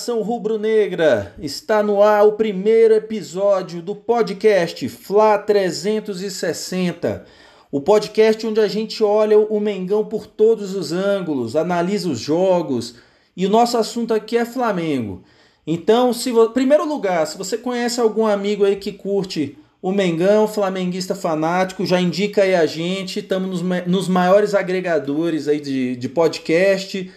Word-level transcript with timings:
Nação 0.00 0.22
rubro-negra! 0.22 1.34
Está 1.38 1.82
no 1.82 2.02
ar 2.02 2.26
o 2.26 2.32
primeiro 2.32 2.94
episódio 2.94 3.82
do 3.82 3.94
podcast 3.94 4.88
Fla 4.88 5.36
360. 5.36 7.26
O 7.70 7.82
podcast 7.82 8.46
onde 8.46 8.60
a 8.60 8.66
gente 8.66 9.04
olha 9.04 9.38
o 9.38 9.60
Mengão 9.60 10.02
por 10.02 10.26
todos 10.26 10.74
os 10.74 10.90
ângulos, 10.90 11.54
analisa 11.54 12.08
os 12.08 12.18
jogos 12.18 12.94
e 13.36 13.44
o 13.44 13.50
nosso 13.50 13.76
assunto 13.76 14.14
aqui 14.14 14.38
é 14.38 14.46
Flamengo. 14.46 15.22
Então, 15.66 16.14
se 16.14 16.32
vo... 16.32 16.48
primeiro 16.48 16.88
lugar, 16.88 17.26
se 17.26 17.36
você 17.36 17.58
conhece 17.58 18.00
algum 18.00 18.24
amigo 18.24 18.64
aí 18.64 18.76
que 18.76 18.92
curte 18.92 19.58
o 19.82 19.92
Mengão, 19.92 20.48
flamenguista 20.48 21.14
fanático, 21.14 21.84
já 21.84 22.00
indica 22.00 22.44
aí 22.44 22.54
a 22.54 22.64
gente. 22.64 23.18
Estamos 23.18 23.60
nos, 23.60 23.86
nos 23.86 24.08
maiores 24.08 24.54
agregadores 24.54 25.46
aí 25.46 25.60
de, 25.60 25.94
de 25.94 26.08
podcast 26.08 27.12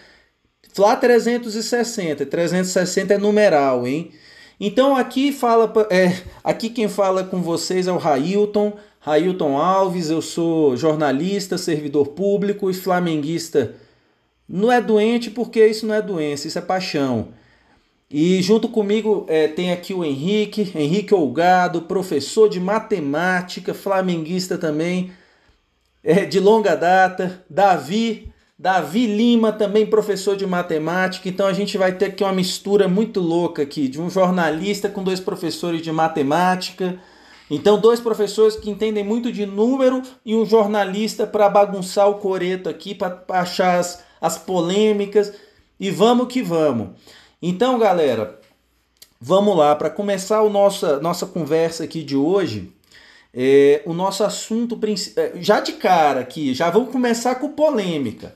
Flá 0.74 0.96
360, 0.96 2.26
360 2.26 3.14
é 3.14 3.16
numeral, 3.16 3.86
hein? 3.86 4.10
Então 4.58 4.96
aqui 4.96 5.30
fala, 5.30 5.72
é, 5.88 6.20
aqui 6.42 6.68
quem 6.68 6.88
fala 6.88 7.22
com 7.22 7.40
vocês 7.40 7.86
é 7.86 7.92
o 7.92 7.96
Railton, 7.96 8.72
Railton 8.98 9.56
Alves, 9.56 10.10
eu 10.10 10.20
sou 10.20 10.76
jornalista, 10.76 11.56
servidor 11.56 12.08
público 12.08 12.68
e 12.68 12.74
flamenguista. 12.74 13.76
Não 14.48 14.72
é 14.72 14.80
doente 14.80 15.30
porque 15.30 15.64
isso 15.64 15.86
não 15.86 15.94
é 15.94 16.02
doença, 16.02 16.48
isso 16.48 16.58
é 16.58 16.62
paixão. 16.62 17.28
E 18.10 18.42
junto 18.42 18.68
comigo 18.68 19.26
é, 19.28 19.46
tem 19.46 19.70
aqui 19.70 19.94
o 19.94 20.04
Henrique, 20.04 20.72
Henrique 20.74 21.14
Olgado, 21.14 21.82
professor 21.82 22.48
de 22.48 22.58
matemática, 22.58 23.72
flamenguista 23.72 24.58
também, 24.58 25.12
é, 26.02 26.24
de 26.24 26.40
longa 26.40 26.74
data, 26.74 27.44
Davi, 27.48 28.33
Davi 28.56 29.06
Lima, 29.06 29.52
também 29.52 29.84
professor 29.84 30.36
de 30.36 30.46
matemática. 30.46 31.28
Então 31.28 31.46
a 31.46 31.52
gente 31.52 31.76
vai 31.76 31.92
ter 31.92 32.06
aqui 32.06 32.22
uma 32.22 32.32
mistura 32.32 32.86
muito 32.86 33.20
louca 33.20 33.62
aqui, 33.62 33.88
de 33.88 34.00
um 34.00 34.08
jornalista 34.08 34.88
com 34.88 35.02
dois 35.02 35.18
professores 35.18 35.82
de 35.82 35.90
matemática. 35.90 36.98
Então, 37.50 37.78
dois 37.78 38.00
professores 38.00 38.56
que 38.56 38.70
entendem 38.70 39.04
muito 39.04 39.30
de 39.30 39.44
número 39.44 40.00
e 40.24 40.34
um 40.34 40.46
jornalista 40.46 41.26
para 41.26 41.48
bagunçar 41.48 42.08
o 42.08 42.14
coreto 42.14 42.70
aqui, 42.70 42.94
para 42.94 43.22
achar 43.28 43.78
as, 43.78 44.02
as 44.18 44.38
polêmicas. 44.38 45.32
E 45.78 45.90
vamos 45.90 46.28
que 46.28 46.40
vamos. 46.40 46.90
Então, 47.42 47.78
galera, 47.78 48.40
vamos 49.20 49.54
lá. 49.56 49.74
Para 49.76 49.90
começar 49.90 50.38
a 50.38 50.48
nossa, 50.48 50.98
nossa 51.00 51.26
conversa 51.26 51.84
aqui 51.84 52.02
de 52.02 52.16
hoje, 52.16 52.72
é, 53.34 53.82
o 53.84 53.92
nosso 53.92 54.24
assunto 54.24 54.78
é, 55.16 55.32
já 55.40 55.60
de 55.60 55.72
cara 55.72 56.20
aqui, 56.20 56.54
já 56.54 56.70
vamos 56.70 56.90
começar 56.90 57.34
com 57.34 57.50
polêmica 57.50 58.34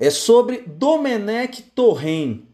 é 0.00 0.08
sobre 0.08 0.64
Domenech 0.66 1.62
Torren. 1.74 2.44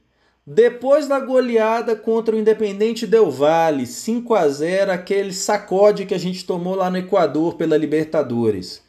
Depois 0.45 1.07
da 1.07 1.21
goleada 1.21 1.95
contra 1.95 2.35
o 2.35 2.39
Independente 2.39 3.07
Del 3.07 3.31
Valle, 3.31 3.87
5 3.87 4.35
a 4.35 4.49
0, 4.49 4.91
aquele 4.91 5.33
sacode 5.33 6.07
que 6.07 6.15
a 6.15 6.19
gente 6.19 6.45
tomou 6.45 6.75
lá 6.75 6.91
no 6.91 6.99
Equador 6.99 7.55
pela 7.55 7.77
Libertadores. 7.77 8.83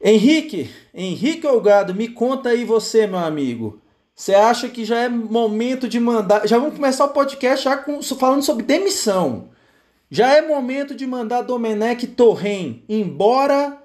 Henrique, 0.00 0.68
Henrique 0.92 1.46
Olgado, 1.46 1.94
me 1.94 2.08
conta 2.08 2.48
aí 2.48 2.64
você, 2.64 3.06
meu 3.06 3.20
amigo. 3.20 3.80
Você 4.14 4.34
acha 4.34 4.68
que 4.68 4.84
já 4.84 4.98
é 4.98 5.08
momento 5.08 5.88
de 5.88 6.00
mandar. 6.00 6.46
Já 6.46 6.58
vamos 6.58 6.74
começar 6.74 7.04
o 7.04 7.10
podcast 7.10 7.64
já 7.64 7.76
com, 7.76 8.02
falando 8.02 8.42
sobre 8.42 8.64
demissão. 8.64 9.50
Já 10.10 10.36
é 10.36 10.42
momento 10.42 10.94
de 10.94 11.06
mandar 11.06 11.42
Domenech 11.42 12.04
Torren 12.08 12.82
embora? 12.88 13.80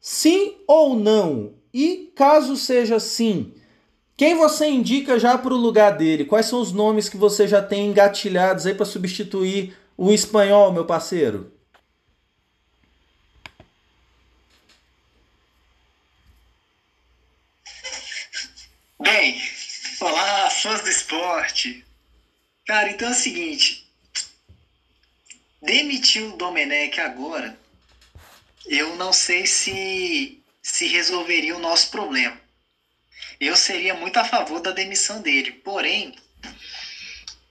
Sim 0.00 0.54
ou 0.66 0.96
não? 0.96 1.61
E 1.72 2.12
caso 2.14 2.54
seja 2.56 2.96
assim, 2.96 3.54
quem 4.16 4.34
você 4.34 4.66
indica 4.66 5.18
já 5.18 5.38
para 5.38 5.54
o 5.54 5.56
lugar 5.56 5.96
dele? 5.96 6.26
Quais 6.26 6.46
são 6.46 6.60
os 6.60 6.70
nomes 6.70 7.08
que 7.08 7.16
você 7.16 7.48
já 7.48 7.62
tem 7.62 7.86
engatilhados 7.86 8.66
aí 8.66 8.74
para 8.74 8.84
substituir 8.84 9.76
o 9.96 10.12
espanhol, 10.12 10.72
meu 10.72 10.84
parceiro? 10.84 11.52
Bem, 19.00 19.40
olá, 20.00 20.50
fãs 20.50 20.82
do 20.82 20.88
esporte. 20.88 21.84
Cara, 22.66 22.90
então 22.90 23.08
é 23.08 23.12
o 23.12 23.14
seguinte: 23.14 23.90
demitir 25.60 26.22
o 26.22 26.36
Domenech 26.36 27.00
agora, 27.00 27.58
eu 28.66 28.94
não 28.96 29.12
sei 29.12 29.46
se 29.46 30.41
se 30.62 30.86
resolveria 30.86 31.56
o 31.56 31.60
nosso 31.60 31.90
problema. 31.90 32.40
Eu 33.40 33.56
seria 33.56 33.92
muito 33.92 34.16
a 34.18 34.24
favor 34.24 34.60
da 34.60 34.70
demissão 34.70 35.20
dele, 35.20 35.50
porém, 35.50 36.14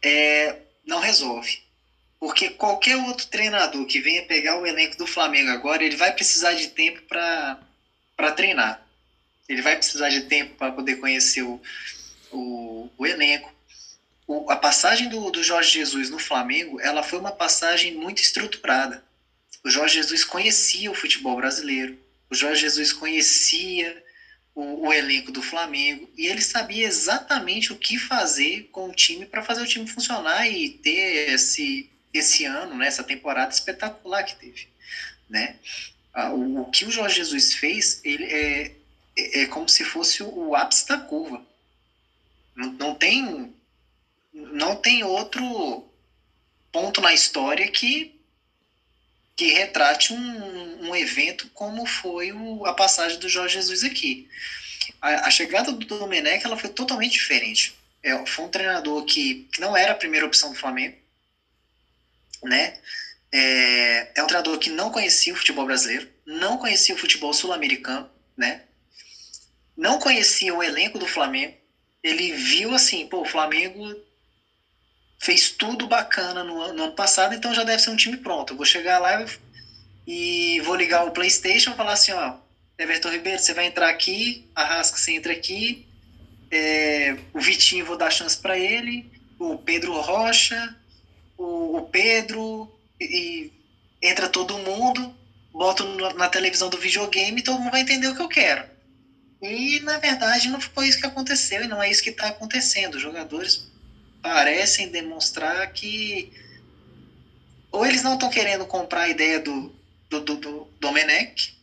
é, 0.02 0.56
não 0.86 1.00
resolve. 1.00 1.62
Porque 2.18 2.50
qualquer 2.52 2.96
outro 2.96 3.28
treinador 3.28 3.86
que 3.86 4.00
venha 4.00 4.26
pegar 4.26 4.58
o 4.58 4.66
elenco 4.66 4.98
do 4.98 5.06
Flamengo 5.06 5.50
agora, 5.50 5.84
ele 5.84 5.98
vai 5.98 6.14
precisar 6.14 6.54
de 6.54 6.68
tempo 6.68 7.02
para 7.02 8.32
treinar. 8.36 8.88
Ele 9.50 9.62
vai 9.62 9.76
precisar 9.76 10.08
de 10.08 10.22
tempo 10.22 10.56
para 10.56 10.72
poder 10.72 10.96
conhecer 10.96 11.42
o, 11.42 11.60
o, 12.32 12.90
o 12.98 13.06
elenco. 13.06 13.52
O, 14.26 14.50
a 14.50 14.56
passagem 14.56 15.10
do, 15.10 15.30
do 15.30 15.44
Jorge 15.44 15.72
Jesus 15.72 16.10
no 16.10 16.20
Flamengo, 16.20 16.80
ela 16.80 17.04
foi 17.04 17.20
uma 17.20 17.32
passagem 17.32 17.96
muito 17.96 18.22
estruturada. 18.22 19.04
O 19.64 19.70
Jorge 19.70 19.96
Jesus 19.96 20.24
conhecia 20.24 20.90
o 20.90 20.96
futebol 20.96 21.36
brasileiro 21.36 21.98
o 22.32 22.36
Jorge 22.36 22.62
Jesus 22.62 22.94
conhecia 22.94 24.02
o, 24.56 24.88
o, 24.88 24.94
elenco 24.94 25.34
do 25.34 25.42
Flamengo 25.42 26.10
e 26.18 26.28
ele 26.28 26.42
sabia 26.42 26.88
exatamente 26.88 27.74
o 27.74 27.78
que 27.78 27.98
fazer 27.98 28.70
com 28.72 28.90
o 28.90 28.94
time 28.94 29.26
para 29.26 29.44
fazer 29.44 29.62
o 29.62 29.68
time 29.68 29.86
funcionar 29.86 30.48
e 30.48 30.70
ter 30.70 31.30
esse, 31.30 31.90
esse 32.14 32.46
ano, 32.46 32.76
né, 32.76 32.88
essa 32.88 33.04
temporada 33.04 33.52
espetacular 33.52 34.24
que 34.24 34.38
teve. 34.38 34.68
Né? 35.30 35.58
O, 36.34 36.62
o 36.62 36.72
que 36.72 36.86
o 36.86 36.92
Jorge 36.92 37.18
Jesus 37.18 37.54
fez 37.54 38.00
ele 38.04 38.24
é, 38.24 38.76
é, 39.18 39.42
é 39.42 39.46
como 39.48 39.68
se 39.68 39.84
fosse 39.84 40.24
o 40.24 40.56
ápice 40.56 40.88
da 40.88 40.98
curva. 40.98 41.46
Não, 42.56 42.72
não, 42.74 42.96
tem, 42.96 43.54
não 44.34 44.76
tem 44.78 45.04
outro 45.04 45.86
ponto 46.72 47.02
na 47.02 47.14
história 47.14 47.70
que 47.70 48.21
que 49.42 49.54
retrate 49.54 50.14
um, 50.14 50.90
um 50.90 50.96
evento 50.96 51.50
como 51.52 51.84
foi 51.84 52.32
o, 52.32 52.64
a 52.68 52.76
passagem 52.76 53.18
do 53.18 53.28
Jorge 53.28 53.56
Jesus 53.56 53.84
aqui. 53.84 54.30
A, 55.02 55.28
a 55.28 55.32
chegada 55.32 55.72
do 55.72 55.84
Domenech 55.84 56.46
ela 56.46 56.56
foi 56.56 56.70
totalmente 56.70 57.14
diferente. 57.14 57.74
É, 58.04 58.24
foi 58.28 58.46
um 58.46 58.50
treinador 58.50 59.04
que, 59.04 59.48
que 59.52 59.60
não 59.60 59.76
era 59.76 59.94
a 59.94 59.96
primeira 59.96 60.28
opção 60.28 60.52
do 60.52 60.60
Flamengo, 60.60 60.96
né? 62.44 62.76
É, 63.32 64.12
é 64.14 64.24
um 64.24 64.28
treinador 64.28 64.60
que 64.60 64.70
não 64.70 64.92
conhecia 64.92 65.34
o 65.34 65.36
futebol 65.36 65.66
brasileiro, 65.66 66.08
não 66.24 66.60
conhecia 66.60 66.94
o 66.94 66.98
futebol 67.00 67.34
sul-americano, 67.34 68.08
né? 68.38 68.62
Não 69.76 69.98
conhecia 69.98 70.54
o 70.54 70.62
elenco 70.62 71.00
do 71.00 71.08
Flamengo. 71.08 71.58
Ele 72.04 72.32
viu 72.34 72.76
assim, 72.76 73.08
pô, 73.08 73.22
o 73.22 73.26
Flamengo 73.26 73.92
fez 75.22 75.52
tudo 75.52 75.88
bacana 75.88 76.44
no, 76.44 76.74
no, 76.74 76.84
ano 76.84 76.94
passado, 76.94 77.36
então 77.36 77.54
já 77.54 77.64
deve 77.64 77.82
ser 77.82 77.92
um 77.92 77.96
time 77.96 78.18
pronto. 78.18 78.54
Eu 78.54 78.58
vou 78.58 78.66
chegar 78.66 78.98
lá 78.98 79.24
e 80.06 80.60
vou 80.62 80.76
ligar 80.76 81.06
o 81.06 81.12
PlayStation 81.12 81.72
e 81.72 81.76
falar 81.76 81.94
assim: 81.94 82.12
ó, 82.12 82.34
Everton 82.78 83.10
Ribeiro, 83.10 83.40
você 83.40 83.54
vai 83.54 83.68
entrar 83.68 83.88
aqui, 83.88 84.50
Arrasca, 84.56 84.98
você 84.98 85.12
entra 85.12 85.32
aqui, 85.32 85.88
é, 86.50 87.16
o 87.34 87.40
Vitinho 87.40 87.86
vou 87.86 87.96
dar 87.96 88.10
chance 88.10 88.36
para 88.36 88.58
ele, 88.58 89.10
o 89.38 89.60
Pedro 89.60 89.94
Rocha, 90.02 90.76
o, 91.38 91.78
o 91.78 91.82
Pedro, 91.84 92.68
e, 93.00 93.06
e, 94.02 94.08
entra 94.10 94.28
todo 94.28 94.58
mundo, 94.58 95.16
boto 95.54 95.84
no, 95.84 96.14
na 96.16 96.30
televisão 96.30 96.68
do 96.68 96.80
videogame 96.80 97.40
e 97.40 97.44
todo 97.44 97.60
mundo 97.60 97.72
vai 97.72 97.82
entender 97.82 98.08
o 98.08 98.16
que 98.16 98.22
eu 98.24 98.28
quero. 98.28 98.66
E 99.40 99.80
na 99.82 100.00
verdade 100.00 100.50
não 100.50 100.60
foi 100.60 100.88
isso 100.88 101.00
que 101.00 101.06
aconteceu 101.06 101.64
e 101.64 101.68
não 101.68 101.82
é 101.82 101.92
isso 101.92 102.02
que 102.02 102.10
está 102.10 102.28
acontecendo. 102.28 102.96
Os 102.96 103.02
jogadores 103.02 103.71
parecem 104.22 104.90
demonstrar 104.90 105.72
que 105.74 106.32
ou 107.72 107.86
eles 107.86 108.04
não 108.04 108.16
estão 108.16 108.30
querendo 108.30 108.66
comprar 108.66 109.04
a 109.04 109.10
ideia 109.10 109.40
do, 109.40 109.74
do, 110.10 110.20
do, 110.20 110.36
do 110.36 110.68
Domenech, 110.80 111.58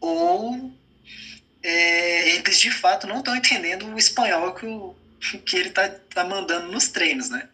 ou 0.00 0.72
é, 1.62 2.30
eles 2.30 2.58
de 2.58 2.70
fato 2.70 3.06
não 3.06 3.18
estão 3.18 3.34
entendendo 3.34 3.86
o 3.86 3.98
espanhol 3.98 4.54
que, 4.54 4.66
o, 4.66 4.94
que 5.44 5.56
ele 5.56 5.70
está 5.70 5.88
tá 5.88 6.24
mandando 6.24 6.70
nos 6.70 6.88
treinos, 6.88 7.28
né? 7.28 7.48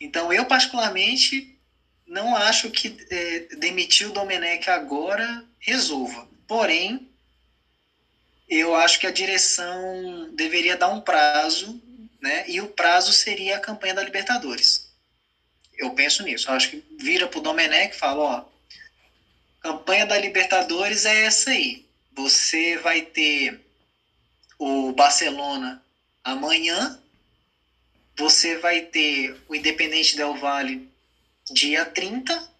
Então 0.00 0.32
eu 0.32 0.46
particularmente 0.46 1.54
não 2.06 2.34
acho 2.34 2.70
que 2.70 2.96
é, 3.10 3.40
demitir 3.56 4.08
o 4.08 4.12
Domenech 4.12 4.70
agora 4.70 5.44
resolva. 5.58 6.26
Porém, 6.46 7.10
eu 8.48 8.74
acho 8.74 9.00
que 9.00 9.06
a 9.06 9.12
direção 9.12 10.30
deveria 10.34 10.76
dar 10.76 10.88
um 10.88 11.00
prazo 11.00 11.82
né? 12.26 12.44
E 12.48 12.60
o 12.60 12.68
prazo 12.68 13.12
seria 13.12 13.56
a 13.56 13.60
campanha 13.60 13.94
da 13.94 14.02
Libertadores. 14.02 14.90
Eu 15.78 15.90
penso 15.90 16.22
nisso. 16.22 16.48
Eu 16.48 16.54
acho 16.54 16.70
que 16.70 16.84
vira 16.98 17.28
pro 17.28 17.40
Domenech 17.40 17.94
e 17.94 17.98
fala, 17.98 18.20
ó, 18.20 18.44
campanha 19.60 20.04
da 20.06 20.18
Libertadores 20.18 21.04
é 21.04 21.24
essa 21.24 21.50
aí. 21.50 21.84
Você 22.12 22.78
vai 22.78 23.02
ter 23.02 23.60
o 24.58 24.92
Barcelona 24.92 25.82
amanhã 26.24 27.00
você 28.16 28.56
vai 28.56 28.80
ter 28.80 29.36
o 29.46 29.54
Independente 29.54 30.16
Del 30.16 30.34
Valle 30.34 30.88
dia 31.50 31.84
30 31.84 32.50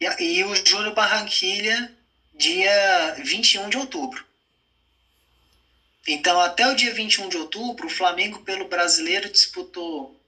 e, 0.00 0.22
e 0.22 0.44
o 0.44 0.54
Júlio 0.66 0.92
Barranquilha 0.92 1.94
dia 2.34 3.14
21 3.24 3.70
de 3.70 3.76
outubro. 3.78 4.26
Então, 6.06 6.40
até 6.40 6.68
o 6.68 6.74
dia 6.74 6.92
21 6.92 7.28
de 7.28 7.36
outubro, 7.36 7.86
o 7.86 7.90
Flamengo, 7.90 8.42
pelo 8.42 8.68
brasileiro, 8.68 9.30
disputou 9.30 10.20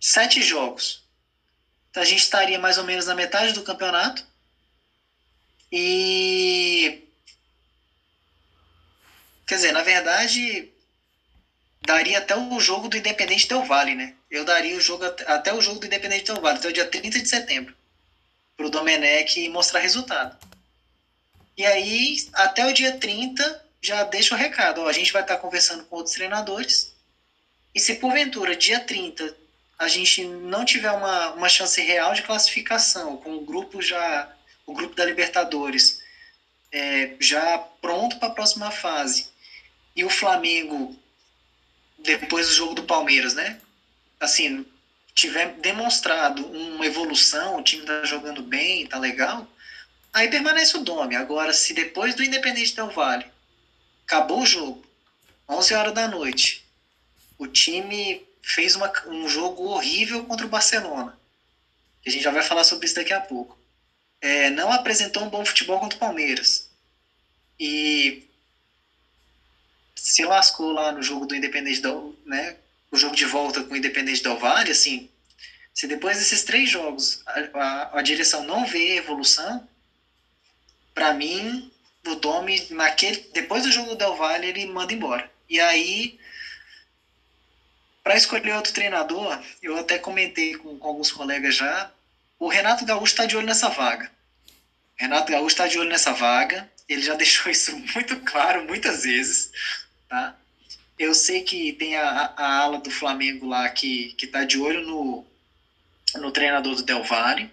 sete 0.00 0.40
jogos. 0.42 1.02
Então, 1.90 2.02
a 2.02 2.06
gente 2.06 2.20
estaria 2.20 2.58
mais 2.58 2.78
ou 2.78 2.84
menos 2.84 3.06
na 3.06 3.14
metade 3.14 3.52
do 3.52 3.62
campeonato. 3.62 4.24
E. 5.70 7.02
Quer 9.46 9.56
dizer, 9.56 9.72
na 9.72 9.82
verdade, 9.82 10.72
daria 11.82 12.18
até 12.18 12.36
o 12.36 12.58
jogo 12.58 12.88
do 12.88 12.96
Independente 12.96 13.48
Del 13.48 13.64
Vale, 13.64 13.94
né? 13.94 14.14
Eu 14.30 14.44
daria 14.44 14.76
o 14.76 14.80
jogo 14.80 15.04
até 15.04 15.52
o 15.52 15.60
jogo 15.60 15.78
do 15.78 15.86
Independente 15.86 16.24
Del 16.24 16.40
Vale, 16.40 16.58
até 16.58 16.68
o 16.68 16.72
dia 16.72 16.86
30 16.86 17.20
de 17.20 17.28
setembro, 17.28 17.74
para 18.56 18.66
o 18.66 18.70
Domenech 18.70 19.48
mostrar 19.50 19.80
resultado. 19.80 20.36
E 21.56 21.66
aí, 21.66 22.16
até 22.32 22.66
o 22.66 22.72
dia 22.72 22.92
30, 22.92 23.64
já 23.80 24.04
deixa 24.04 24.34
o 24.34 24.38
recado. 24.38 24.82
Ó, 24.82 24.88
a 24.88 24.92
gente 24.92 25.12
vai 25.12 25.22
estar 25.22 25.36
conversando 25.38 25.84
com 25.84 25.96
outros 25.96 26.14
treinadores. 26.14 26.92
E 27.74 27.80
se 27.80 27.94
porventura, 27.94 28.56
dia 28.56 28.80
30, 28.80 29.34
a 29.78 29.88
gente 29.88 30.24
não 30.24 30.64
tiver 30.64 30.90
uma, 30.90 31.30
uma 31.30 31.48
chance 31.48 31.80
real 31.80 32.14
de 32.14 32.22
classificação, 32.22 33.16
com 33.16 33.36
o 33.36 33.44
grupo 33.44 33.82
já, 33.82 34.30
o 34.66 34.72
grupo 34.72 34.94
da 34.94 35.04
Libertadores, 35.04 36.00
é, 36.72 37.14
já 37.20 37.58
pronto 37.80 38.18
para 38.18 38.28
a 38.28 38.32
próxima 38.32 38.70
fase, 38.70 39.28
e 39.94 40.04
o 40.04 40.10
Flamengo 40.10 40.96
depois 41.98 42.48
do 42.48 42.54
jogo 42.54 42.74
do 42.74 42.84
Palmeiras, 42.84 43.34
né? 43.34 43.58
Assim, 44.20 44.66
tiver 45.14 45.52
demonstrado 45.54 46.46
uma 46.46 46.84
evolução, 46.84 47.56
o 47.56 47.62
time 47.62 47.84
tá 47.84 48.04
jogando 48.04 48.42
bem, 48.42 48.86
tá 48.86 48.98
legal, 48.98 49.46
aí 50.16 50.28
permanece 50.28 50.74
o 50.78 50.82
Dome. 50.82 51.14
Agora, 51.14 51.52
se 51.52 51.74
depois 51.74 52.14
do 52.14 52.24
Independente 52.24 52.74
Del 52.74 52.90
Vale 52.90 53.26
acabou 54.06 54.40
o 54.40 54.46
jogo, 54.46 54.84
11 55.46 55.74
horas 55.74 55.92
da 55.92 56.08
noite, 56.08 56.64
o 57.36 57.46
time 57.46 58.26
fez 58.42 58.74
uma, 58.74 58.90
um 59.08 59.28
jogo 59.28 59.64
horrível 59.64 60.24
contra 60.24 60.46
o 60.46 60.48
Barcelona, 60.48 61.18
a 62.06 62.10
gente 62.10 62.22
já 62.22 62.30
vai 62.30 62.42
falar 62.42 62.64
sobre 62.64 62.86
isso 62.86 62.94
daqui 62.94 63.12
a 63.12 63.20
pouco, 63.20 63.58
é, 64.20 64.48
não 64.50 64.72
apresentou 64.72 65.24
um 65.24 65.28
bom 65.28 65.44
futebol 65.44 65.80
contra 65.80 65.96
o 65.96 66.00
Palmeiras, 66.00 66.70
e 67.58 68.24
se 69.96 70.24
lascou 70.24 70.72
lá 70.72 70.92
no 70.92 71.02
jogo 71.02 71.26
do 71.26 71.34
Independente 71.34 71.80
do, 71.80 72.16
né? 72.24 72.56
O 72.92 72.96
jogo 72.96 73.16
de 73.16 73.24
volta 73.24 73.64
com 73.64 73.74
o 73.74 73.76
Independente 73.76 74.22
do 74.22 74.38
Vale, 74.38 74.70
assim, 74.70 75.10
se 75.74 75.88
depois 75.88 76.16
desses 76.16 76.44
três 76.44 76.70
jogos 76.70 77.20
a, 77.26 77.40
a, 77.54 77.98
a 77.98 78.02
direção 78.02 78.44
não 78.44 78.64
vê 78.64 78.96
evolução, 78.96 79.68
para 80.96 81.12
mim 81.12 81.70
o 82.06 82.14
Domi 82.14 82.66
naquele 82.70 83.28
depois 83.34 83.64
do 83.64 83.70
jogo 83.70 83.90
do 83.90 83.96
Del 83.96 84.16
Valle 84.16 84.46
ele 84.46 84.64
manda 84.64 84.94
embora. 84.94 85.30
E 85.48 85.60
aí 85.60 86.18
para 88.02 88.16
escolher 88.16 88.54
outro 88.54 88.72
treinador, 88.72 89.38
eu 89.60 89.76
até 89.76 89.98
comentei 89.98 90.54
com, 90.54 90.78
com 90.78 90.88
alguns 90.88 91.10
colegas 91.10 91.56
já, 91.56 91.92
o 92.38 92.48
Renato 92.48 92.84
Gaúcho 92.84 93.12
está 93.12 93.26
de 93.26 93.36
olho 93.36 93.46
nessa 93.46 93.68
vaga. 93.68 94.10
Renato 94.94 95.30
Gaúcho 95.30 95.48
está 95.48 95.66
de 95.66 95.78
olho 95.78 95.88
nessa 95.88 96.12
vaga. 96.12 96.70
Ele 96.88 97.02
já 97.02 97.14
deixou 97.16 97.50
isso 97.50 97.76
muito 97.76 98.16
claro 98.20 98.64
muitas 98.64 99.02
vezes. 99.02 99.50
Tá? 100.08 100.34
Eu 100.98 101.14
sei 101.14 101.42
que 101.42 101.72
tem 101.72 101.96
a, 101.96 102.32
a 102.36 102.58
ala 102.60 102.78
do 102.78 102.90
Flamengo 102.90 103.46
lá 103.46 103.68
que, 103.68 104.14
que 104.14 104.26
tá 104.26 104.44
de 104.44 104.58
olho 104.58 104.86
no, 104.86 105.26
no 106.14 106.30
treinador 106.30 106.76
do 106.76 106.82
Del 106.84 107.02
Valle, 107.02 107.50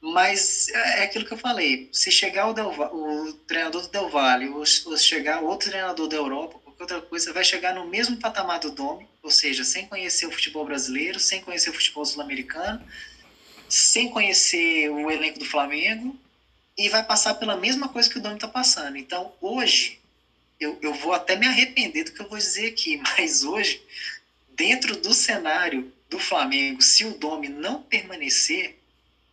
mas 0.00 0.68
é, 0.70 1.00
é 1.00 1.02
aquilo 1.02 1.24
que 1.26 1.32
eu 1.32 1.38
falei, 1.38 1.88
se 1.92 2.10
chegar 2.10 2.48
o, 2.48 2.54
Del, 2.54 2.70
o 2.70 3.34
treinador 3.46 3.82
do 3.82 3.88
Del 3.88 4.08
Valle 4.08 4.48
ou, 4.48 4.64
ou 4.86 4.96
chegar 4.96 5.40
outro 5.40 5.68
treinador 5.68 6.08
da 6.08 6.16
Europa, 6.16 6.58
qualquer 6.58 6.82
outra 6.82 7.00
coisa, 7.02 7.32
vai 7.32 7.44
chegar 7.44 7.74
no 7.74 7.86
mesmo 7.86 8.16
patamar 8.16 8.58
do 8.60 8.70
Domi, 8.70 9.06
ou 9.22 9.30
seja, 9.30 9.62
sem 9.62 9.86
conhecer 9.86 10.26
o 10.26 10.32
futebol 10.32 10.64
brasileiro, 10.64 11.20
sem 11.20 11.42
conhecer 11.42 11.68
o 11.68 11.74
futebol 11.74 12.04
sul-americano, 12.04 12.82
sem 13.68 14.08
conhecer 14.08 14.88
o 14.90 15.10
elenco 15.10 15.38
do 15.38 15.44
Flamengo, 15.44 16.18
e 16.78 16.88
vai 16.88 17.02
passar 17.02 17.34
pela 17.34 17.56
mesma 17.56 17.88
coisa 17.88 18.08
que 18.08 18.18
o 18.18 18.22
Domi 18.22 18.36
está 18.36 18.48
passando. 18.48 18.96
Então, 18.96 19.34
hoje, 19.40 20.00
eu, 20.58 20.78
eu 20.80 20.94
vou 20.94 21.12
até 21.12 21.36
me 21.36 21.46
arrepender 21.46 22.04
do 22.04 22.12
que 22.12 22.20
eu 22.20 22.28
vou 22.28 22.38
dizer 22.38 22.68
aqui, 22.68 22.96
mas 23.18 23.44
hoje, 23.44 23.82
dentro 24.48 24.96
do 24.96 25.12
cenário 25.12 25.92
do 26.08 26.18
Flamengo, 26.18 26.80
se 26.80 27.04
o 27.04 27.16
Domi 27.18 27.48
não 27.48 27.82
permanecer, 27.82 28.79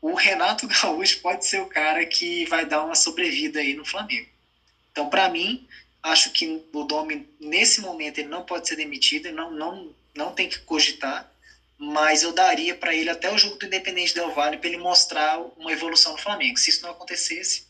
o 0.01 0.13
Renato 0.13 0.67
Gaúcho 0.67 1.19
pode 1.19 1.45
ser 1.45 1.59
o 1.59 1.67
cara 1.67 2.05
que 2.05 2.45
vai 2.45 2.65
dar 2.65 2.83
uma 2.83 2.95
sobrevida 2.95 3.59
aí 3.59 3.73
no 3.73 3.85
Flamengo. 3.85 4.27
Então, 4.91 5.07
para 5.07 5.29
mim, 5.29 5.63
acho 6.01 6.31
que 6.31 6.63
o 6.73 6.83
Domi, 6.83 7.27
nesse 7.39 7.79
momento, 7.79 8.17
ele 8.19 8.29
não 8.29 8.44
pode 8.44 8.67
ser 8.67 8.75
demitido, 8.75 9.31
não, 9.31 9.51
não, 9.51 9.94
não 10.15 10.31
tem 10.31 10.47
que 10.47 10.59
cogitar, 10.59 11.29
mas 11.77 12.23
eu 12.23 12.31
daria 12.31 12.73
para 12.73 12.95
ele 12.95 13.09
até 13.09 13.29
o 13.29 13.38
jogo 13.38 13.55
do 13.57 13.65
Independente 13.65 14.13
Del 14.13 14.31
Valle 14.31 14.57
para 14.57 14.67
ele 14.67 14.77
mostrar 14.77 15.39
uma 15.55 15.71
evolução 15.71 16.13
no 16.13 16.17
Flamengo. 16.17 16.57
Se 16.57 16.71
isso 16.71 16.81
não 16.81 16.91
acontecesse, 16.91 17.63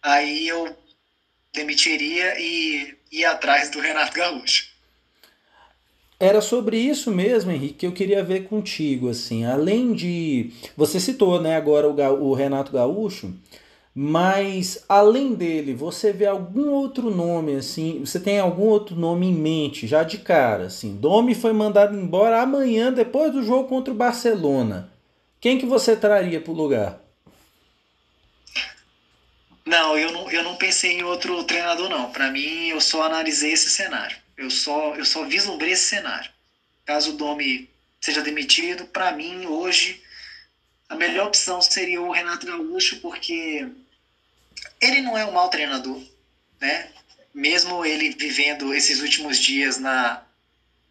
aí 0.00 0.48
eu 0.48 0.74
demitiria 1.52 2.38
e 2.38 2.96
ia 3.10 3.32
atrás 3.32 3.68
do 3.68 3.80
Renato 3.80 4.12
Gaúcho. 4.12 4.69
Era 6.22 6.42
sobre 6.42 6.76
isso 6.76 7.10
mesmo, 7.10 7.50
Henrique, 7.50 7.74
que 7.74 7.86
eu 7.86 7.92
queria 7.92 8.22
ver 8.22 8.44
contigo, 8.44 9.08
assim, 9.08 9.46
além 9.46 9.94
de... 9.94 10.50
Você 10.76 11.00
citou, 11.00 11.40
né, 11.40 11.56
agora 11.56 11.88
o, 11.88 11.94
Ga... 11.94 12.12
o 12.12 12.34
Renato 12.34 12.72
Gaúcho, 12.72 13.34
mas 13.94 14.84
além 14.86 15.34
dele, 15.34 15.72
você 15.72 16.12
vê 16.12 16.26
algum 16.26 16.68
outro 16.72 17.10
nome, 17.10 17.56
assim, 17.56 18.00
você 18.04 18.20
tem 18.20 18.38
algum 18.38 18.64
outro 18.64 18.94
nome 18.94 19.28
em 19.28 19.32
mente, 19.32 19.86
já 19.86 20.02
de 20.02 20.18
cara, 20.18 20.66
assim, 20.66 20.94
Domi 20.94 21.34
foi 21.34 21.54
mandado 21.54 21.96
embora 21.96 22.42
amanhã, 22.42 22.92
depois 22.92 23.32
do 23.32 23.42
jogo 23.42 23.66
contra 23.66 23.90
o 23.90 23.96
Barcelona. 23.96 24.92
Quem 25.40 25.56
que 25.56 25.64
você 25.64 25.96
traria 25.96 26.38
para 26.38 26.52
o 26.52 26.54
lugar? 26.54 27.00
Não, 29.64 29.96
eu 29.96 30.12
não, 30.12 30.30
eu 30.30 30.42
não 30.42 30.56
pensei 30.56 30.98
em 30.98 31.02
outro 31.02 31.44
treinador, 31.44 31.88
não. 31.88 32.10
Para 32.10 32.30
mim, 32.30 32.68
eu 32.68 32.80
só 32.80 33.04
analisei 33.04 33.52
esse 33.52 33.70
cenário. 33.70 34.16
Eu 34.40 34.48
só, 34.48 34.94
eu 34.96 35.04
só 35.04 35.22
vislumbrei 35.26 35.72
esse 35.72 35.84
cenário. 35.84 36.30
Caso 36.86 37.10
o 37.10 37.16
Domi 37.16 37.68
seja 38.00 38.22
demitido, 38.22 38.86
para 38.86 39.12
mim, 39.12 39.44
hoje, 39.44 40.02
a 40.88 40.96
melhor 40.96 41.26
opção 41.26 41.60
seria 41.60 42.00
o 42.00 42.10
Renato 42.10 42.46
Gaúcho, 42.46 43.00
porque 43.00 43.68
ele 44.80 45.02
não 45.02 45.16
é 45.16 45.26
um 45.26 45.32
mau 45.32 45.50
treinador, 45.50 46.02
né? 46.58 46.88
Mesmo 47.34 47.84
ele 47.84 48.14
vivendo 48.18 48.72
esses 48.72 49.02
últimos 49.02 49.38
dias 49.38 49.78
na 49.78 50.22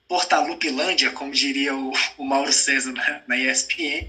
Portalupilândia, 0.08 1.10
como 1.10 1.32
diria 1.32 1.76
o, 1.76 1.92
o 2.18 2.24
Mauro 2.24 2.54
César 2.54 2.92
na, 2.92 3.24
na 3.28 3.36
ESPN, 3.36 4.08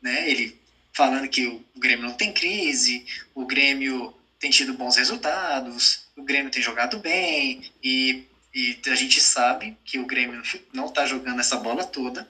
né? 0.00 0.30
Ele 0.30 0.56
falando 0.92 1.28
que 1.28 1.48
o 1.48 1.60
Grêmio 1.76 2.06
não 2.06 2.14
tem 2.14 2.32
crise, 2.32 3.04
o 3.34 3.44
Grêmio 3.44 4.14
tem 4.38 4.48
tido 4.48 4.74
bons 4.74 4.94
resultados, 4.94 6.06
o 6.16 6.22
Grêmio 6.22 6.52
tem 6.52 6.62
jogado 6.62 6.98
bem, 7.00 7.68
e, 7.82 8.24
e 8.56 8.74
a 8.86 8.94
gente 8.94 9.20
sabe 9.20 9.76
que 9.84 9.98
o 9.98 10.06
Grêmio 10.06 10.42
não 10.72 10.86
está 10.86 11.04
jogando 11.04 11.40
essa 11.40 11.58
bola 11.58 11.84
toda, 11.84 12.26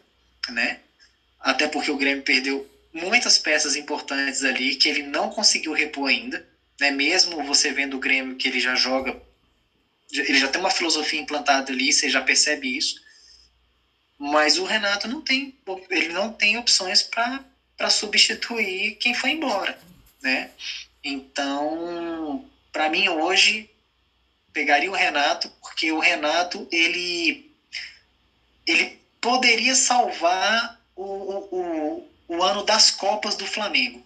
né? 0.49 0.81
Até 1.39 1.69
porque 1.69 1.89
o 1.89 1.97
Grêmio 1.97 2.25
perdeu 2.25 2.67
muitas 2.93 3.39
peças 3.39 3.77
importantes 3.77 4.43
ali 4.43 4.75
que 4.75 4.89
ele 4.89 5.05
não 5.05 5.31
conseguiu 5.31 5.71
repor 5.71 6.09
ainda, 6.09 6.45
né? 6.81 6.91
Mesmo 6.91 7.45
você 7.45 7.71
vendo 7.71 7.95
o 7.97 8.01
Grêmio 8.01 8.35
que 8.35 8.49
ele 8.49 8.59
já 8.59 8.75
joga, 8.75 9.17
ele 10.11 10.37
já 10.37 10.49
tem 10.49 10.61
uma 10.61 10.71
filosofia 10.71 11.21
implantada 11.21 11.71
ali, 11.71 11.93
você 11.93 12.09
já 12.09 12.21
percebe 12.21 12.77
isso. 12.77 12.97
Mas 14.19 14.59
o 14.59 14.65
Renato 14.65 15.07
não 15.07 15.21
tem, 15.21 15.55
ele 15.89 16.09
não 16.09 16.29
tem 16.29 16.57
opções 16.59 17.03
para 17.03 17.89
substituir 17.89 18.97
quem 18.99 19.15
foi 19.15 19.31
embora, 19.31 19.79
né? 20.21 20.51
Então, 21.05 22.45
para 22.73 22.89
mim 22.89 23.09
hoje 23.09 23.71
pegaria 24.57 24.91
o 24.91 24.95
Renato, 24.95 25.51
porque 25.61 25.93
o 25.93 25.99
Renato 25.99 26.67
ele 26.73 27.55
ele 28.67 28.99
poderia 29.21 29.75
salvar 29.75 30.81
o, 30.97 31.05
o, 31.05 32.11
o 32.27 32.43
ano 32.43 32.63
das 32.63 32.91
Copas 32.91 33.37
do 33.37 33.45
Flamengo. 33.45 34.03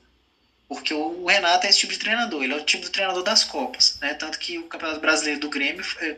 Porque 0.68 0.92
o 0.92 1.24
Renato 1.24 1.66
é 1.66 1.70
esse 1.70 1.78
tipo 1.78 1.92
de 1.92 2.00
treinador, 2.00 2.42
ele 2.42 2.52
é 2.52 2.56
o 2.56 2.64
tipo 2.64 2.84
de 2.84 2.90
treinador 2.90 3.22
das 3.22 3.44
Copas. 3.44 3.96
Né? 4.00 4.12
Tanto 4.14 4.40
que 4.40 4.58
o 4.58 4.64
Campeonato 4.64 5.00
Brasileiro 5.00 5.40
do 5.40 5.48
Grêmio 5.48 5.84
é, 6.00 6.16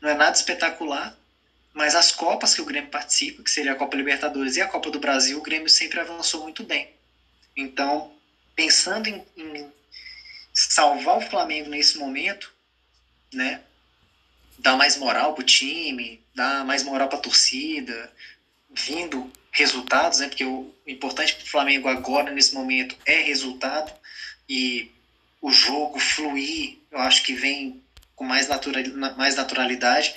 não 0.00 0.08
é 0.08 0.14
nada 0.14 0.34
espetacular, 0.34 1.14
mas 1.74 1.94
as 1.94 2.10
Copas 2.10 2.54
que 2.54 2.62
o 2.62 2.64
Grêmio 2.64 2.90
participa, 2.90 3.42
que 3.42 3.50
seria 3.50 3.72
a 3.72 3.76
Copa 3.76 3.94
Libertadores 3.94 4.56
e 4.56 4.62
a 4.62 4.66
Copa 4.66 4.90
do 4.90 4.98
Brasil, 4.98 5.38
o 5.38 5.42
Grêmio 5.42 5.68
sempre 5.68 6.00
avançou 6.00 6.42
muito 6.42 6.64
bem. 6.64 6.88
Então, 7.54 8.10
pensando 8.56 9.06
em, 9.06 9.22
em 9.36 9.70
salvar 10.54 11.18
o 11.18 11.20
Flamengo 11.20 11.68
nesse 11.68 11.98
momento, 11.98 12.57
né? 13.32 13.60
dar 14.58 14.76
mais 14.76 14.96
moral 14.96 15.34
pro 15.34 15.44
time, 15.44 16.20
dar 16.34 16.64
mais 16.64 16.82
moral 16.82 17.08
pra 17.08 17.18
torcida, 17.18 18.12
vindo 18.70 19.30
resultados, 19.52 20.18
né? 20.18 20.28
Porque 20.28 20.44
o 20.44 20.72
importante 20.86 21.34
para 21.34 21.44
o 21.44 21.48
Flamengo 21.48 21.88
agora, 21.88 22.32
nesse 22.32 22.54
momento, 22.54 22.96
é 23.06 23.20
resultado 23.20 23.92
e 24.48 24.90
o 25.40 25.52
jogo 25.52 26.00
fluir, 26.00 26.78
eu 26.90 26.98
acho 26.98 27.22
que 27.22 27.34
vem 27.34 27.82
com 28.16 28.24
mais, 28.24 28.48
mais 29.16 29.36
naturalidade. 29.36 30.14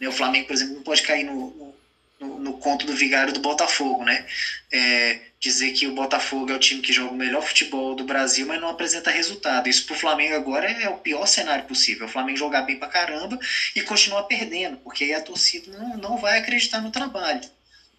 Né? 0.00 0.08
O 0.08 0.12
Flamengo, 0.12 0.48
por 0.48 0.54
exemplo, 0.54 0.74
não 0.74 0.82
pode 0.82 1.02
cair 1.02 1.24
no, 1.24 1.74
no, 2.18 2.38
no 2.40 2.54
conto 2.54 2.84
do 2.84 2.92
vigário 2.92 3.32
do 3.32 3.40
Botafogo, 3.40 4.04
né? 4.04 4.26
É, 4.72 5.20
dizer 5.44 5.72
que 5.72 5.86
o 5.86 5.92
Botafogo 5.92 6.50
é 6.50 6.54
o 6.54 6.58
time 6.58 6.80
que 6.80 6.90
joga 6.90 7.12
o 7.12 7.16
melhor 7.16 7.42
futebol 7.42 7.94
do 7.94 8.02
Brasil, 8.02 8.46
mas 8.46 8.58
não 8.58 8.68
apresenta 8.68 9.10
resultado. 9.10 9.68
Isso 9.68 9.84
pro 9.84 9.94
Flamengo 9.94 10.34
agora 10.34 10.70
é 10.70 10.88
o 10.88 10.96
pior 10.96 11.26
cenário 11.26 11.66
possível. 11.66 12.06
O 12.06 12.08
Flamengo 12.08 12.38
jogar 12.38 12.62
bem 12.62 12.78
pra 12.78 12.88
caramba 12.88 13.38
e 13.76 13.82
continuar 13.82 14.22
perdendo, 14.22 14.78
porque 14.78 15.04
aí 15.04 15.12
a 15.12 15.20
torcida 15.20 15.70
não, 15.76 15.98
não 15.98 16.16
vai 16.16 16.38
acreditar 16.38 16.80
no 16.80 16.90
trabalho, 16.90 17.42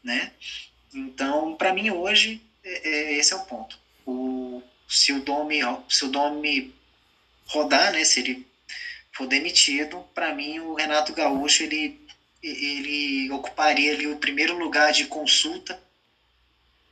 né? 0.04 0.32
Então, 0.92 1.54
para 1.54 1.72
mim 1.72 1.92
hoje, 1.92 2.42
é, 2.64 2.90
é, 2.90 3.14
esse 3.18 3.32
é 3.32 3.36
o 3.36 3.46
ponto. 3.46 3.78
O, 4.08 4.64
se 4.90 5.14
o 5.14 5.20
Domi, 5.20 5.60
se 5.88 6.04
o 6.04 6.08
Domi 6.08 6.74
rodar, 7.46 7.92
né, 7.92 8.04
se 8.04 8.22
ele 8.22 8.48
for 9.14 9.28
demitido, 9.28 10.04
para 10.16 10.34
mim 10.34 10.60
o 10.60 10.74
Renato 10.74 11.14
Gaúcho 11.14 11.62
ele 11.62 12.04
ele 12.42 13.32
ocuparia 13.32 13.92
ali 13.92 14.06
o 14.06 14.18
primeiro 14.18 14.56
lugar 14.56 14.92
de 14.92 15.06
consulta, 15.06 15.82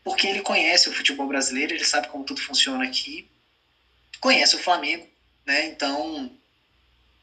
porque 0.03 0.27
ele 0.27 0.41
conhece 0.41 0.89
o 0.89 0.93
futebol 0.93 1.27
brasileiro, 1.27 1.73
ele 1.73 1.85
sabe 1.85 2.07
como 2.07 2.23
tudo 2.23 2.41
funciona 2.41 2.83
aqui, 2.83 3.27
conhece 4.19 4.55
o 4.55 4.59
Flamengo, 4.59 5.07
né? 5.45 5.65
Então, 5.65 6.31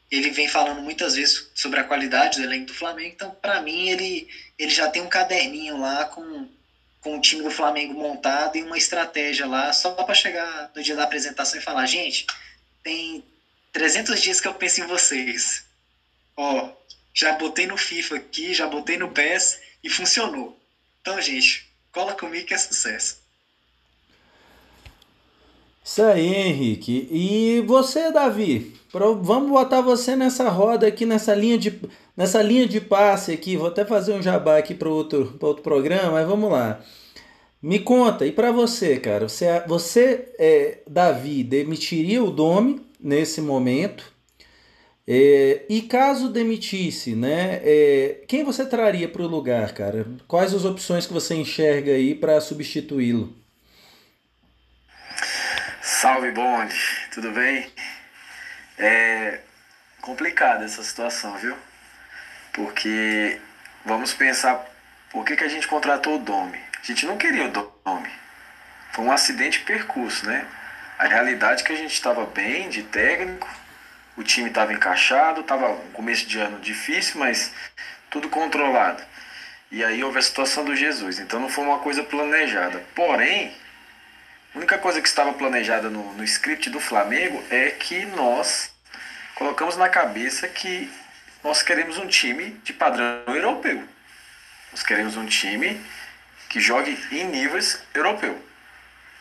ele 0.09 0.29
vem 0.31 0.47
falando 0.47 0.81
muitas 0.81 1.15
vezes 1.15 1.49
sobre 1.55 1.79
a 1.79 1.83
qualidade 1.83 2.39
do 2.39 2.43
elenco 2.43 2.67
do 2.67 2.73
Flamengo, 2.73 3.13
então, 3.13 3.31
para 3.31 3.61
mim, 3.61 3.89
ele, 3.89 4.27
ele 4.57 4.71
já 4.71 4.89
tem 4.89 5.01
um 5.01 5.09
caderninho 5.09 5.77
lá 5.77 6.05
com, 6.05 6.47
com 6.99 7.17
o 7.17 7.21
time 7.21 7.43
do 7.43 7.51
Flamengo 7.51 7.93
montado 7.93 8.57
e 8.57 8.63
uma 8.63 8.77
estratégia 8.77 9.45
lá, 9.45 9.71
só 9.71 9.91
para 9.91 10.15
chegar 10.15 10.71
no 10.75 10.83
dia 10.83 10.95
da 10.95 11.03
apresentação 11.03 11.59
e 11.59 11.63
falar: 11.63 11.85
gente, 11.85 12.25
tem 12.83 13.23
300 13.71 14.21
dias 14.21 14.41
que 14.41 14.47
eu 14.47 14.53
penso 14.53 14.81
em 14.81 14.87
vocês. 14.87 15.63
Ó, 16.35 16.71
já 17.13 17.33
botei 17.33 17.67
no 17.67 17.77
FIFA 17.77 18.15
aqui, 18.17 18.53
já 18.53 18.67
botei 18.67 18.97
no 18.97 19.11
PES 19.11 19.59
e 19.83 19.89
funcionou. 19.89 20.59
Então, 21.01 21.19
gente, 21.21 21.70
cola 21.91 22.13
comigo 22.13 22.45
que 22.45 22.53
é 22.53 22.57
sucesso. 22.57 23.21
Isso 25.83 26.03
aí, 26.03 26.33
Henrique. 26.33 27.07
E 27.11 27.61
você, 27.65 28.11
Davi? 28.11 28.75
Vamos 28.93 29.49
botar 29.49 29.81
você 29.81 30.15
nessa 30.15 30.47
roda 30.49 30.85
aqui, 30.85 31.05
nessa 31.05 31.33
linha 31.33 31.57
de, 31.57 31.81
nessa 32.15 32.41
linha 32.41 32.67
de 32.67 32.79
passe 32.79 33.31
aqui. 33.31 33.57
Vou 33.57 33.67
até 33.67 33.83
fazer 33.83 34.13
um 34.13 34.21
jabá 34.21 34.57
aqui 34.57 34.75
para 34.75 34.89
outro, 34.89 35.37
outro 35.41 35.63
programa, 35.63 36.11
mas 36.11 36.27
vamos 36.27 36.51
lá. 36.51 36.81
Me 37.61 37.79
conta, 37.79 38.25
e 38.25 38.31
para 38.31 38.51
você, 38.51 38.97
cara? 38.99 39.27
Você, 39.27 39.63
você 39.67 40.33
é, 40.39 40.79
Davi, 40.87 41.43
demitiria 41.43 42.23
o 42.23 42.31
Domi 42.31 42.81
nesse 42.99 43.41
momento? 43.41 44.10
É, 45.07 45.65
e 45.67 45.81
caso 45.81 46.29
demitisse, 46.29 47.15
né, 47.15 47.59
é, 47.63 48.23
quem 48.27 48.43
você 48.43 48.65
traria 48.65 49.09
para 49.09 49.23
o 49.23 49.27
lugar, 49.27 49.73
cara? 49.73 50.05
Quais 50.27 50.53
as 50.53 50.63
opções 50.63 51.07
que 51.07 51.13
você 51.13 51.35
enxerga 51.35 51.91
aí 51.91 52.13
para 52.13 52.39
substituí-lo? 52.39 53.35
Salve, 55.81 56.31
bonde, 56.31 56.75
tudo 57.13 57.31
bem? 57.31 57.67
É 58.77 59.39
complicada 60.01 60.65
essa 60.65 60.83
situação, 60.83 61.37
viu? 61.37 61.55
Porque 62.53 63.39
vamos 63.85 64.13
pensar 64.13 64.65
por 65.11 65.23
que, 65.23 65.35
que 65.35 65.43
a 65.43 65.47
gente 65.47 65.67
contratou 65.67 66.15
o 66.15 66.19
Domi. 66.19 66.57
A 66.81 66.85
gente 66.85 67.05
não 67.05 67.17
queria 67.17 67.45
o 67.45 67.51
Domi. 67.51 68.09
Foi 68.91 69.05
um 69.05 69.11
acidente 69.11 69.59
de 69.59 69.65
percurso, 69.65 70.25
né? 70.25 70.47
A 70.97 71.07
realidade 71.07 71.61
é 71.61 71.65
que 71.65 71.73
a 71.73 71.77
gente 71.77 71.93
estava 71.93 72.25
bem 72.25 72.69
de 72.69 72.83
técnico, 72.83 73.47
o 74.21 74.23
time 74.23 74.49
estava 74.49 74.71
encaixado, 74.71 75.41
estava 75.41 75.69
um 75.69 75.91
começo 75.91 76.25
de 76.27 76.37
ano 76.37 76.59
difícil, 76.59 77.19
mas 77.19 77.51
tudo 78.09 78.29
controlado. 78.29 79.03
E 79.71 79.83
aí 79.83 80.03
houve 80.03 80.19
a 80.19 80.21
situação 80.21 80.63
do 80.63 80.75
Jesus, 80.75 81.19
então 81.19 81.39
não 81.39 81.49
foi 81.49 81.63
uma 81.63 81.79
coisa 81.79 82.03
planejada. 82.03 82.83
Porém, 82.93 83.53
a 84.53 84.57
única 84.57 84.77
coisa 84.77 85.01
que 85.01 85.07
estava 85.07 85.33
planejada 85.33 85.89
no, 85.89 86.13
no 86.13 86.23
script 86.23 86.69
do 86.69 86.79
Flamengo 86.79 87.43
é 87.49 87.71
que 87.71 88.05
nós 88.05 88.71
colocamos 89.35 89.75
na 89.75 89.89
cabeça 89.89 90.47
que 90.47 90.91
nós 91.43 91.63
queremos 91.63 91.97
um 91.97 92.07
time 92.07 92.51
de 92.63 92.73
padrão 92.73 93.23
europeu. 93.27 93.83
Nós 94.71 94.83
queremos 94.83 95.17
um 95.17 95.25
time 95.25 95.81
que 96.47 96.59
jogue 96.59 96.97
em 97.11 97.25
níveis 97.25 97.81
europeu. 97.93 98.39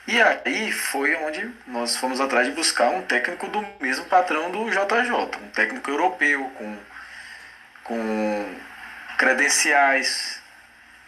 E 0.06 0.20
aí 0.20 0.72
foi 0.72 1.14
onde 1.16 1.50
nós 1.66 1.96
fomos 1.96 2.20
atrás 2.20 2.46
de 2.46 2.52
buscar 2.52 2.90
um 2.90 3.02
técnico 3.02 3.46
do 3.48 3.64
mesmo 3.80 4.04
patrão 4.06 4.50
do 4.50 4.68
JJ, 4.70 5.12
um 5.42 5.50
técnico 5.50 5.90
europeu, 5.90 6.50
com, 6.56 6.78
com 7.84 8.56
credenciais, 9.18 10.40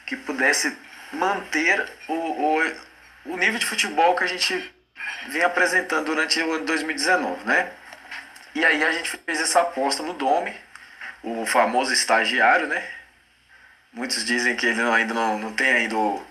que 0.06 0.16
pudesse 0.16 0.76
manter 1.12 1.84
o, 2.08 2.14
o, 2.14 2.72
o 3.26 3.36
nível 3.36 3.58
de 3.58 3.66
futebol 3.66 4.14
que 4.14 4.24
a 4.24 4.26
gente 4.26 4.72
vem 5.28 5.42
apresentando 5.42 6.06
durante 6.06 6.40
o 6.40 6.52
ano 6.52 6.64
2019, 6.64 7.44
né? 7.44 7.70
E 8.54 8.64
aí 8.64 8.84
a 8.84 8.92
gente 8.92 9.10
fez 9.24 9.40
essa 9.40 9.62
aposta 9.62 10.02
no 10.02 10.12
Dome, 10.12 10.54
o 11.22 11.46
famoso 11.46 11.92
estagiário, 11.92 12.66
né? 12.66 12.86
Muitos 13.92 14.24
dizem 14.24 14.56
que 14.56 14.66
ele 14.66 14.80
ainda 14.82 15.14
não, 15.14 15.38
não 15.38 15.52
tem 15.52 15.72
ainda 15.72 15.96
o, 15.96 16.24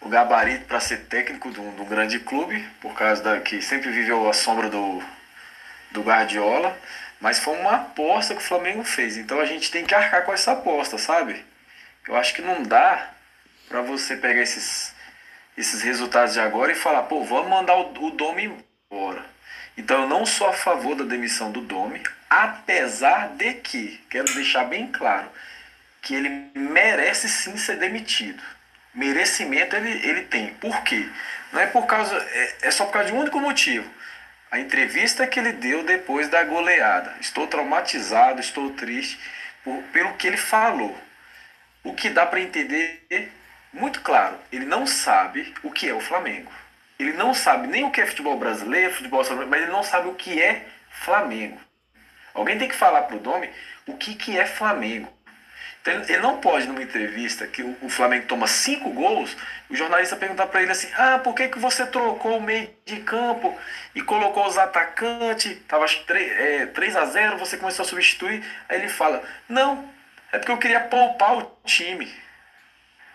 o 0.00 0.08
gabarito 0.08 0.64
para 0.64 0.80
ser 0.80 1.04
técnico 1.04 1.50
de 1.50 1.60
um, 1.60 1.74
de 1.74 1.82
um, 1.82 1.84
grande 1.84 2.18
clube, 2.20 2.66
por 2.80 2.94
causa 2.94 3.22
da 3.22 3.40
que 3.40 3.60
sempre 3.60 3.90
viveu 3.90 4.28
a 4.28 4.32
sombra 4.32 4.68
do, 4.68 5.02
do 5.90 6.02
Guardiola, 6.02 6.76
mas 7.20 7.38
foi 7.38 7.54
uma 7.58 7.76
aposta 7.76 8.34
que 8.34 8.40
o 8.40 8.44
Flamengo 8.44 8.82
fez. 8.82 9.16
Então 9.18 9.40
a 9.40 9.44
gente 9.44 9.70
tem 9.70 9.84
que 9.84 9.94
arcar 9.94 10.24
com 10.24 10.32
essa 10.32 10.52
aposta, 10.52 10.96
sabe? 10.96 11.44
Eu 12.08 12.16
acho 12.16 12.34
que 12.34 12.40
não 12.40 12.62
dá 12.62 13.10
para 13.68 13.82
você 13.82 14.16
pegar 14.16 14.40
esses, 14.40 14.94
esses 15.56 15.82
resultados 15.82 16.32
de 16.32 16.40
agora 16.40 16.72
e 16.72 16.76
falar, 16.76 17.02
pô, 17.02 17.22
vamos 17.22 17.50
mandar 17.50 17.76
o, 17.76 18.06
o 18.06 18.10
Domi 18.10 18.50
embora. 18.90 19.24
Então 19.76 20.02
eu 20.02 20.08
não 20.08 20.24
sou 20.24 20.48
a 20.48 20.52
favor 20.52 20.94
da 20.96 21.04
demissão 21.04 21.52
do 21.52 21.60
Domi, 21.60 22.02
apesar 22.28 23.28
de 23.36 23.54
que, 23.54 24.02
quero 24.08 24.32
deixar 24.34 24.64
bem 24.64 24.88
claro, 24.90 25.28
que 26.00 26.14
ele 26.14 26.50
merece 26.54 27.28
sim 27.28 27.56
ser 27.58 27.76
demitido 27.76 28.42
merecimento 28.94 29.76
ele, 29.76 29.90
ele 30.06 30.22
tem. 30.22 30.54
Por 30.54 30.82
quê? 30.82 31.08
Não 31.52 31.60
é 31.60 31.66
por 31.66 31.86
causa. 31.86 32.16
É, 32.16 32.56
é 32.62 32.70
só 32.70 32.86
por 32.86 32.92
causa 32.92 33.08
de 33.08 33.14
um 33.14 33.20
único 33.20 33.40
motivo. 33.40 33.88
A 34.50 34.58
entrevista 34.58 35.26
que 35.26 35.38
ele 35.38 35.52
deu 35.52 35.84
depois 35.84 36.28
da 36.28 36.42
goleada. 36.44 37.14
Estou 37.20 37.46
traumatizado, 37.46 38.40
estou 38.40 38.70
triste 38.70 39.18
por, 39.62 39.82
pelo 39.92 40.14
que 40.14 40.26
ele 40.26 40.36
falou. 40.36 40.96
O 41.84 41.94
que 41.94 42.10
dá 42.10 42.26
para 42.26 42.40
entender 42.40 43.32
muito 43.72 44.00
claro. 44.00 44.38
Ele 44.52 44.64
não 44.64 44.86
sabe 44.86 45.54
o 45.62 45.70
que 45.70 45.88
é 45.88 45.94
o 45.94 46.00
Flamengo. 46.00 46.52
Ele 46.98 47.12
não 47.12 47.32
sabe 47.32 47.66
nem 47.66 47.84
o 47.84 47.90
que 47.90 48.00
é 48.00 48.06
futebol 48.06 48.36
brasileiro, 48.36 48.92
futebol 48.92 49.24
mas 49.48 49.62
ele 49.62 49.72
não 49.72 49.82
sabe 49.82 50.08
o 50.08 50.14
que 50.14 50.40
é 50.40 50.66
Flamengo. 50.90 51.58
Alguém 52.34 52.58
tem 52.58 52.68
que 52.68 52.74
falar 52.74 53.02
pro 53.02 53.18
Domi 53.18 53.48
o 53.86 53.96
que, 53.96 54.14
que 54.14 54.38
é 54.38 54.44
Flamengo. 54.44 55.10
Então, 55.90 56.14
ele 56.14 56.22
não 56.22 56.38
pode, 56.38 56.66
numa 56.66 56.82
entrevista, 56.82 57.46
que 57.46 57.62
o 57.62 57.88
Flamengo 57.88 58.26
toma 58.26 58.46
cinco 58.46 58.90
gols, 58.90 59.36
o 59.68 59.74
jornalista 59.74 60.16
perguntar 60.16 60.46
para 60.46 60.62
ele 60.62 60.70
assim: 60.70 60.88
ah, 60.96 61.18
por 61.18 61.34
que, 61.34 61.48
que 61.48 61.58
você 61.58 61.84
trocou 61.86 62.38
o 62.38 62.42
meio 62.42 62.70
de 62.84 63.00
campo 63.00 63.58
e 63.94 64.02
colocou 64.02 64.46
os 64.46 64.56
atacantes? 64.56 65.58
Tava 65.66 65.86
3, 65.86 66.32
é, 66.32 66.66
3 66.66 66.96
a 66.96 67.06
0 67.06 67.38
você 67.38 67.56
começou 67.56 67.84
a 67.84 67.88
substituir. 67.88 68.44
Aí 68.68 68.78
ele 68.78 68.88
fala: 68.88 69.22
não, 69.48 69.88
é 70.32 70.38
porque 70.38 70.52
eu 70.52 70.58
queria 70.58 70.80
poupar 70.80 71.38
o 71.38 71.58
time. 71.64 72.12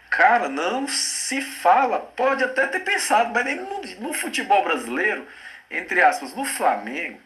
Cara, 0.10 0.48
não 0.48 0.88
se 0.88 1.42
fala. 1.42 2.00
Pode 2.00 2.44
até 2.44 2.68
ter 2.68 2.80
pensado, 2.80 3.32
mas 3.34 3.46
nem 3.46 3.56
no, 3.56 3.82
no 4.00 4.14
futebol 4.14 4.64
brasileiro, 4.64 5.28
entre 5.70 6.02
aspas, 6.02 6.34
no 6.34 6.46
Flamengo, 6.46 7.20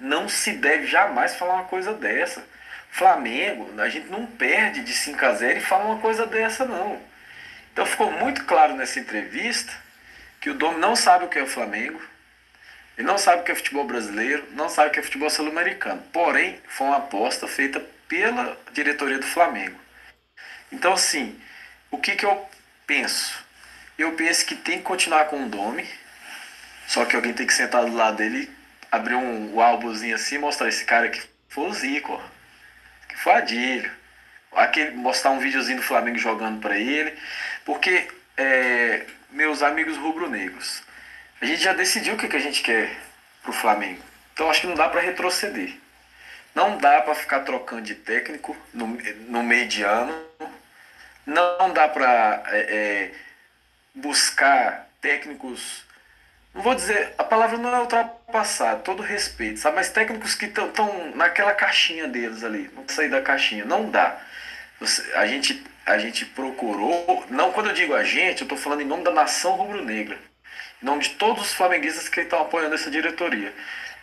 não 0.00 0.28
se 0.28 0.52
deve 0.52 0.86
jamais 0.86 1.34
falar 1.36 1.54
uma 1.54 1.64
coisa 1.64 1.94
dessa. 1.94 2.44
Flamengo, 2.92 3.80
a 3.80 3.88
gente 3.88 4.08
não 4.10 4.26
perde 4.26 4.84
de 4.84 4.92
5 4.92 5.24
a 5.24 5.32
0 5.32 5.58
e 5.58 5.62
fala 5.62 5.86
uma 5.86 5.98
coisa 5.98 6.26
dessa, 6.26 6.66
não. 6.66 7.00
Então 7.72 7.86
ficou 7.86 8.12
muito 8.12 8.44
claro 8.44 8.76
nessa 8.76 9.00
entrevista 9.00 9.72
que 10.38 10.50
o 10.50 10.54
Dom 10.54 10.76
não 10.76 10.94
sabe 10.94 11.24
o 11.24 11.28
que 11.28 11.38
é 11.38 11.42
o 11.42 11.46
Flamengo, 11.46 11.98
ele 12.98 13.06
não 13.06 13.16
sabe 13.16 13.40
o 13.40 13.44
que 13.44 13.50
é 13.50 13.54
futebol 13.54 13.84
brasileiro, 13.84 14.46
não 14.50 14.68
sabe 14.68 14.90
o 14.90 14.92
que 14.92 15.00
é 15.00 15.02
futebol 15.02 15.30
sul-americano. 15.30 16.02
Porém, 16.12 16.60
foi 16.68 16.86
uma 16.86 16.98
aposta 16.98 17.48
feita 17.48 17.80
pela 18.06 18.58
diretoria 18.74 19.18
do 19.18 19.26
Flamengo. 19.26 19.80
Então, 20.70 20.92
assim, 20.92 21.40
o 21.90 21.96
que, 21.96 22.14
que 22.14 22.26
eu 22.26 22.46
penso? 22.86 23.42
Eu 23.96 24.12
penso 24.12 24.44
que 24.44 24.54
tem 24.54 24.78
que 24.78 24.84
continuar 24.84 25.24
com 25.26 25.42
o 25.42 25.48
Dome, 25.48 25.88
só 26.86 27.06
que 27.06 27.16
alguém 27.16 27.32
tem 27.32 27.46
que 27.46 27.54
sentar 27.54 27.86
do 27.86 27.96
lado 27.96 28.18
dele, 28.18 28.54
abrir 28.90 29.14
um, 29.14 29.54
um 29.54 29.60
álbumzinho 29.62 30.14
assim 30.14 30.34
e 30.34 30.38
mostrar 30.38 30.68
esse 30.68 30.84
cara 30.84 31.08
que 31.08 31.22
foi 31.48 31.70
o 31.70 31.72
Zico, 31.72 32.12
ó 32.12 32.31
Fadilho. 33.22 33.90
Aquele, 34.52 34.90
mostrar 34.92 35.30
um 35.30 35.38
videozinho 35.38 35.78
do 35.78 35.84
Flamengo 35.84 36.18
jogando 36.18 36.60
para 36.60 36.76
ele. 36.76 37.16
Porque, 37.64 38.08
é, 38.36 39.06
meus 39.30 39.62
amigos 39.62 39.96
rubro-negros, 39.96 40.82
a 41.40 41.46
gente 41.46 41.62
já 41.62 41.72
decidiu 41.72 42.14
o 42.14 42.16
que, 42.16 42.28
que 42.28 42.36
a 42.36 42.40
gente 42.40 42.62
quer 42.62 42.94
pro 43.42 43.52
Flamengo. 43.52 44.02
Então 44.32 44.50
acho 44.50 44.62
que 44.62 44.66
não 44.66 44.74
dá 44.74 44.88
para 44.88 45.00
retroceder. 45.00 45.74
Não 46.54 46.76
dá 46.76 47.00
para 47.00 47.14
ficar 47.14 47.40
trocando 47.40 47.82
de 47.82 47.94
técnico 47.94 48.56
no, 48.74 48.86
no 49.28 49.42
meio 49.42 49.66
de 49.66 49.82
ano. 49.82 50.14
Não 51.24 51.72
dá 51.72 51.88
para 51.88 52.42
é, 52.48 52.60
é, 52.60 53.14
buscar 53.94 54.88
técnicos. 55.00 55.84
Não 56.54 56.62
vou 56.62 56.74
dizer, 56.74 57.14
a 57.16 57.24
palavra 57.24 57.56
não 57.56 57.74
é 57.74 57.80
ultrapassar, 57.80 58.76
todo 58.76 59.02
respeito, 59.02 59.58
sabe? 59.58 59.76
Mas 59.76 59.88
técnicos 59.88 60.34
que 60.34 60.46
estão 60.46 61.10
naquela 61.14 61.52
caixinha 61.52 62.06
deles 62.06 62.44
ali, 62.44 62.70
não 62.74 62.86
sair 62.86 63.08
da 63.08 63.22
caixinha, 63.22 63.64
não 63.64 63.90
dá. 63.90 64.18
Você, 64.78 65.02
a, 65.14 65.26
gente, 65.26 65.64
a 65.86 65.96
gente 65.98 66.26
procurou, 66.26 67.24
não 67.30 67.52
quando 67.52 67.70
eu 67.70 67.74
digo 67.74 67.94
a 67.94 68.04
gente, 68.04 68.42
eu 68.42 68.44
estou 68.44 68.58
falando 68.58 68.82
em 68.82 68.86
nome 68.86 69.02
da 69.02 69.10
nação 69.10 69.52
rubro-negra, 69.52 70.18
em 70.82 70.84
nome 70.84 71.02
de 71.02 71.10
todos 71.10 71.42
os 71.42 71.52
flamenguistas 71.54 72.08
que 72.08 72.20
estão 72.20 72.42
apoiando 72.42 72.74
essa 72.74 72.90
diretoria. 72.90 73.54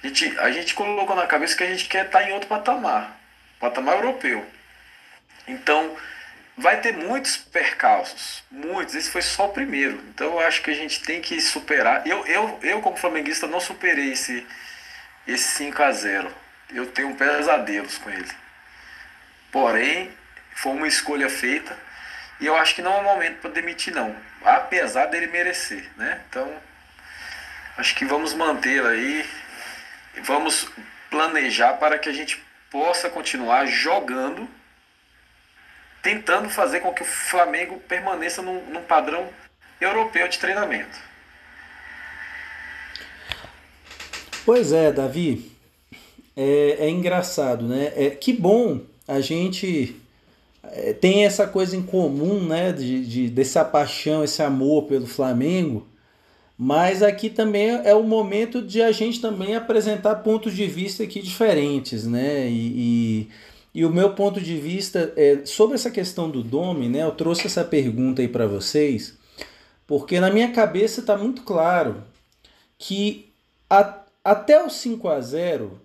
A 0.02 0.08
gente, 0.08 0.40
a 0.40 0.52
gente 0.52 0.74
colocou 0.74 1.16
na 1.16 1.28
cabeça 1.28 1.56
que 1.56 1.64
a 1.64 1.68
gente 1.68 1.86
quer 1.86 2.06
estar 2.06 2.24
em 2.24 2.34
outro 2.34 2.48
patamar, 2.48 3.16
patamar 3.60 3.96
europeu. 3.96 4.44
Então, 5.48 5.96
vai 6.60 6.82
ter 6.82 6.94
muitos 6.96 7.38
percalços, 7.38 8.44
muitos. 8.52 8.96
Esse 8.96 9.10
foi 9.10 9.22
só 9.22 9.46
o 9.46 9.54
primeiro. 9.54 10.02
Então, 10.10 10.34
eu 10.34 10.40
acho 10.40 10.62
que 10.62 10.72
a 10.72 10.76
gente 10.76 11.02
tem 11.02 11.22
que 11.22 11.40
superar. 11.42 12.06
Eu, 12.06 12.26
eu, 12.26 12.60
eu 12.62 12.82
como 12.82 12.98
flamenguista, 12.98 13.48
não 13.48 13.60
superei 13.60 14.12
esse, 14.12 14.46
esse 15.28 15.58
5 15.58 15.82
a 15.82 15.92
0 15.92 16.32
Eu 16.74 16.88
tenho 16.88 17.16
pesadelos 17.16 17.98
com 17.98 18.10
ele. 18.10 18.32
Porém, 19.52 20.12
foi 20.56 20.74
uma 20.74 20.88
escolha 20.88 21.30
feita. 21.30 21.78
E 22.40 22.46
eu 22.46 22.56
acho 22.56 22.76
que 22.76 22.82
não 22.82 22.94
é 22.94 22.98
o 23.00 23.04
momento 23.04 23.42
para 23.42 23.50
demitir, 23.50 23.94
não. 23.94 24.16
Apesar 24.44 25.08
dele 25.08 25.28
merecer, 25.28 25.90
né? 25.98 26.22
Então, 26.30 26.54
acho 27.78 27.96
que 27.96 28.06
vamos 28.06 28.34
manter 28.34 28.86
aí 28.86 29.28
vamos 30.24 30.70
planejar 31.10 31.74
para 31.74 31.98
que 31.98 32.10
a 32.10 32.14
gente 32.14 32.44
possa 32.70 33.10
continuar 33.10 33.66
jogando, 33.66 34.50
tentando 36.02 36.50
fazer 36.50 36.80
com 36.80 36.94
que 36.94 37.04
o 37.04 37.06
Flamengo 37.06 37.80
permaneça 37.88 38.42
num, 38.42 38.66
num 38.66 38.82
padrão 38.84 39.28
europeu 39.80 40.28
de 40.28 40.40
treinamento. 40.40 40.98
Pois 44.46 44.72
é, 44.72 44.92
Davi. 44.92 45.52
É, 46.36 46.78
é 46.80 46.90
engraçado, 46.90 47.68
né? 47.68 47.92
É, 47.96 48.10
que 48.10 48.32
bom 48.32 48.82
a 49.08 49.20
gente 49.20 49.96
é, 50.64 50.94
tem 50.94 51.26
essa 51.26 51.46
coisa 51.46 51.76
em 51.76 51.84
comum, 51.84 52.48
né? 52.48 52.72
De, 52.72 53.06
de, 53.06 53.30
dessa 53.30 53.66
paixão, 53.66 54.24
esse 54.24 54.42
amor 54.42 54.84
pelo 54.84 55.06
Flamengo. 55.06 55.86
Mas 56.58 57.02
aqui 57.02 57.30
também 57.30 57.70
é 57.86 57.94
o 57.94 58.04
momento 58.04 58.62
de 58.62 58.82
a 58.82 58.92
gente 58.92 59.22
também 59.22 59.56
apresentar 59.56 60.16
pontos 60.16 60.54
de 60.54 60.66
vista 60.68 61.04
aqui 61.04 61.22
diferentes, 61.22 62.06
né? 62.06 62.50
E, 62.50 62.74
e, 62.76 63.30
e 63.74 63.86
o 63.86 63.90
meu 63.90 64.14
ponto 64.14 64.42
de 64.42 64.58
vista 64.58 65.14
é 65.16 65.46
sobre 65.46 65.76
essa 65.76 65.92
questão 65.92 66.30
do 66.30 66.42
Dome, 66.42 66.90
né? 66.90 67.04
Eu 67.04 67.12
trouxe 67.12 67.48
essa 67.48 67.64
pergunta 67.64 68.22
aí 68.22 68.28
para 68.28 68.48
vocês, 68.48 69.18
porque 69.86 70.20
na 70.20 70.32
minha 70.32 70.52
cabeça 70.52 71.02
está 71.02 71.18
muito 71.18 71.44
claro 71.44 72.04
que 72.78 73.32
a, 73.70 74.04
até 74.24 74.64
o 74.64 74.70
5 74.70 75.08
a 75.08 75.22
0 75.22 75.80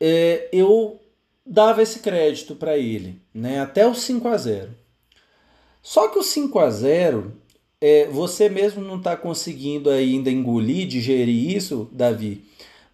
é, 0.00 0.48
eu 0.52 1.00
dava 1.44 1.82
esse 1.82 1.98
crédito 2.00 2.54
para 2.54 2.76
ele, 2.76 3.20
né? 3.34 3.60
Até 3.60 3.86
o 3.86 3.94
5 3.94 4.28
a 4.28 4.36
0. 4.36 4.70
Só 5.82 6.08
que 6.08 6.18
o 6.18 6.22
5 6.22 6.58
a 6.58 6.70
0 6.70 7.32
é, 7.80 8.06
você 8.06 8.48
mesmo 8.48 8.82
não 8.82 8.98
está 8.98 9.16
conseguindo 9.16 9.90
ainda 9.90 10.30
engolir, 10.30 10.86
digerir 10.86 11.56
isso, 11.56 11.88
Davi, 11.92 12.44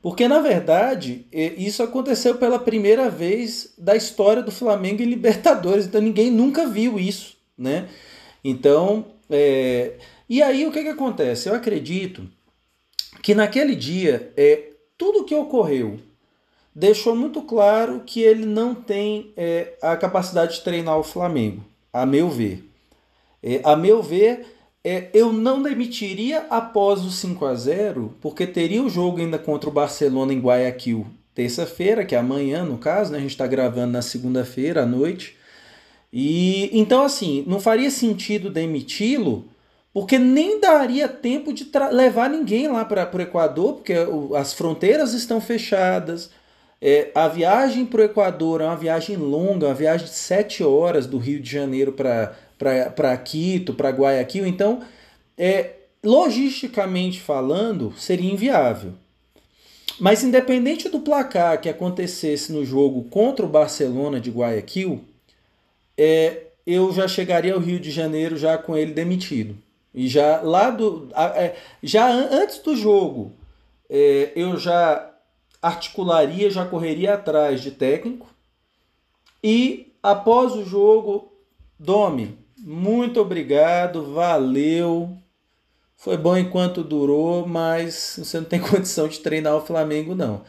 porque 0.04 0.28
na 0.28 0.38
verdade 0.38 1.26
isso 1.32 1.82
aconteceu 1.82 2.34
pela 2.34 2.58
primeira 2.58 3.08
vez 3.08 3.72
da 3.78 3.96
história 3.96 4.42
do 4.42 4.50
Flamengo 4.50 5.00
em 5.02 5.06
Libertadores, 5.06 5.86
então 5.86 5.98
ninguém 5.98 6.30
nunca 6.30 6.66
viu 6.66 6.98
isso, 6.98 7.38
né? 7.56 7.88
Então, 8.44 9.06
é... 9.30 9.94
e 10.28 10.42
aí 10.42 10.66
o 10.66 10.70
que, 10.70 10.82
que 10.82 10.90
acontece? 10.90 11.48
Eu 11.48 11.54
acredito 11.54 12.28
que 13.22 13.34
naquele 13.34 13.74
dia 13.74 14.30
é, 14.36 14.72
tudo 14.98 15.24
que 15.24 15.34
ocorreu 15.34 15.98
deixou 16.74 17.16
muito 17.16 17.40
claro 17.40 18.02
que 18.04 18.20
ele 18.20 18.44
não 18.44 18.74
tem 18.74 19.32
é, 19.38 19.72
a 19.80 19.96
capacidade 19.96 20.56
de 20.56 20.64
treinar 20.64 20.98
o 20.98 21.02
Flamengo, 21.02 21.64
a 21.90 22.04
meu 22.04 22.28
ver. 22.28 22.62
É, 23.42 23.62
a 23.64 23.74
meu 23.74 24.02
ver, 24.02 24.53
é, 24.84 25.08
eu 25.14 25.32
não 25.32 25.62
demitiria 25.62 26.46
após 26.50 27.04
o 27.04 27.10
5 27.10 27.44
a 27.46 27.54
0 27.54 28.14
porque 28.20 28.46
teria 28.46 28.82
o 28.82 28.90
jogo 28.90 29.18
ainda 29.18 29.38
contra 29.38 29.70
o 29.70 29.72
Barcelona 29.72 30.32
em 30.32 30.40
Guayaquil 30.40 31.06
terça-feira, 31.34 32.04
que 32.04 32.14
é 32.14 32.18
amanhã 32.18 32.64
no 32.64 32.78
caso, 32.78 33.10
né? 33.10 33.18
a 33.18 33.20
gente 33.20 33.30
está 33.30 33.46
gravando 33.46 33.92
na 33.92 34.02
segunda-feira 34.02 34.82
à 34.82 34.86
noite. 34.86 35.36
E 36.12 36.70
então, 36.72 37.02
assim, 37.02 37.44
não 37.46 37.58
faria 37.58 37.90
sentido 37.90 38.48
demiti-lo, 38.48 39.46
porque 39.92 40.18
nem 40.18 40.60
daria 40.60 41.08
tempo 41.08 41.52
de 41.52 41.68
levar 41.90 42.30
ninguém 42.30 42.68
lá 42.68 42.84
para 42.84 43.10
o 43.12 43.20
Equador, 43.20 43.74
porque 43.74 43.94
as 44.36 44.54
fronteiras 44.54 45.12
estão 45.12 45.40
fechadas. 45.40 46.30
É, 46.80 47.10
a 47.14 47.26
viagem 47.26 47.84
para 47.84 48.02
o 48.02 48.04
Equador 48.04 48.60
é 48.60 48.64
uma 48.64 48.76
viagem 48.76 49.16
longa, 49.16 49.66
uma 49.66 49.74
viagem 49.74 50.06
de 50.06 50.14
sete 50.14 50.62
horas 50.62 51.06
do 51.06 51.18
Rio 51.18 51.40
de 51.40 51.50
Janeiro 51.50 51.92
para 51.92 52.36
para 52.58 53.16
Quito, 53.18 53.74
para 53.74 53.90
Guayaquil. 53.90 54.46
Então, 54.46 54.82
é, 55.36 55.72
logisticamente 56.02 57.20
falando, 57.20 57.92
seria 57.96 58.32
inviável. 58.32 58.92
Mas 59.98 60.24
independente 60.24 60.88
do 60.88 61.00
placar 61.00 61.60
que 61.60 61.68
acontecesse 61.68 62.52
no 62.52 62.64
jogo 62.64 63.04
contra 63.04 63.44
o 63.44 63.48
Barcelona 63.48 64.20
de 64.20 64.30
Guayaquil, 64.30 65.04
é, 65.96 66.48
eu 66.66 66.92
já 66.92 67.06
chegaria 67.06 67.54
ao 67.54 67.60
Rio 67.60 67.78
de 67.78 67.90
Janeiro 67.90 68.36
já 68.36 68.58
com 68.58 68.76
ele 68.76 68.92
demitido. 68.92 69.56
E 69.94 70.08
já 70.08 70.40
lá 70.40 70.70
do. 70.70 71.08
É, 71.14 71.54
já 71.82 72.10
antes 72.10 72.58
do 72.58 72.74
jogo, 72.76 73.32
é, 73.88 74.32
eu 74.34 74.56
já 74.56 75.10
articularia, 75.62 76.50
já 76.50 76.66
correria 76.66 77.14
atrás 77.14 77.62
de 77.62 77.70
técnico. 77.70 78.26
E 79.42 79.92
após 80.02 80.54
o 80.54 80.64
jogo, 80.64 81.32
Domi, 81.78 82.36
muito 82.66 83.20
obrigado, 83.20 84.14
valeu. 84.14 85.14
Foi 85.96 86.16
bom 86.16 86.34
enquanto 86.34 86.82
durou, 86.82 87.46
mas 87.46 88.16
você 88.18 88.38
não 88.38 88.46
tem 88.46 88.58
condição 88.60 89.06
de 89.06 89.20
treinar 89.20 89.54
o 89.54 89.60
Flamengo, 89.60 90.14
não. 90.14 90.42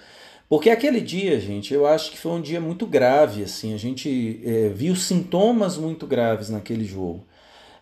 Porque 0.47 0.69
aquele 0.69 1.01
dia, 1.01 1.37
gente, 1.41 1.73
eu 1.73 1.85
acho 1.85 2.11
que 2.11 2.17
foi 2.17 2.31
um 2.31 2.41
dia 2.41 2.61
muito 2.61 2.85
grave, 2.85 3.43
assim. 3.43 3.73
A 3.73 3.77
gente 3.77 4.39
é, 4.45 4.69
viu 4.69 4.95
sintomas 4.95 5.77
muito 5.77 6.07
graves 6.07 6.49
naquele 6.49 6.85
jogo. 6.85 7.25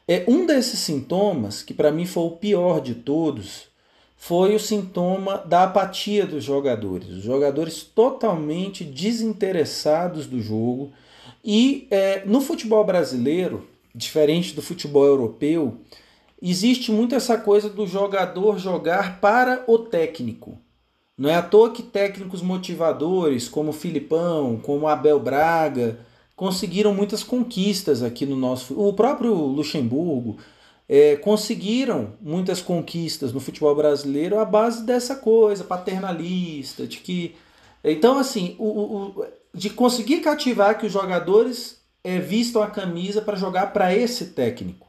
É 0.07 0.23
um 0.27 0.47
desses 0.47 0.79
sintomas, 0.79 1.61
que 1.61 1.73
para 1.73 1.91
mim 1.91 2.07
foi 2.07 2.23
o 2.23 2.31
pior 2.31 2.81
de 2.81 2.95
todos, 2.95 3.67
foi 4.17 4.55
o 4.55 4.59
sintoma 4.59 5.37
da 5.37 5.63
apatia 5.63 6.25
dos 6.25 6.43
jogadores. 6.43 7.09
Os 7.09 7.23
jogadores 7.23 7.83
totalmente 7.83 8.83
desinteressados 8.83 10.25
do 10.25 10.41
jogo. 10.41 10.91
E 11.45 11.87
é, 11.91 12.23
no 12.25 12.41
futebol 12.41 12.83
brasileiro, 12.83 13.67
diferente 13.93 14.53
do 14.53 14.61
futebol 14.61 15.05
europeu, 15.05 15.79
existe 16.41 16.91
muito 16.91 17.15
essa 17.15 17.37
coisa 17.37 17.69
do 17.69 17.85
jogador 17.85 18.57
jogar 18.57 19.19
para 19.21 19.63
o 19.67 19.77
técnico. 19.77 20.57
Não 21.17 21.29
é 21.29 21.35
à 21.35 21.41
toa 21.41 21.71
que 21.71 21.83
técnicos 21.83 22.41
motivadores, 22.41 23.47
como 23.47 23.71
Filipão, 23.71 24.57
como 24.57 24.87
Abel 24.87 25.19
Braga, 25.19 25.99
conseguiram 26.35 26.93
muitas 26.93 27.23
conquistas 27.23 28.01
aqui 28.01 28.25
no 28.25 28.35
nosso. 28.35 28.79
O 28.79 28.93
próprio 28.93 29.33
Luxemburgo 29.33 30.37
é, 30.89 31.15
conseguiram 31.15 32.13
muitas 32.19 32.61
conquistas 32.61 33.31
no 33.31 33.39
futebol 33.39 33.75
brasileiro 33.75 34.39
à 34.39 34.45
base 34.45 34.83
dessa 34.83 35.15
coisa 35.15 35.63
paternalista, 35.63 36.87
de 36.87 36.97
que. 36.97 37.35
Então, 37.83 38.17
assim, 38.17 38.55
o, 38.57 38.65
o 38.65 39.25
de 39.53 39.69
conseguir 39.69 40.21
cativar 40.21 40.79
que 40.79 40.87
os 40.87 40.91
jogadores 40.91 41.82
é, 42.03 42.19
vistam 42.19 42.61
a 42.61 42.67
camisa 42.67 43.21
para 43.21 43.37
jogar 43.37 43.73
para 43.73 43.95
esse 43.95 44.27
técnico. 44.27 44.87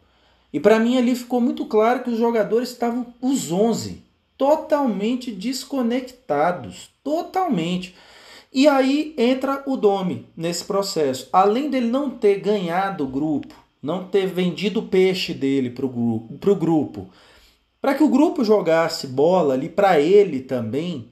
E 0.53 0.61
para 0.61 0.79
mim 0.79 0.99
ali 0.99 1.15
ficou 1.15 1.41
muito 1.41 1.67
claro 1.67 2.03
que 2.03 2.11
os 2.11 2.19
jogadores 2.19 2.71
estavam, 2.71 3.13
os 3.21 3.51
11, 3.51 4.03
totalmente 4.37 5.31
desconectados. 5.31 6.91
Totalmente. 7.03 7.95
E 8.53 8.69
aí 8.69 9.15
entra 9.19 9.63
o 9.67 9.77
Domi 9.77 10.27
nesse 10.37 10.65
processo. 10.65 11.29
Além 11.33 11.69
dele 11.69 11.89
não 11.89 12.09
ter 12.09 12.39
ganhado 12.39 13.05
o 13.05 13.09
grupo, 13.09 13.55
não 13.83 14.05
ter 14.05 14.27
vendido 14.27 14.81
o 14.81 14.87
peixe 14.87 15.35
dele 15.35 15.71
para 15.71 15.85
o 15.85 16.57
grupo, 16.57 17.11
para 17.81 17.95
que 17.95 18.03
o 18.03 18.09
grupo 18.09 18.45
jogasse 18.45 19.07
bola 19.09 19.55
ali 19.55 19.69
para 19.69 20.01
ele 20.01 20.41
também, 20.41 21.09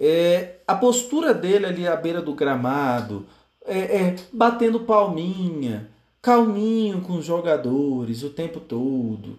é, 0.00 0.56
a 0.66 0.74
postura 0.74 1.32
dele 1.32 1.66
ali 1.66 1.86
à 1.86 1.94
beira 1.94 2.20
do 2.20 2.34
gramado, 2.34 3.26
é, 3.66 3.78
é, 3.78 4.16
batendo 4.32 4.80
palminha, 4.80 5.88
calminho 6.20 7.00
com 7.00 7.14
os 7.14 7.24
jogadores 7.24 8.22
o 8.22 8.30
tempo 8.30 8.60
todo. 8.60 9.38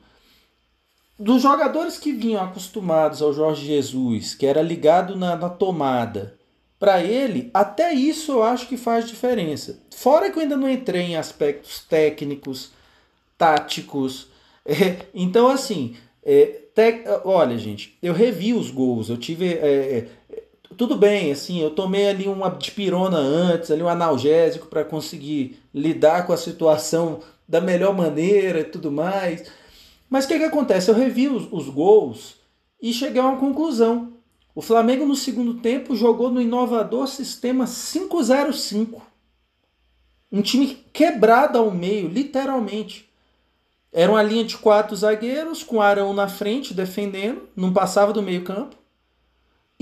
Dos 1.17 1.41
jogadores 1.41 1.97
que 1.97 2.11
vinham 2.11 2.43
acostumados 2.43 3.21
ao 3.21 3.33
Jorge 3.33 3.65
Jesus, 3.65 4.33
que 4.33 4.45
era 4.45 4.61
ligado 4.61 5.15
na, 5.15 5.35
na 5.35 5.49
tomada, 5.49 6.37
para 6.79 7.01
ele, 7.01 7.49
até 7.53 7.93
isso 7.93 8.33
eu 8.33 8.43
acho 8.43 8.67
que 8.67 8.75
faz 8.75 9.07
diferença. 9.07 9.79
Fora 9.95 10.29
que 10.29 10.37
eu 10.37 10.43
ainda 10.43 10.57
não 10.57 10.69
entrei 10.69 11.03
em 11.03 11.15
aspectos 11.15 11.79
técnicos, 11.79 12.71
táticos. 13.37 14.27
É, 14.65 15.07
então, 15.13 15.49
assim, 15.49 15.93
é, 16.23 16.61
olha, 17.25 17.57
gente, 17.57 17.97
eu 18.01 18.13
revi 18.13 18.53
os 18.53 18.71
gols, 18.71 19.09
eu 19.09 19.17
tive. 19.17 19.55
É, 19.55 19.97
é 19.97 20.07
tudo 20.77 20.95
bem, 20.95 21.31
assim, 21.31 21.61
eu 21.61 21.71
tomei 21.71 22.07
ali 22.07 22.27
uma 22.27 22.49
dipirona 22.49 23.17
antes, 23.17 23.71
ali 23.71 23.81
um 23.81 23.87
analgésico 23.87 24.67
para 24.67 24.83
conseguir 24.83 25.59
lidar 25.73 26.25
com 26.25 26.33
a 26.33 26.37
situação 26.37 27.19
da 27.47 27.59
melhor 27.59 27.95
maneira 27.95 28.59
e 28.59 28.63
tudo 28.63 28.91
mais. 28.91 29.49
Mas 30.09 30.25
o 30.25 30.27
que, 30.27 30.37
que 30.37 30.45
acontece? 30.45 30.89
Eu 30.89 30.95
revi 30.95 31.27
os, 31.27 31.47
os 31.51 31.69
gols 31.69 32.35
e 32.81 32.93
cheguei 32.93 33.21
a 33.21 33.25
uma 33.25 33.37
conclusão. 33.37 34.13
O 34.55 34.61
Flamengo 34.61 35.05
no 35.05 35.15
segundo 35.15 35.55
tempo 35.55 35.95
jogou 35.95 36.29
no 36.29 36.41
inovador 36.41 37.07
sistema 37.07 37.65
5-0-5. 37.65 39.01
Um 40.31 40.41
time 40.41 40.83
quebrado 40.93 41.57
ao 41.57 41.71
meio, 41.71 42.07
literalmente. 42.07 43.09
Era 43.91 44.11
uma 44.11 44.23
linha 44.23 44.43
de 44.43 44.57
quatro 44.57 44.95
zagueiros, 44.95 45.63
com 45.63 45.81
Arão 45.81 46.13
na 46.13 46.27
frente 46.27 46.73
defendendo, 46.73 47.47
não 47.55 47.71
passava 47.71 48.11
do 48.11 48.21
meio-campo. 48.21 48.75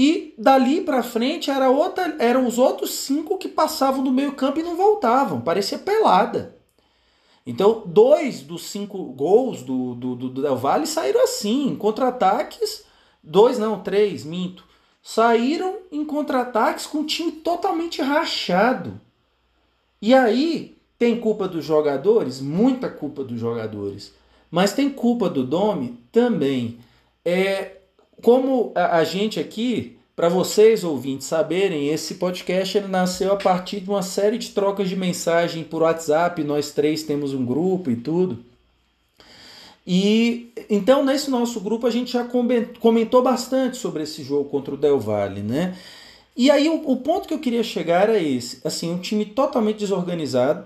E 0.03 0.33
dali 0.35 0.81
para 0.81 1.03
frente 1.03 1.51
era 1.51 1.69
outra, 1.69 2.15
eram 2.17 2.47
os 2.47 2.57
outros 2.57 2.89
cinco 2.89 3.37
que 3.37 3.47
passavam 3.47 4.03
do 4.03 4.11
meio-campo 4.11 4.59
e 4.59 4.63
não 4.63 4.75
voltavam. 4.75 5.39
Parecia 5.39 5.77
pelada. 5.77 6.57
Então, 7.45 7.83
dois 7.85 8.41
dos 8.41 8.63
cinco 8.63 8.97
gols 9.11 9.61
do, 9.61 9.93
do, 9.93 10.15
do 10.15 10.41
Del 10.41 10.57
Valle 10.57 10.87
saíram 10.87 11.23
assim, 11.23 11.75
contra-ataques. 11.75 12.83
Dois, 13.21 13.59
não, 13.59 13.83
três, 13.83 14.25
minto. 14.25 14.65
Saíram 15.03 15.75
em 15.91 16.03
contra-ataques 16.03 16.87
com 16.87 17.01
o 17.01 17.05
time 17.05 17.31
totalmente 17.33 18.01
rachado. 18.01 18.99
E 20.01 20.15
aí, 20.15 20.75
tem 20.97 21.19
culpa 21.19 21.47
dos 21.47 21.63
jogadores? 21.63 22.41
Muita 22.41 22.89
culpa 22.89 23.23
dos 23.23 23.39
jogadores. 23.39 24.15
Mas 24.49 24.73
tem 24.73 24.89
culpa 24.89 25.29
do 25.29 25.43
Domi? 25.43 25.99
Também. 26.11 26.79
É, 27.23 27.80
como 28.21 28.71
a, 28.75 29.03
gente 29.03 29.39
aqui, 29.39 29.97
para 30.15 30.29
vocês 30.29 30.83
ouvintes 30.83 31.27
saberem, 31.27 31.89
esse 31.89 32.15
podcast 32.15 32.77
ele 32.77 32.87
nasceu 32.87 33.33
a 33.33 33.37
partir 33.37 33.79
de 33.79 33.89
uma 33.89 34.01
série 34.01 34.37
de 34.37 34.49
trocas 34.49 34.89
de 34.89 34.95
mensagem 34.95 35.63
por 35.63 35.81
WhatsApp. 35.81 36.43
Nós 36.43 36.71
três 36.71 37.03
temos 37.03 37.33
um 37.33 37.45
grupo 37.45 37.89
e 37.89 37.95
tudo. 37.95 38.39
E 39.85 40.51
então 40.69 41.03
nesse 41.03 41.29
nosso 41.31 41.59
grupo 41.59 41.87
a 41.87 41.89
gente 41.89 42.11
já 42.11 42.27
comentou 42.79 43.23
bastante 43.23 43.77
sobre 43.77 44.03
esse 44.03 44.23
jogo 44.23 44.49
contra 44.49 44.73
o 44.73 44.77
Del 44.77 44.99
Valle, 44.99 45.41
né? 45.41 45.75
E 46.35 46.49
aí 46.51 46.69
o, 46.69 46.89
o 46.89 46.97
ponto 46.97 47.27
que 47.27 47.33
eu 47.33 47.39
queria 47.39 47.63
chegar 47.63 48.03
era 48.03 48.19
esse, 48.19 48.61
assim, 48.63 48.91
um 48.91 48.99
time 48.99 49.25
totalmente 49.25 49.79
desorganizado. 49.79 50.65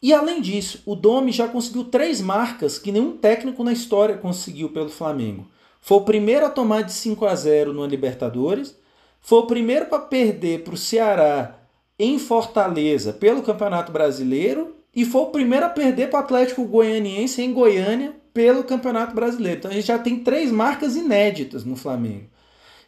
E 0.00 0.14
além 0.14 0.40
disso, 0.40 0.80
o 0.86 0.94
Domi 0.94 1.32
já 1.32 1.48
conseguiu 1.48 1.84
três 1.84 2.20
marcas 2.20 2.78
que 2.78 2.92
nenhum 2.92 3.16
técnico 3.16 3.64
na 3.64 3.72
história 3.72 4.16
conseguiu 4.16 4.68
pelo 4.68 4.88
Flamengo. 4.88 5.46
Foi 5.80 5.98
o 5.98 6.02
primeiro 6.02 6.46
a 6.46 6.50
tomar 6.50 6.82
de 6.82 6.92
5 6.92 7.24
a 7.26 7.34
0 7.34 7.72
no 7.72 7.86
Libertadores, 7.86 8.76
foi 9.20 9.38
o 9.40 9.46
primeiro 9.46 9.86
para 9.86 9.98
perder 9.98 10.64
para 10.64 10.74
o 10.74 10.76
Ceará 10.76 11.58
em 11.98 12.18
Fortaleza 12.18 13.12
pelo 13.12 13.42
Campeonato 13.42 13.90
Brasileiro 13.90 14.76
e 14.94 15.04
foi 15.04 15.22
o 15.22 15.26
primeiro 15.26 15.66
a 15.66 15.70
perder 15.70 16.10
para 16.10 16.20
o 16.20 16.22
Atlético 16.22 16.64
Goianiense 16.64 17.42
em 17.42 17.52
Goiânia 17.52 18.14
pelo 18.32 18.64
Campeonato 18.64 19.14
Brasileiro. 19.14 19.58
Então 19.58 19.70
a 19.70 19.74
gente 19.74 19.86
já 19.86 19.98
tem 19.98 20.20
três 20.20 20.50
marcas 20.50 20.96
inéditas 20.96 21.64
no 21.64 21.76
Flamengo. 21.76 22.28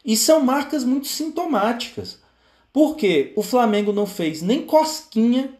E 0.03 0.15
são 0.17 0.41
marcas 0.41 0.83
muito 0.83 1.07
sintomáticas. 1.07 2.19
Porque 2.73 3.33
o 3.35 3.43
Flamengo 3.43 3.91
não 3.91 4.05
fez 4.05 4.41
nem 4.41 4.65
cosquinha 4.65 5.53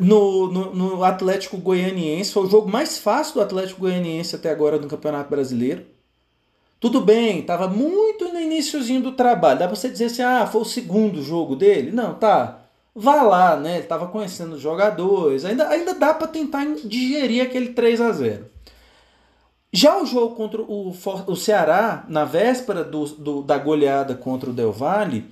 no, 0.00 0.50
no, 0.50 0.74
no, 0.74 1.04
Atlético 1.04 1.56
Goianiense. 1.56 2.32
Foi 2.32 2.44
o 2.44 2.50
jogo 2.50 2.70
mais 2.70 2.98
fácil 2.98 3.34
do 3.34 3.40
Atlético 3.42 3.80
Goianiense 3.80 4.36
até 4.36 4.50
agora 4.50 4.78
no 4.78 4.88
Campeonato 4.88 5.30
Brasileiro. 5.30 5.84
Tudo 6.80 7.00
bem, 7.00 7.40
estava 7.40 7.68
muito 7.68 8.32
no 8.32 8.40
iníciozinho 8.40 9.02
do 9.02 9.12
trabalho. 9.12 9.60
Dá 9.60 9.66
para 9.68 9.76
você 9.76 9.88
dizer 9.88 10.06
assim, 10.06 10.22
ah, 10.22 10.46
foi 10.46 10.62
o 10.62 10.64
segundo 10.64 11.22
jogo 11.22 11.54
dele? 11.54 11.92
Não, 11.92 12.14
tá. 12.14 12.62
Vá 12.94 13.22
lá, 13.22 13.56
né? 13.56 13.74
Ele 13.74 13.82
estava 13.84 14.08
conhecendo 14.08 14.56
os 14.56 14.60
jogadores. 14.60 15.44
Ainda, 15.44 15.68
ainda 15.68 15.94
dá 15.94 16.12
para 16.12 16.26
tentar 16.26 16.64
digerir 16.84 17.42
aquele 17.42 17.68
3 17.68 18.00
a 18.00 18.12
0 18.12 18.46
Já 19.72 19.96
o 19.96 20.04
jogo 20.04 20.34
contra 20.34 20.60
o, 20.60 20.90
o 20.90 21.36
Ceará, 21.36 22.04
na 22.08 22.24
véspera 22.24 22.82
do, 22.82 23.04
do, 23.04 23.42
da 23.42 23.58
goleada 23.58 24.16
contra 24.16 24.50
o 24.50 24.52
Del 24.52 24.72
Valle, 24.72 25.26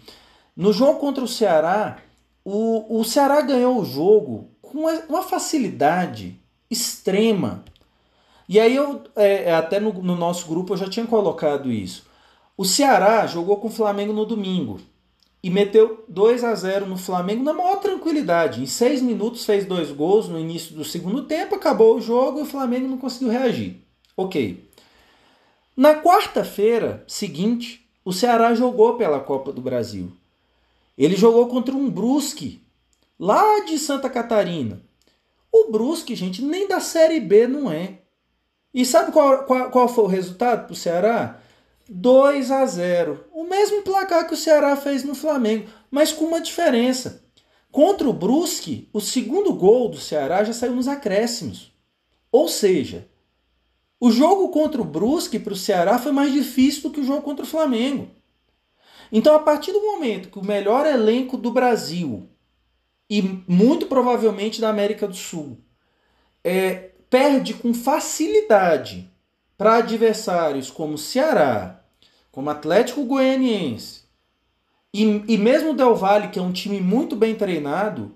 no 0.56 0.72
jogo 0.72 1.00
contra 1.00 1.24
o 1.24 1.28
Ceará, 1.28 1.98
o, 2.44 3.00
o 3.00 3.04
Ceará 3.04 3.40
ganhou 3.40 3.80
o 3.80 3.84
jogo 3.84 4.49
com 4.70 4.86
uma 5.08 5.22
facilidade 5.22 6.40
extrema. 6.70 7.64
E 8.48 8.58
aí 8.60 8.74
eu, 8.74 9.02
é, 9.16 9.44
é, 9.44 9.54
até 9.54 9.80
no, 9.80 9.92
no 9.92 10.14
nosso 10.14 10.46
grupo 10.46 10.72
eu 10.72 10.76
já 10.76 10.88
tinha 10.88 11.06
colocado 11.06 11.72
isso. 11.72 12.06
O 12.56 12.64
Ceará 12.64 13.26
jogou 13.26 13.56
com 13.56 13.66
o 13.66 13.72
Flamengo 13.72 14.12
no 14.12 14.24
domingo 14.24 14.80
e 15.42 15.50
meteu 15.50 16.04
2 16.08 16.44
a 16.44 16.54
0 16.54 16.86
no 16.86 16.96
Flamengo 16.96 17.42
na 17.42 17.52
maior 17.52 17.76
tranquilidade. 17.80 18.62
Em 18.62 18.66
seis 18.66 19.02
minutos 19.02 19.44
fez 19.44 19.66
dois 19.66 19.90
gols 19.90 20.28
no 20.28 20.38
início 20.38 20.74
do 20.74 20.84
segundo 20.84 21.24
tempo, 21.24 21.56
acabou 21.56 21.96
o 21.96 22.00
jogo 22.00 22.38
e 22.38 22.42
o 22.42 22.46
Flamengo 22.46 22.88
não 22.88 22.98
conseguiu 22.98 23.30
reagir. 23.30 23.80
Ok. 24.16 24.68
Na 25.76 25.94
quarta-feira 25.94 27.02
seguinte, 27.08 27.88
o 28.04 28.12
Ceará 28.12 28.54
jogou 28.54 28.94
pela 28.94 29.18
Copa 29.18 29.52
do 29.52 29.62
Brasil. 29.62 30.12
Ele 30.96 31.16
jogou 31.16 31.48
contra 31.48 31.74
um 31.74 31.88
Brusque, 31.88 32.60
lá 33.20 33.60
de 33.66 33.78
Santa 33.78 34.08
Catarina. 34.08 34.80
O 35.52 35.70
Brusque, 35.70 36.16
gente, 36.16 36.42
nem 36.42 36.66
da 36.66 36.80
Série 36.80 37.20
B 37.20 37.46
não 37.46 37.70
é. 37.70 37.98
E 38.72 38.86
sabe 38.86 39.12
qual, 39.12 39.44
qual, 39.44 39.70
qual 39.70 39.88
foi 39.88 40.04
o 40.04 40.06
resultado 40.06 40.64
para 40.64 40.72
o 40.72 40.76
Ceará? 40.76 41.38
2 41.86 42.50
a 42.50 42.64
0. 42.64 43.26
O 43.34 43.44
mesmo 43.44 43.82
placar 43.82 44.26
que 44.26 44.32
o 44.32 44.38
Ceará 44.38 44.74
fez 44.74 45.04
no 45.04 45.14
Flamengo, 45.14 45.68
mas 45.90 46.12
com 46.12 46.24
uma 46.24 46.40
diferença. 46.40 47.22
Contra 47.70 48.08
o 48.08 48.12
Brusque, 48.12 48.88
o 48.90 49.00
segundo 49.00 49.52
gol 49.52 49.90
do 49.90 49.98
Ceará 49.98 50.42
já 50.42 50.54
saiu 50.54 50.74
nos 50.74 50.88
acréscimos. 50.88 51.74
Ou 52.32 52.48
seja, 52.48 53.06
o 54.00 54.10
jogo 54.10 54.48
contra 54.48 54.80
o 54.80 54.84
Brusque 54.84 55.38
para 55.38 55.52
o 55.52 55.56
Ceará 55.56 55.98
foi 55.98 56.12
mais 56.12 56.32
difícil 56.32 56.84
do 56.84 56.90
que 56.90 57.00
o 57.00 57.04
jogo 57.04 57.22
contra 57.22 57.44
o 57.44 57.48
Flamengo. 57.48 58.08
Então, 59.12 59.34
a 59.34 59.40
partir 59.40 59.72
do 59.72 59.82
momento 59.82 60.30
que 60.30 60.38
o 60.38 60.44
melhor 60.44 60.86
elenco 60.86 61.36
do 61.36 61.50
Brasil 61.50 62.30
e 63.10 63.42
muito 63.46 63.86
provavelmente 63.86 64.60
da 64.60 64.70
América 64.70 65.08
do 65.08 65.16
Sul 65.16 65.58
é, 66.44 66.90
perde 67.10 67.54
com 67.54 67.74
facilidade 67.74 69.10
para 69.58 69.78
adversários 69.78 70.70
como 70.70 70.96
Ceará, 70.96 71.80
como 72.30 72.48
Atlético 72.48 73.04
Goianiense 73.04 74.04
e, 74.92 75.24
e 75.28 75.38
mesmo 75.38 75.70
o 75.70 75.74
Del 75.74 75.94
Valle, 75.94 76.28
que 76.28 76.38
é 76.38 76.42
um 76.42 76.52
time 76.52 76.80
muito 76.80 77.14
bem 77.14 77.34
treinado, 77.34 78.14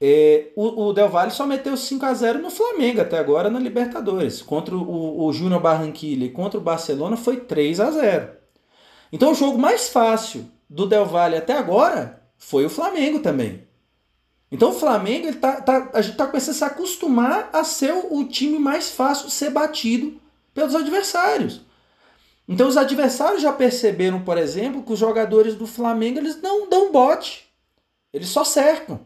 é, 0.00 0.48
o, 0.56 0.86
o, 0.86 0.92
Del 0.92 1.08
Valle 1.08 1.30
só 1.30 1.46
meteu 1.46 1.76
5 1.76 2.04
a 2.04 2.14
0 2.14 2.38
no 2.40 2.50
Flamengo 2.50 3.00
até 3.00 3.18
agora 3.18 3.50
na 3.50 3.58
Libertadores. 3.58 4.42
Contra 4.42 4.74
o, 4.74 5.24
o 5.24 5.32
Júnior 5.32 5.60
Barranquilla 5.60 6.24
e 6.24 6.30
contra 6.30 6.58
o 6.58 6.62
Barcelona 6.62 7.16
foi 7.16 7.38
3 7.38 7.80
a 7.80 7.90
0 7.90 8.44
então 9.12 9.30
o 9.30 9.34
jogo 9.34 9.56
mais 9.56 9.88
fácil 9.88 10.50
do 10.68 10.86
Del 10.86 11.06
Valle 11.06 11.36
até 11.36 11.52
agora 11.52 12.20
foi 12.36 12.66
o 12.66 12.70
Flamengo 12.70 13.20
também. 13.20 13.62
Então 14.54 14.70
o 14.70 14.72
Flamengo, 14.72 15.26
ele 15.26 15.36
tá, 15.36 15.60
tá, 15.60 15.90
a 15.92 16.00
gente 16.00 16.12
está 16.12 16.28
começando 16.28 16.54
a 16.54 16.58
se 16.58 16.64
acostumar 16.64 17.50
a 17.52 17.64
ser 17.64 17.92
o, 17.92 18.18
o 18.18 18.24
time 18.24 18.56
mais 18.56 18.88
fácil 18.88 19.26
de 19.26 19.32
ser 19.32 19.50
batido 19.50 20.20
pelos 20.54 20.76
adversários. 20.76 21.62
Então 22.46 22.68
os 22.68 22.76
adversários 22.76 23.42
já 23.42 23.52
perceberam, 23.52 24.22
por 24.22 24.38
exemplo, 24.38 24.84
que 24.84 24.92
os 24.92 24.98
jogadores 25.00 25.56
do 25.56 25.66
Flamengo 25.66 26.20
eles 26.20 26.40
não 26.40 26.68
dão 26.68 26.92
bote. 26.92 27.46
Eles 28.12 28.28
só 28.28 28.44
cercam. 28.44 29.00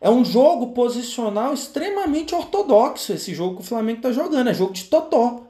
É 0.00 0.10
um 0.10 0.24
jogo 0.24 0.72
posicional 0.72 1.54
extremamente 1.54 2.34
ortodoxo 2.34 3.12
esse 3.12 3.32
jogo 3.32 3.58
que 3.58 3.62
o 3.62 3.66
Flamengo 3.66 3.98
está 3.98 4.10
jogando. 4.10 4.50
É 4.50 4.54
jogo 4.54 4.72
de 4.72 4.82
totó. 4.82 5.46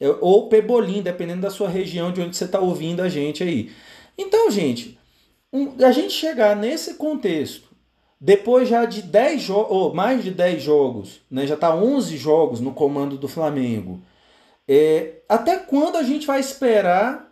É, 0.00 0.08
ou 0.20 0.48
pebolim, 0.48 1.00
dependendo 1.00 1.42
da 1.42 1.50
sua 1.50 1.68
região 1.68 2.10
de 2.10 2.20
onde 2.20 2.36
você 2.36 2.44
está 2.44 2.58
ouvindo 2.58 3.02
a 3.02 3.08
gente 3.08 3.44
aí. 3.44 3.70
Então, 4.18 4.50
gente, 4.50 4.98
um, 5.52 5.74
a 5.86 5.92
gente 5.92 6.12
chegar 6.12 6.56
nesse 6.56 6.94
contexto, 6.94 7.63
depois 8.24 8.66
já 8.66 8.86
de 8.86 9.02
10 9.02 9.42
jogos, 9.42 9.70
ou 9.70 9.92
mais 9.92 10.24
de 10.24 10.30
10 10.30 10.62
jogos, 10.62 11.20
né, 11.30 11.46
já 11.46 11.56
está 11.56 11.76
11 11.76 12.16
jogos 12.16 12.58
no 12.58 12.72
comando 12.72 13.18
do 13.18 13.28
Flamengo, 13.28 14.00
é, 14.66 15.16
até 15.28 15.58
quando 15.58 15.96
a 15.96 16.02
gente 16.02 16.26
vai 16.26 16.40
esperar 16.40 17.30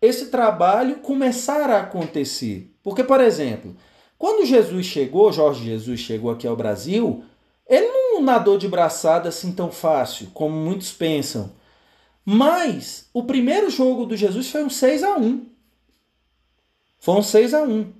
esse 0.00 0.30
trabalho 0.30 1.00
começar 1.00 1.68
a 1.68 1.80
acontecer? 1.80 2.74
Porque, 2.82 3.04
por 3.04 3.20
exemplo, 3.20 3.76
Quando 4.16 4.46
Jesus 4.46 4.86
chegou, 4.86 5.30
Jorge 5.30 5.64
Jesus 5.64 6.00
chegou 6.00 6.30
aqui 6.30 6.46
ao 6.46 6.56
Brasil, 6.56 7.22
ele 7.66 7.86
não 7.86 8.22
nadou 8.22 8.56
de 8.56 8.66
braçada 8.66 9.28
assim 9.28 9.52
tão 9.52 9.70
fácil, 9.70 10.28
como 10.32 10.56
muitos 10.56 10.90
pensam. 10.90 11.52
Mas 12.24 13.10
o 13.12 13.24
primeiro 13.24 13.68
jogo 13.68 14.06
do 14.06 14.16
Jesus 14.16 14.50
foi 14.50 14.64
um 14.64 14.70
6 14.70 15.02
a 15.04 15.16
1 15.16 15.46
Foi 16.98 17.14
um 17.14 17.22
6 17.22 17.52
a 17.52 17.62
1 17.62 17.92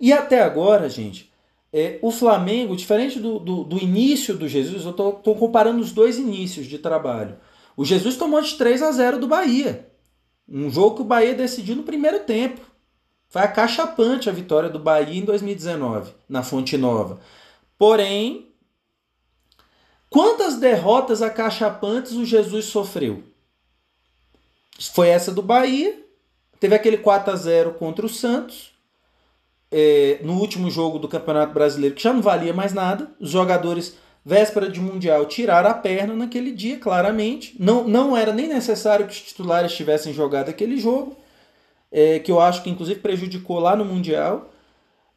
E 0.00 0.12
até 0.12 0.40
agora, 0.40 0.88
gente, 0.88 1.27
é, 1.72 1.98
o 2.00 2.10
Flamengo, 2.10 2.76
diferente 2.76 3.18
do, 3.18 3.38
do, 3.38 3.64
do 3.64 3.78
início 3.78 4.36
do 4.36 4.48
Jesus, 4.48 4.84
eu 4.84 4.90
estou 4.90 5.36
comparando 5.36 5.80
os 5.80 5.92
dois 5.92 6.18
inícios 6.18 6.66
de 6.66 6.78
trabalho. 6.78 7.36
O 7.76 7.84
Jesus 7.84 8.16
tomou 8.16 8.40
de 8.40 8.54
3 8.54 8.82
a 8.82 8.92
0 8.92 9.18
do 9.18 9.28
Bahia. 9.28 9.88
Um 10.48 10.70
jogo 10.70 10.96
que 10.96 11.02
o 11.02 11.04
Bahia 11.04 11.34
decidiu 11.34 11.76
no 11.76 11.82
primeiro 11.82 12.20
tempo. 12.20 12.60
Foi 13.28 13.42
acachapante 13.42 14.30
a 14.30 14.32
vitória 14.32 14.70
do 14.70 14.78
Bahia 14.78 15.20
em 15.20 15.24
2019, 15.24 16.12
na 16.28 16.42
Fonte 16.42 16.78
Nova. 16.78 17.20
Porém, 17.76 18.50
quantas 20.08 20.56
derrotas 20.56 21.20
acachapantes 21.20 22.12
o 22.12 22.24
Jesus 22.24 22.64
sofreu? 22.64 23.22
Foi 24.94 25.08
essa 25.08 25.30
do 25.30 25.42
Bahia. 25.42 26.02
Teve 26.58 26.74
aquele 26.74 26.96
4 26.96 27.32
a 27.32 27.36
0 27.36 27.74
contra 27.74 28.06
o 28.06 28.08
Santos. 28.08 28.72
É, 29.70 30.18
no 30.22 30.34
último 30.34 30.70
jogo 30.70 30.98
do 30.98 31.08
Campeonato 31.08 31.52
Brasileiro, 31.52 31.94
que 31.94 32.02
já 32.02 32.12
não 32.12 32.22
valia 32.22 32.52
mais 32.52 32.72
nada. 32.72 33.10
Os 33.20 33.30
jogadores, 33.30 33.96
véspera 34.24 34.68
de 34.68 34.80
Mundial, 34.80 35.26
tiraram 35.26 35.70
a 35.70 35.74
perna 35.74 36.14
naquele 36.14 36.52
dia, 36.52 36.78
claramente. 36.78 37.54
Não, 37.58 37.86
não 37.86 38.16
era 38.16 38.32
nem 38.32 38.48
necessário 38.48 39.06
que 39.06 39.12
os 39.12 39.20
titulares 39.20 39.72
tivessem 39.72 40.12
jogado 40.12 40.48
aquele 40.48 40.78
jogo 40.78 41.16
é, 41.90 42.18
que 42.18 42.30
eu 42.30 42.40
acho 42.40 42.62
que 42.62 42.70
inclusive 42.70 43.00
prejudicou 43.00 43.58
lá 43.58 43.74
no 43.76 43.84
Mundial. 43.84 44.52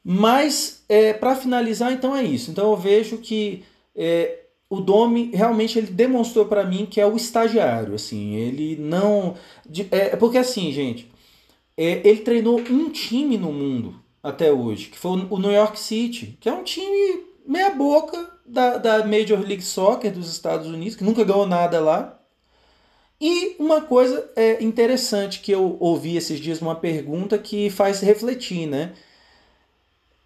Mas 0.03 0.83
é, 0.89 1.13
para 1.13 1.35
finalizar, 1.35 1.91
então 1.91 2.15
é 2.15 2.23
isso. 2.23 2.49
Então 2.49 2.71
eu 2.71 2.77
vejo 2.77 3.17
que 3.17 3.63
é, 3.95 4.39
o 4.69 4.79
Domi 4.81 5.31
realmente 5.33 5.77
ele 5.77 5.91
demonstrou 5.91 6.45
para 6.45 6.65
mim 6.65 6.87
que 6.89 6.99
é 6.99 7.05
o 7.05 7.15
estagiário. 7.15 7.93
Assim, 7.93 8.35
ele 8.35 8.77
não. 8.77 9.35
De, 9.67 9.87
é, 9.91 10.15
porque 10.15 10.37
assim, 10.37 10.71
gente, 10.71 11.11
é, 11.77 12.01
ele 12.03 12.21
treinou 12.21 12.59
um 12.59 12.89
time 12.89 13.37
no 13.37 13.51
mundo 13.51 14.01
até 14.23 14.51
hoje, 14.51 14.89
que 14.89 14.99
foi 14.99 15.11
o 15.29 15.39
New 15.39 15.51
York 15.51 15.79
City, 15.79 16.37
que 16.39 16.47
é 16.47 16.53
um 16.53 16.63
time 16.63 17.23
meia 17.45 17.71
boca 17.71 18.29
da, 18.45 18.77
da 18.77 19.05
Major 19.05 19.39
League 19.39 19.63
Soccer 19.63 20.11
dos 20.11 20.31
Estados 20.31 20.67
Unidos, 20.67 20.95
que 20.95 21.03
nunca 21.03 21.23
ganhou 21.23 21.47
nada 21.47 21.79
lá. 21.79 22.19
E 23.19 23.55
uma 23.59 23.81
coisa 23.81 24.29
é 24.35 24.63
interessante 24.63 25.41
que 25.41 25.51
eu 25.51 25.77
ouvi 25.79 26.17
esses 26.17 26.39
dias 26.39 26.61
uma 26.61 26.75
pergunta 26.75 27.37
que 27.37 27.69
faz 27.69 28.01
refletir, 28.01 28.67
né? 28.67 28.93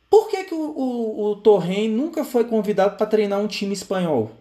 Por 0.09 0.29
que, 0.29 0.45
que 0.45 0.53
o, 0.53 0.57
o, 0.57 1.31
o 1.31 1.35
Torren 1.37 1.89
nunca 1.89 2.23
foi 2.23 2.45
convidado 2.45 2.95
para 2.95 3.05
treinar 3.05 3.39
um 3.39 3.47
time 3.47 3.73
espanhol? 3.73 4.31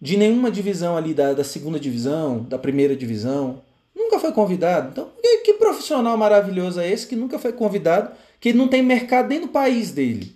De 0.00 0.16
nenhuma 0.16 0.50
divisão 0.50 0.96
ali, 0.96 1.14
da, 1.14 1.32
da 1.32 1.44
segunda 1.44 1.78
divisão, 1.78 2.42
da 2.42 2.58
primeira 2.58 2.96
divisão. 2.96 3.62
Nunca 3.94 4.18
foi 4.18 4.32
convidado. 4.32 4.88
Então, 4.90 5.08
que, 5.22 5.38
que 5.38 5.52
profissional 5.54 6.16
maravilhoso 6.16 6.80
é 6.80 6.90
esse 6.90 7.06
que 7.06 7.14
nunca 7.16 7.38
foi 7.38 7.52
convidado, 7.52 8.10
que 8.46 8.52
não 8.52 8.68
tem 8.68 8.80
mercado 8.80 9.28
nem 9.28 9.40
no 9.40 9.48
país 9.48 9.90
dele? 9.90 10.32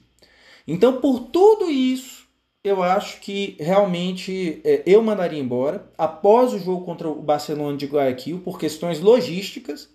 Então, 0.66 1.00
por 1.00 1.20
tudo 1.20 1.70
isso, 1.70 2.26
eu 2.64 2.82
acho 2.82 3.20
que 3.20 3.54
realmente 3.60 4.60
é, 4.64 4.82
eu 4.84 5.00
mandaria 5.00 5.38
embora 5.38 5.88
após 5.96 6.52
o 6.52 6.58
jogo 6.58 6.84
contra 6.84 7.08
o 7.08 7.22
Barcelona 7.22 7.76
de 7.76 7.86
Guayaquil 7.86 8.40
por 8.40 8.58
questões 8.58 8.98
logísticas. 8.98 9.88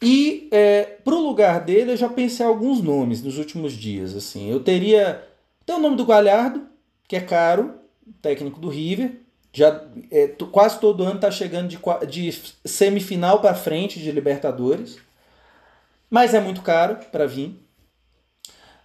E 0.00 0.48
é, 0.50 0.84
para 0.84 1.14
o 1.14 1.20
lugar 1.20 1.60
dele 1.60 1.92
eu 1.92 1.96
já 1.98 2.08
pensei 2.08 2.46
alguns 2.46 2.80
nomes 2.80 3.22
nos 3.22 3.36
últimos 3.36 3.74
dias. 3.74 4.16
Assim, 4.16 4.50
eu 4.50 4.60
teria 4.60 5.22
tem 5.66 5.76
o 5.76 5.80
nome 5.80 5.96
do 5.96 6.06
Galhardo 6.06 6.66
que 7.06 7.14
é 7.14 7.20
caro, 7.20 7.74
técnico 8.22 8.58
do 8.58 8.70
River, 8.70 9.20
já 9.52 9.84
é, 10.10 10.28
quase 10.50 10.80
todo 10.80 11.02
ano 11.02 11.16
está 11.16 11.30
chegando 11.30 11.68
de, 11.68 11.78
de 12.08 12.42
semifinal 12.64 13.38
para 13.42 13.54
frente 13.54 14.00
de 14.00 14.10
Libertadores, 14.10 14.98
mas 16.12 16.34
é 16.34 16.40
muito 16.40 16.60
caro 16.60 16.98
para 17.10 17.26
vir. 17.26 17.58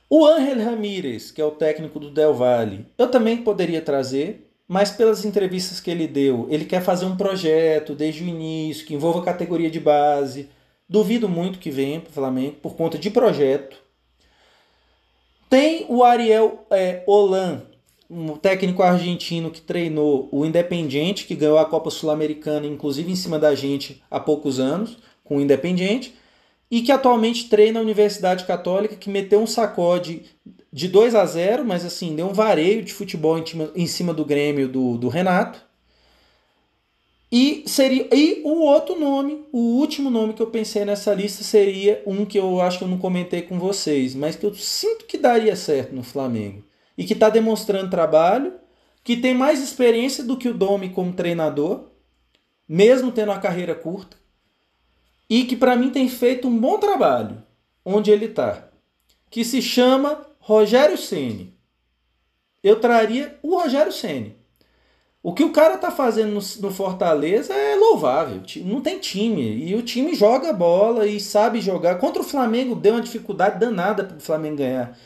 O 0.10 0.26
Ángel 0.26 0.64
Ramírez, 0.64 1.30
que 1.30 1.42
é 1.42 1.46
o 1.46 1.52
técnico 1.52 2.00
do 2.00 2.10
Del 2.10 2.34
Valle, 2.34 2.86
eu 2.98 3.12
também 3.12 3.36
poderia 3.36 3.82
trazer, 3.82 4.50
mas 4.66 4.92
pelas 4.92 5.26
entrevistas 5.26 5.82
que 5.82 5.92
ele 5.92 6.08
deu, 6.08 6.48
ele 6.50 6.64
quer 6.64 6.82
fazer 6.82 7.06
um 7.06 7.18
projeto 7.18 7.94
desde 7.94 8.24
o 8.24 8.28
início, 8.28 8.86
que 8.86 8.94
envolva 8.94 9.26
categoria 9.26 9.70
de 9.70 9.78
base. 9.78 10.48
Duvido 10.88 11.28
muito 11.28 11.60
que 11.60 11.70
venha 11.70 12.00
para 12.00 12.10
o 12.10 12.14
Flamengo 12.14 12.56
por 12.62 12.78
conta 12.78 12.98
de 12.98 13.10
projeto. 13.10 13.76
Tem 15.50 15.86
o 15.90 16.06
Ariel 16.06 16.66
é, 16.72 17.04
Olan, 17.06 17.64
um 18.10 18.38
técnico 18.38 18.82
argentino 18.82 19.52
que 19.52 19.60
treinou 19.60 20.30
o 20.32 20.46
Independiente, 20.46 21.26
que 21.26 21.36
ganhou 21.36 21.58
a 21.58 21.66
Copa 21.66 21.90
Sul-Americana, 21.90 22.66
inclusive 22.66 23.12
em 23.12 23.18
cima 23.18 23.38
da 23.38 23.54
gente 23.54 24.02
há 24.10 24.18
poucos 24.18 24.62
anos, 24.62 24.98
com 25.26 25.36
o 25.36 25.42
Independiente 25.42 26.14
e 26.70 26.82
que 26.82 26.92
atualmente 26.92 27.50
treina 27.50 27.80
a 27.80 27.82
Universidade 27.82 28.46
Católica, 28.46 28.96
que 28.96 29.10
meteu 29.10 29.40
um 29.40 29.48
sacode 29.48 30.26
de 30.72 30.88
2 30.88 31.16
a 31.16 31.26
0 31.26 31.66
mas 31.66 31.86
assim, 31.86 32.16
deu 32.16 32.28
um 32.28 32.34
vareio 32.34 32.84
de 32.84 32.94
futebol 32.94 33.42
em 33.76 33.88
cima 33.88 34.14
do 34.14 34.26
Grêmio 34.26 34.68
do, 34.68 34.98
do 34.98 35.08
Renato. 35.08 35.66
E 37.30 37.64
seria 37.66 38.08
e 38.14 38.42
o 38.46 38.62
outro 38.62 38.98
nome, 38.98 39.46
o 39.52 39.80
último 39.80 40.10
nome 40.10 40.34
que 40.34 40.42
eu 40.42 40.48
pensei 40.48 40.86
nessa 40.86 41.14
lista 41.14 41.44
seria 41.44 42.02
um 42.06 42.26
que 42.26 42.40
eu 42.40 42.62
acho 42.62 42.78
que 42.78 42.84
eu 42.86 42.88
não 42.88 42.98
comentei 42.98 43.42
com 43.42 43.60
vocês, 43.60 44.16
mas 44.16 44.36
que 44.38 44.46
eu 44.46 44.54
sinto 44.54 45.06
que 45.06 45.18
daria 45.18 45.56
certo 45.56 45.94
no 45.94 46.04
Flamengo 46.04 46.64
e 46.98 47.04
que 47.04 47.14
está 47.14 47.30
demonstrando 47.30 47.90
trabalho, 47.90 48.54
que 49.04 49.18
tem 49.18 49.34
mais 49.34 49.62
experiência 49.62 50.24
do 50.24 50.38
que 50.38 50.48
o 50.48 50.54
Domi 50.54 50.90
como 50.90 51.12
treinador, 51.12 51.90
mesmo 52.68 53.12
tendo 53.12 53.32
uma 53.32 53.40
carreira 53.40 53.76
curta 53.76 54.18
e 55.30 55.44
que 55.44 55.56
para 55.56 55.76
mim 55.76 55.90
tem 55.90 56.08
feito 56.08 56.48
um 56.48 56.58
bom 56.58 56.78
trabalho 56.78 57.44
onde 57.84 58.12
ele 58.12 58.26
está, 58.26 58.70
que 59.30 59.44
se 59.44 59.62
chama 59.62 60.26
Rogério 60.40 60.98
Ceni. 60.98 61.54
Eu 62.64 62.80
traria 62.80 63.38
o 63.42 63.60
Rogério 63.60 63.92
Ceni. 63.92 64.36
O 65.22 65.34
que 65.34 65.44
o 65.44 65.52
cara 65.52 65.76
está 65.76 65.92
fazendo 65.92 66.32
no, 66.32 66.40
no, 66.62 66.74
Fortaleza 66.74 67.54
é 67.54 67.76
louvável. 67.76 68.42
Não 68.64 68.80
tem 68.80 68.98
time. 68.98 69.58
E 69.66 69.76
o 69.76 69.82
time 69.82 70.16
joga 70.16 70.54
bola 70.54 71.06
e 71.06 71.20
sabe 71.20 71.60
jogar. 71.60 71.98
Contra 71.98 72.22
o 72.22 72.26
Flamengo 72.26 72.76
deu 72.76 72.94
uma 72.94 73.02
dificuldade 73.02 73.60
danada 73.60 74.06
para 74.06 74.16
o 74.16 74.22
Flamengo 74.22 74.58
ganhar 74.58 74.98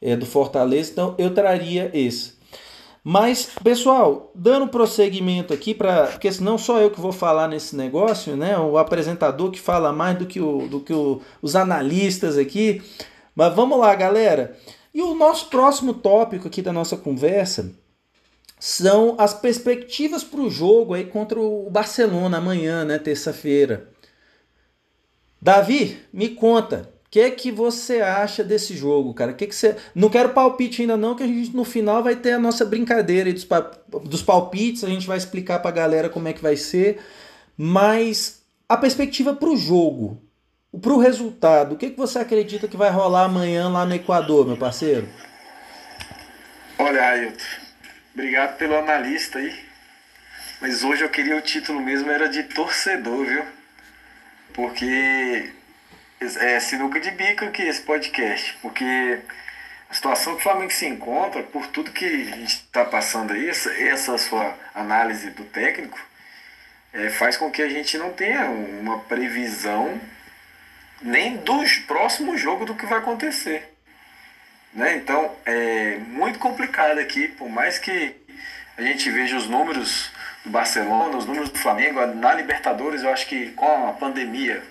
é, 0.00 0.16
do 0.16 0.24
Fortaleza. 0.24 0.92
Então 0.92 1.14
eu 1.18 1.34
traria 1.34 1.90
esse. 1.92 2.35
Mas, 3.08 3.50
pessoal, 3.62 4.32
dando 4.34 4.66
prosseguimento 4.66 5.54
aqui, 5.54 5.72
pra, 5.72 6.08
porque 6.08 6.32
senão 6.32 6.58
só 6.58 6.80
eu 6.80 6.90
que 6.90 7.00
vou 7.00 7.12
falar 7.12 7.46
nesse 7.46 7.76
negócio, 7.76 8.36
né? 8.36 8.58
O 8.58 8.76
apresentador 8.76 9.52
que 9.52 9.60
fala 9.60 9.92
mais 9.92 10.18
do 10.18 10.26
que, 10.26 10.40
o, 10.40 10.66
do 10.66 10.80
que 10.80 10.92
o, 10.92 11.22
os 11.40 11.54
analistas 11.54 12.36
aqui. 12.36 12.82
Mas 13.32 13.54
vamos 13.54 13.78
lá, 13.78 13.94
galera. 13.94 14.58
E 14.92 15.00
o 15.00 15.14
nosso 15.14 15.46
próximo 15.50 15.94
tópico 15.94 16.48
aqui 16.48 16.60
da 16.60 16.72
nossa 16.72 16.96
conversa 16.96 17.70
são 18.58 19.14
as 19.18 19.32
perspectivas 19.32 20.24
para 20.24 20.40
o 20.40 20.50
jogo 20.50 20.92
aí 20.92 21.04
contra 21.04 21.38
o 21.38 21.70
Barcelona 21.70 22.38
amanhã, 22.38 22.84
né? 22.84 22.98
Terça-feira. 22.98 23.88
Davi, 25.40 25.96
me 26.12 26.30
conta, 26.30 26.92
que 27.16 27.30
que 27.30 27.50
você 27.50 28.02
acha 28.02 28.44
desse 28.44 28.76
jogo, 28.76 29.14
cara? 29.14 29.32
Que 29.32 29.46
que 29.46 29.54
você... 29.54 29.74
Não 29.94 30.10
quero 30.10 30.34
palpite 30.34 30.82
ainda 30.82 30.98
não, 30.98 31.14
que 31.14 31.22
a 31.22 31.26
gente 31.26 31.56
no 31.56 31.64
final 31.64 32.02
vai 32.02 32.14
ter 32.14 32.32
a 32.32 32.38
nossa 32.38 32.62
brincadeira 32.62 33.32
dos, 33.32 33.44
pa... 33.44 33.70
dos 34.04 34.22
palpites, 34.22 34.84
a 34.84 34.88
gente 34.88 35.06
vai 35.06 35.16
explicar 35.16 35.60
pra 35.60 35.70
galera 35.70 36.10
como 36.10 36.28
é 36.28 36.34
que 36.34 36.42
vai 36.42 36.56
ser, 36.56 36.98
mas 37.56 38.42
a 38.68 38.76
perspectiva 38.76 39.34
pro 39.34 39.56
jogo, 39.56 40.22
pro 40.82 40.98
resultado, 40.98 41.74
o 41.74 41.78
que, 41.78 41.90
que 41.90 41.96
você 41.96 42.18
acredita 42.18 42.68
que 42.68 42.76
vai 42.76 42.90
rolar 42.90 43.24
amanhã 43.24 43.68
lá 43.68 43.86
no 43.86 43.94
Equador, 43.94 44.46
meu 44.46 44.58
parceiro? 44.58 45.08
Olha, 46.78 47.02
Ailton, 47.02 47.42
obrigado 48.12 48.58
pelo 48.58 48.76
analista 48.76 49.38
aí, 49.38 49.54
mas 50.60 50.84
hoje 50.84 51.02
eu 51.02 51.08
queria 51.08 51.36
o 51.38 51.40
título 51.40 51.80
mesmo, 51.80 52.10
era 52.10 52.28
de 52.28 52.42
torcedor, 52.42 53.24
viu? 53.24 53.44
Porque 54.52 55.50
é 56.20 56.60
sinuca 56.60 56.98
de 56.98 57.10
bico 57.10 57.44
aqui 57.44 57.62
esse 57.62 57.82
podcast, 57.82 58.56
porque 58.62 59.20
a 59.88 59.94
situação 59.94 60.34
que 60.34 60.40
o 60.40 60.42
Flamengo 60.42 60.72
se 60.72 60.86
encontra, 60.86 61.42
por 61.42 61.66
tudo 61.66 61.92
que 61.92 62.04
a 62.04 62.36
gente 62.36 62.54
está 62.54 62.84
passando 62.84 63.32
aí, 63.32 63.48
essa, 63.48 63.70
essa 63.72 64.18
sua 64.18 64.56
análise 64.74 65.30
do 65.30 65.44
técnico, 65.44 65.98
é, 66.92 67.10
faz 67.10 67.36
com 67.36 67.50
que 67.50 67.62
a 67.62 67.68
gente 67.68 67.98
não 67.98 68.12
tenha 68.12 68.46
uma 68.46 69.00
previsão 69.00 70.00
nem 71.02 71.36
do 71.36 71.62
próximo 71.86 72.36
jogo 72.36 72.64
do 72.64 72.74
que 72.74 72.86
vai 72.86 72.98
acontecer. 72.98 73.74
Né? 74.72 74.96
Então 74.96 75.36
é 75.44 75.98
muito 75.98 76.38
complicado 76.38 76.98
aqui, 76.98 77.28
por 77.28 77.48
mais 77.48 77.78
que 77.78 78.14
a 78.76 78.82
gente 78.82 79.10
veja 79.10 79.36
os 79.36 79.46
números 79.46 80.10
do 80.44 80.50
Barcelona, 80.50 81.16
os 81.16 81.26
números 81.26 81.50
do 81.50 81.58
Flamengo, 81.58 82.04
na 82.06 82.34
Libertadores, 82.34 83.02
eu 83.02 83.10
acho 83.10 83.26
que 83.26 83.50
com 83.52 83.88
a 83.88 83.92
pandemia 83.92 84.62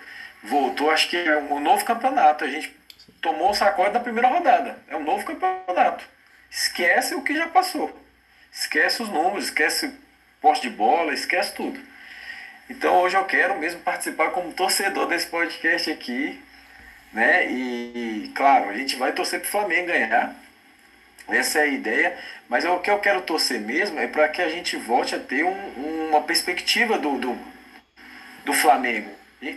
voltou, 0.46 0.92
acho 0.92 1.10
que 1.10 1.18
é 1.18 1.38
um 1.38 1.60
novo 1.60 1.84
campeonato. 1.84 2.44
A 2.44 2.48
gente 2.48 2.76
tomou 3.22 3.52
o 3.52 3.54
sacode 3.54 3.94
da 3.94 4.00
primeira 4.00 4.28
rodada. 4.28 4.78
É 4.88 4.96
um 4.96 5.04
novo 5.04 5.26
campeonato. 5.26 6.06
Esquece 6.50 7.16
o 7.16 7.22
que 7.22 7.36
já 7.36 7.48
passou. 7.48 7.94
Esquece 8.52 9.02
os 9.02 9.10
números, 9.10 9.46
esquece 9.46 9.92
poste 10.42 10.70
de 10.70 10.76
bola, 10.76 11.14
esquece 11.14 11.54
tudo. 11.54 11.80
Então 12.70 13.02
hoje 13.02 13.18
eu 13.18 13.26
quero 13.26 13.60
mesmo 13.60 13.82
participar 13.82 14.32
como 14.32 14.54
torcedor 14.54 15.08
desse 15.08 15.28
podcast 15.28 15.92
aqui, 15.92 16.42
né? 17.12 17.48
E 17.52 18.32
claro, 18.34 18.70
a 18.70 18.74
gente 18.74 18.96
vai 18.96 19.12
torcer 19.12 19.40
para 19.40 19.48
o 19.48 19.52
Flamengo 19.52 19.88
ganhar. 19.88 20.36
Essa 21.28 21.60
é 21.60 21.64
a 21.64 21.68
ideia, 21.68 22.18
mas 22.48 22.66
o 22.66 22.80
que 22.80 22.90
eu 22.90 23.00
quero 23.00 23.22
torcer 23.22 23.60
mesmo 23.60 24.00
é 24.00 24.08
para 24.08 24.30
que 24.30 24.42
a 24.42 24.50
gente 24.50 24.78
volte 24.78 25.16
a 25.16 25.20
ter 25.20 25.44
um, 25.44 26.10
uma 26.10 26.22
perspectiva 26.22 26.98
do, 27.00 27.18
do, 27.18 27.38
do 28.46 28.54
Flamengo. 28.54 29.10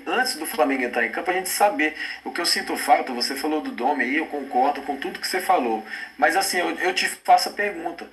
Antes 0.07 0.37
do 0.37 0.47
Flamengo 0.47 0.83
entrar 0.83 1.05
em 1.07 1.11
campo, 1.11 1.31
a 1.31 1.35
gente 1.35 1.49
saber. 1.49 1.97
O 2.25 2.31
que 2.31 2.41
eu 2.41 2.47
sinto 2.47 2.77
falta, 2.77 3.13
você 3.13 3.35
falou 3.35 3.61
do 3.61 3.71
Dome 3.71 4.05
aí, 4.05 4.17
eu 4.17 4.27
concordo 4.27 4.83
com 4.83 4.97
tudo 4.97 5.21
que 5.21 5.27
você 5.27 5.41
falou. 5.41 5.85
Mas 6.17 6.37
assim, 6.37 6.59
eu, 6.59 6.71
eu 6.79 6.95
te 6.95 7.09
faço 7.09 7.49
a 7.49 7.53
pergunta. 7.53 8.09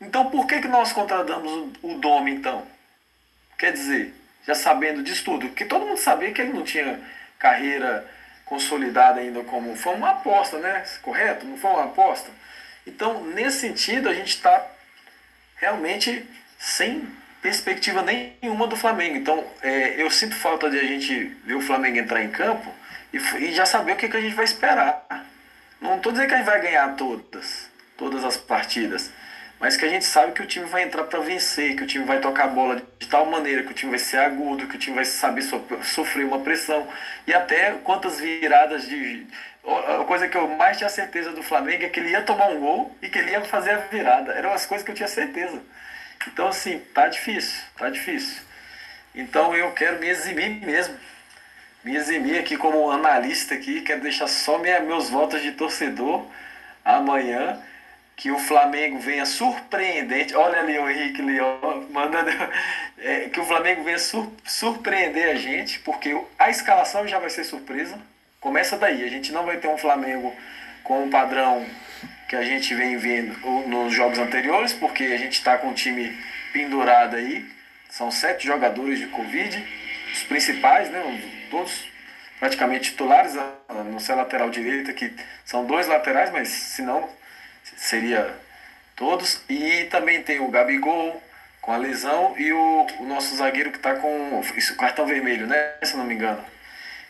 Então 0.00 0.30
por 0.30 0.46
que, 0.46 0.60
que 0.60 0.68
nós 0.68 0.92
contratamos 0.92 1.52
o, 1.82 1.94
o 1.94 1.98
Dome 1.98 2.32
então? 2.32 2.66
Quer 3.58 3.72
dizer, 3.72 4.14
já 4.46 4.54
sabendo 4.54 5.02
disso 5.02 5.24
tudo, 5.24 5.48
porque 5.48 5.64
todo 5.64 5.86
mundo 5.86 5.98
sabia 5.98 6.32
que 6.32 6.40
ele 6.40 6.52
não 6.52 6.62
tinha 6.62 7.00
carreira 7.38 8.08
consolidada 8.46 9.20
ainda 9.20 9.44
como. 9.44 9.76
Foi 9.76 9.94
uma 9.94 10.10
aposta, 10.10 10.58
né? 10.58 10.84
Correto? 11.02 11.46
Não 11.46 11.56
foi 11.56 11.70
uma 11.70 11.84
aposta? 11.84 12.30
Então, 12.86 13.24
nesse 13.24 13.60
sentido, 13.60 14.08
a 14.08 14.14
gente 14.14 14.30
está 14.30 14.66
realmente 15.56 16.26
sem 16.58 17.06
perspectiva 17.42 18.02
nenhuma 18.02 18.66
do 18.66 18.76
Flamengo. 18.76 19.16
Então, 19.16 19.44
é, 19.62 20.00
eu 20.00 20.10
sinto 20.10 20.34
falta 20.34 20.70
de 20.70 20.78
a 20.78 20.84
gente 20.84 21.36
ver 21.44 21.54
o 21.54 21.60
Flamengo 21.60 21.98
entrar 21.98 22.22
em 22.22 22.30
campo 22.30 22.72
e, 23.12 23.16
e 23.16 23.52
já 23.52 23.66
saber 23.66 23.92
o 23.92 23.96
que, 23.96 24.08
que 24.08 24.16
a 24.16 24.20
gente 24.20 24.34
vai 24.34 24.44
esperar. 24.44 25.06
Não 25.80 25.96
estou 25.96 26.12
dizendo 26.12 26.28
que 26.28 26.34
a 26.34 26.38
gente 26.38 26.46
vai 26.46 26.60
ganhar 26.60 26.94
todas, 26.96 27.70
todas 27.96 28.24
as 28.24 28.36
partidas, 28.36 29.10
mas 29.58 29.76
que 29.76 29.84
a 29.84 29.88
gente 29.88 30.04
sabe 30.04 30.32
que 30.32 30.42
o 30.42 30.46
time 30.46 30.66
vai 30.66 30.82
entrar 30.82 31.04
para 31.04 31.20
vencer, 31.20 31.74
que 31.74 31.84
o 31.84 31.86
time 31.86 32.04
vai 32.04 32.20
tocar 32.20 32.44
a 32.44 32.48
bola 32.48 32.82
de 32.98 33.06
tal 33.08 33.24
maneira 33.26 33.62
que 33.62 33.72
o 33.72 33.74
time 33.74 33.90
vai 33.90 33.98
ser 33.98 34.18
agudo, 34.18 34.66
que 34.66 34.76
o 34.76 34.78
time 34.78 34.96
vai 34.96 35.04
saber 35.04 35.42
so 35.42 35.62
sofrer 35.82 36.24
uma 36.24 36.40
pressão 36.40 36.86
e 37.26 37.32
até 37.32 37.72
quantas 37.82 38.20
viradas 38.20 38.86
de 38.86 39.26
a 39.64 40.04
coisa 40.04 40.26
que 40.26 40.36
eu 40.36 40.48
mais 40.48 40.78
tinha 40.78 40.88
certeza 40.88 41.32
do 41.32 41.42
Flamengo 41.42 41.84
é 41.84 41.88
que 41.88 42.00
ele 42.00 42.10
ia 42.10 42.22
tomar 42.22 42.48
um 42.48 42.60
gol 42.60 42.96
e 43.02 43.08
que 43.08 43.18
ele 43.18 43.30
ia 43.30 43.42
fazer 43.42 43.72
a 43.72 43.76
virada. 43.76 44.32
Eram 44.32 44.52
as 44.52 44.64
coisas 44.64 44.84
que 44.84 44.90
eu 44.90 44.94
tinha 44.94 45.08
certeza. 45.08 45.60
Então 46.28 46.48
assim, 46.48 46.78
tá 46.94 47.08
difícil, 47.08 47.62
tá 47.76 47.88
difícil. 47.90 48.42
Então 49.14 49.54
eu 49.54 49.72
quero 49.72 49.98
me 49.98 50.08
eximir 50.08 50.60
mesmo. 50.60 50.96
Me 51.82 51.96
eximir 51.96 52.38
aqui 52.38 52.58
como 52.58 52.90
analista 52.90 53.54
aqui, 53.54 53.80
quero 53.80 54.02
deixar 54.02 54.28
só 54.28 54.58
minha, 54.58 54.80
meus 54.80 55.08
votos 55.08 55.40
de 55.40 55.52
torcedor 55.52 56.26
amanhã 56.84 57.58
que 58.20 58.30
o 58.30 58.38
Flamengo 58.38 58.98
venha 58.98 59.24
surpreendente. 59.24 60.36
Olha 60.36 60.60
ali 60.60 60.78
o 60.78 60.90
Henrique 60.90 61.22
ó, 61.40 61.76
mandando. 61.90 62.30
É, 63.02 63.30
que 63.30 63.40
o 63.40 63.46
Flamengo 63.46 63.82
venha 63.82 63.98
sur, 63.98 64.30
surpreender 64.44 65.30
a 65.30 65.34
gente, 65.34 65.78
porque 65.78 66.14
a 66.38 66.50
escalação 66.50 67.08
já 67.08 67.18
vai 67.18 67.30
ser 67.30 67.44
surpresa. 67.44 67.98
Começa 68.38 68.76
daí. 68.76 69.02
A 69.02 69.08
gente 69.08 69.32
não 69.32 69.46
vai 69.46 69.56
ter 69.56 69.68
um 69.68 69.78
Flamengo 69.78 70.36
com 70.84 71.06
o 71.06 71.08
padrão 71.08 71.64
que 72.30 72.36
a 72.36 72.44
gente 72.44 72.72
vem 72.76 72.96
vendo 72.96 73.36
nos 73.66 73.92
jogos 73.92 74.16
anteriores, 74.16 74.72
porque 74.72 75.02
a 75.02 75.16
gente 75.16 75.32
está 75.32 75.58
com 75.58 75.70
o 75.70 75.74
time 75.74 76.16
pendurado 76.52 77.16
aí. 77.16 77.44
São 77.88 78.08
sete 78.08 78.46
jogadores 78.46 79.00
de 79.00 79.08
Covid, 79.08 79.66
os 80.12 80.22
principais, 80.22 80.88
né? 80.90 81.20
Todos 81.50 81.88
praticamente 82.38 82.92
titulares, 82.92 83.34
no 83.90 83.98
seu 83.98 84.14
lateral 84.14 84.48
direito, 84.48 84.94
que 84.94 85.12
são 85.44 85.66
dois 85.66 85.88
laterais, 85.88 86.30
mas 86.30 86.46
se 86.50 86.82
não 86.82 87.10
seria 87.76 88.32
todos. 88.94 89.42
E 89.48 89.86
também 89.86 90.22
tem 90.22 90.38
o 90.38 90.46
Gabigol 90.46 91.20
com 91.60 91.72
a 91.72 91.78
lesão 91.78 92.36
e 92.38 92.52
o, 92.52 92.86
o 93.00 93.06
nosso 93.06 93.34
zagueiro 93.34 93.72
que 93.72 93.78
está 93.78 93.96
com 93.96 94.40
isso, 94.56 94.76
cartão 94.76 95.04
vermelho, 95.04 95.48
né? 95.48 95.74
Se 95.82 95.96
não 95.96 96.04
me 96.04 96.14
engano. 96.14 96.44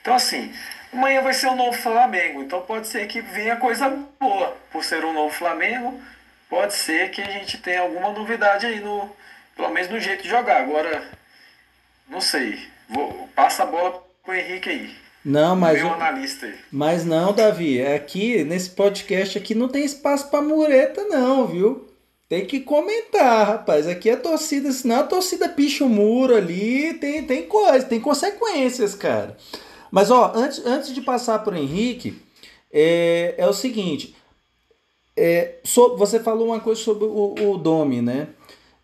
Então, 0.00 0.14
assim, 0.14 0.50
amanhã 0.92 1.22
vai 1.22 1.32
ser 1.32 1.48
um 1.48 1.56
novo 1.56 1.76
Flamengo. 1.76 2.42
Então, 2.42 2.62
pode 2.62 2.86
ser 2.86 3.06
que 3.06 3.20
venha 3.20 3.56
coisa 3.56 3.88
boa 4.18 4.56
por 4.72 4.84
ser 4.84 5.04
um 5.04 5.12
novo 5.12 5.34
Flamengo. 5.34 6.00
Pode 6.48 6.74
ser 6.74 7.10
que 7.10 7.20
a 7.20 7.30
gente 7.30 7.58
tenha 7.58 7.80
alguma 7.80 8.10
novidade 8.10 8.66
aí, 8.66 8.80
no, 8.80 9.10
pelo 9.56 9.70
menos 9.70 9.90
no 9.90 10.00
jeito 10.00 10.22
de 10.22 10.28
jogar. 10.28 10.60
Agora, 10.60 11.02
não 12.08 12.20
sei. 12.20 12.58
Vou, 12.88 13.28
passa 13.34 13.62
a 13.62 13.66
bola 13.66 14.02
pro 14.24 14.34
Henrique 14.34 14.68
aí. 14.68 14.94
Não, 15.24 15.54
mas. 15.54 15.78
Meu 15.78 15.92
analista 15.92 16.46
aí. 16.46 16.54
Mas 16.72 17.04
não, 17.04 17.32
Davi. 17.32 17.84
Aqui, 17.84 18.42
nesse 18.42 18.70
podcast 18.70 19.38
aqui, 19.38 19.54
não 19.54 19.68
tem 19.68 19.84
espaço 19.84 20.28
pra 20.30 20.40
mureta, 20.40 21.04
não, 21.04 21.46
viu? 21.46 21.86
Tem 22.28 22.46
que 22.46 22.60
comentar, 22.60 23.46
rapaz. 23.46 23.86
Aqui 23.86 24.08
a 24.08 24.16
torcida, 24.16 24.70
senão 24.72 25.00
a 25.00 25.04
torcida 25.04 25.48
picha 25.48 25.84
o 25.84 25.88
muro 25.88 26.36
ali, 26.36 26.94
tem, 26.94 27.24
tem 27.24 27.42
coisa, 27.42 27.84
tem 27.84 28.00
consequências, 28.00 28.94
cara. 28.94 29.36
Mas, 29.90 30.10
ó, 30.10 30.32
antes, 30.34 30.64
antes 30.64 30.94
de 30.94 31.00
passar 31.00 31.40
pro 31.40 31.56
Henrique, 31.56 32.20
é, 32.72 33.34
é 33.36 33.46
o 33.46 33.52
seguinte. 33.52 34.14
É, 35.16 35.56
so, 35.64 35.96
você 35.96 36.20
falou 36.20 36.46
uma 36.46 36.60
coisa 36.60 36.80
sobre 36.80 37.04
o, 37.04 37.34
o 37.34 37.58
Domi, 37.58 38.00
né? 38.00 38.28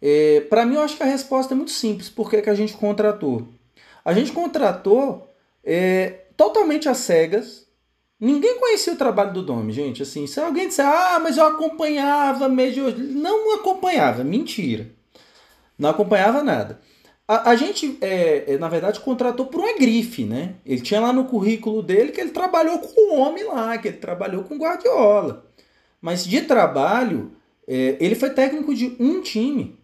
É, 0.03 0.41
para 0.51 0.67
mim, 0.67 0.75
eu 0.75 0.83
acho 0.83 0.97
que 0.97 1.03
a 1.03 1.07
resposta 1.07 1.55
é 1.55 1.57
muito 1.57 1.71
simples. 1.71 2.09
Por 2.09 2.29
que, 2.29 2.43
que 2.43 2.51
a 2.51 2.55
gente 2.55 2.75
contratou? 2.75 3.49
A 4.05 4.13
gente 4.13 4.33
contratou 4.33 5.29
é, 5.65 6.27
totalmente 6.37 6.89
às 6.89 6.99
cegas. 6.99 7.67
Ninguém 8.19 8.59
conhecia 8.59 8.93
o 8.93 8.97
trabalho 8.97 9.33
do 9.33 9.43
Domi, 9.43 9.73
gente. 9.73 10.03
Assim, 10.03 10.27
se 10.27 10.41
alguém 10.41 10.69
disser, 10.69 10.87
ah, 10.87 11.19
mas 11.19 11.37
eu 11.37 11.47
acompanhava 11.47 12.49
mesmo. 12.49 12.91
Não 12.91 13.55
acompanhava, 13.55 14.25
mentira. 14.25 14.89
Não 15.79 15.91
acompanhava 15.91 16.43
nada. 16.43 16.81
A, 17.29 17.51
a 17.51 17.57
gente, 17.57 17.99
é, 18.01 18.55
é, 18.55 18.59
na 18.59 18.69
verdade, 18.69 19.01
contratou 19.01 19.47
por 19.47 19.61
uma 19.61 19.77
grife, 19.77 20.25
né? 20.25 20.55
Ele 20.65 20.81
tinha 20.81 21.01
lá 21.01 21.13
no 21.13 21.25
currículo 21.25 21.83
dele 21.83 22.13
que 22.13 22.21
ele 22.21 22.31
trabalhou 22.31 22.79
com 22.79 23.15
o 23.15 23.19
homem 23.19 23.45
lá, 23.45 23.77
que 23.79 23.89
ele 23.89 23.97
trabalhou 23.97 24.45
com 24.45 24.57
Guardiola. 24.57 25.45
Mas 26.01 26.25
de 26.25 26.43
trabalho, 26.43 27.33
é, 27.67 27.97
ele 27.99 28.15
foi 28.15 28.31
técnico 28.31 28.75
de 28.75 28.97
um 29.01 29.21
time. 29.21 29.79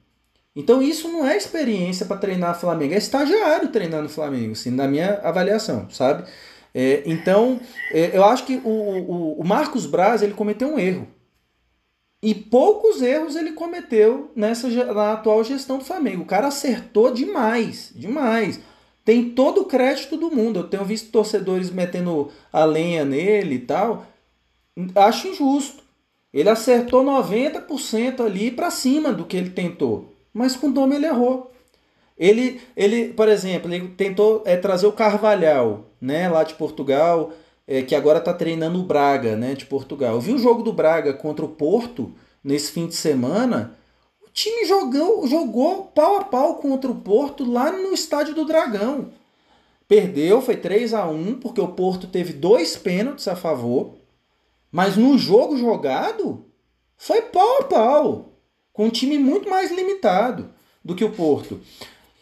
Então 0.54 0.82
isso 0.82 1.08
não 1.08 1.26
é 1.26 1.36
experiência 1.36 2.06
para 2.06 2.18
treinar 2.18 2.58
Flamengo, 2.60 2.94
é 2.94 2.98
estagiário 2.98 3.68
treinando 3.68 4.08
Flamengo, 4.08 4.52
assim, 4.52 4.70
na 4.70 4.86
minha 4.86 5.14
avaliação, 5.22 5.88
sabe? 5.90 6.24
É, 6.74 7.02
então, 7.06 7.60
é, 7.90 8.16
eu 8.16 8.24
acho 8.24 8.46
que 8.46 8.56
o, 8.56 8.68
o, 8.68 9.40
o, 9.40 9.44
Marcos 9.44 9.86
Braz 9.86 10.22
ele 10.22 10.32
cometeu 10.32 10.68
um 10.68 10.78
erro. 10.78 11.06
E 12.22 12.34
poucos 12.34 13.02
erros 13.02 13.34
ele 13.34 13.52
cometeu 13.52 14.30
nessa 14.36 14.68
na 14.94 15.14
atual 15.14 15.42
gestão 15.42 15.78
do 15.78 15.84
Flamengo. 15.84 16.22
O 16.22 16.26
cara 16.26 16.46
acertou 16.46 17.12
demais, 17.12 17.92
demais. 17.96 18.60
Tem 19.04 19.30
todo 19.30 19.62
o 19.62 19.64
crédito 19.64 20.16
do 20.16 20.30
mundo. 20.30 20.60
Eu 20.60 20.68
tenho 20.68 20.84
visto 20.84 21.10
torcedores 21.10 21.70
metendo 21.70 22.30
a 22.52 22.64
lenha 22.64 23.04
nele 23.04 23.56
e 23.56 23.58
tal. 23.58 24.06
Acho 24.94 25.28
injusto. 25.28 25.82
Ele 26.32 26.48
acertou 26.48 27.04
90% 27.04 28.24
ali 28.24 28.52
para 28.52 28.70
cima 28.70 29.12
do 29.12 29.24
que 29.24 29.36
ele 29.36 29.50
tentou. 29.50 30.14
Mas 30.32 30.54
com 30.54 30.68
o 30.68 30.72
Dome 30.72 30.94
ele 30.94 31.06
errou. 31.06 31.50
Ele, 32.16 32.60
ele, 32.76 33.12
por 33.12 33.28
exemplo, 33.28 33.72
ele 33.72 33.88
tentou 33.88 34.42
é, 34.46 34.56
trazer 34.56 34.86
o 34.86 34.92
Carvalhal, 34.92 35.86
né, 36.00 36.28
lá 36.28 36.44
de 36.44 36.54
Portugal, 36.54 37.32
é, 37.72 37.80
que 37.80 37.94
agora 37.94 38.18
está 38.18 38.34
treinando 38.34 38.78
o 38.78 38.82
Braga, 38.82 39.34
né, 39.34 39.54
de 39.54 39.64
Portugal. 39.64 40.16
Eu 40.16 40.20
vi 40.20 40.34
o 40.34 40.38
jogo 40.38 40.62
do 40.62 40.74
Braga 40.74 41.14
contra 41.14 41.42
o 41.42 41.48
Porto 41.48 42.12
nesse 42.44 42.70
fim 42.70 42.86
de 42.86 42.94
semana. 42.94 43.78
O 44.22 44.28
time 44.30 44.66
jogou, 44.66 45.26
jogou 45.26 45.84
pau 45.86 46.18
a 46.18 46.24
pau 46.24 46.56
contra 46.56 46.90
o 46.90 47.00
Porto 47.00 47.50
lá 47.50 47.72
no 47.72 47.94
estádio 47.94 48.34
do 48.34 48.44
Dragão. 48.44 49.10
Perdeu, 49.88 50.42
foi 50.42 50.58
3 50.58 50.92
a 50.92 51.06
1 51.06 51.40
porque 51.40 51.62
o 51.62 51.68
Porto 51.68 52.06
teve 52.06 52.34
dois 52.34 52.76
pênaltis 52.76 53.26
a 53.26 53.34
favor. 53.34 53.94
Mas 54.70 54.98
no 54.98 55.16
jogo 55.16 55.56
jogado, 55.56 56.44
foi 56.94 57.22
pau 57.22 57.60
a 57.60 57.64
pau. 57.64 58.32
Com 58.70 58.84
um 58.86 58.90
time 58.90 59.16
muito 59.18 59.48
mais 59.48 59.70
limitado 59.70 60.50
do 60.84 60.94
que 60.94 61.04
o 61.04 61.12
Porto. 61.12 61.58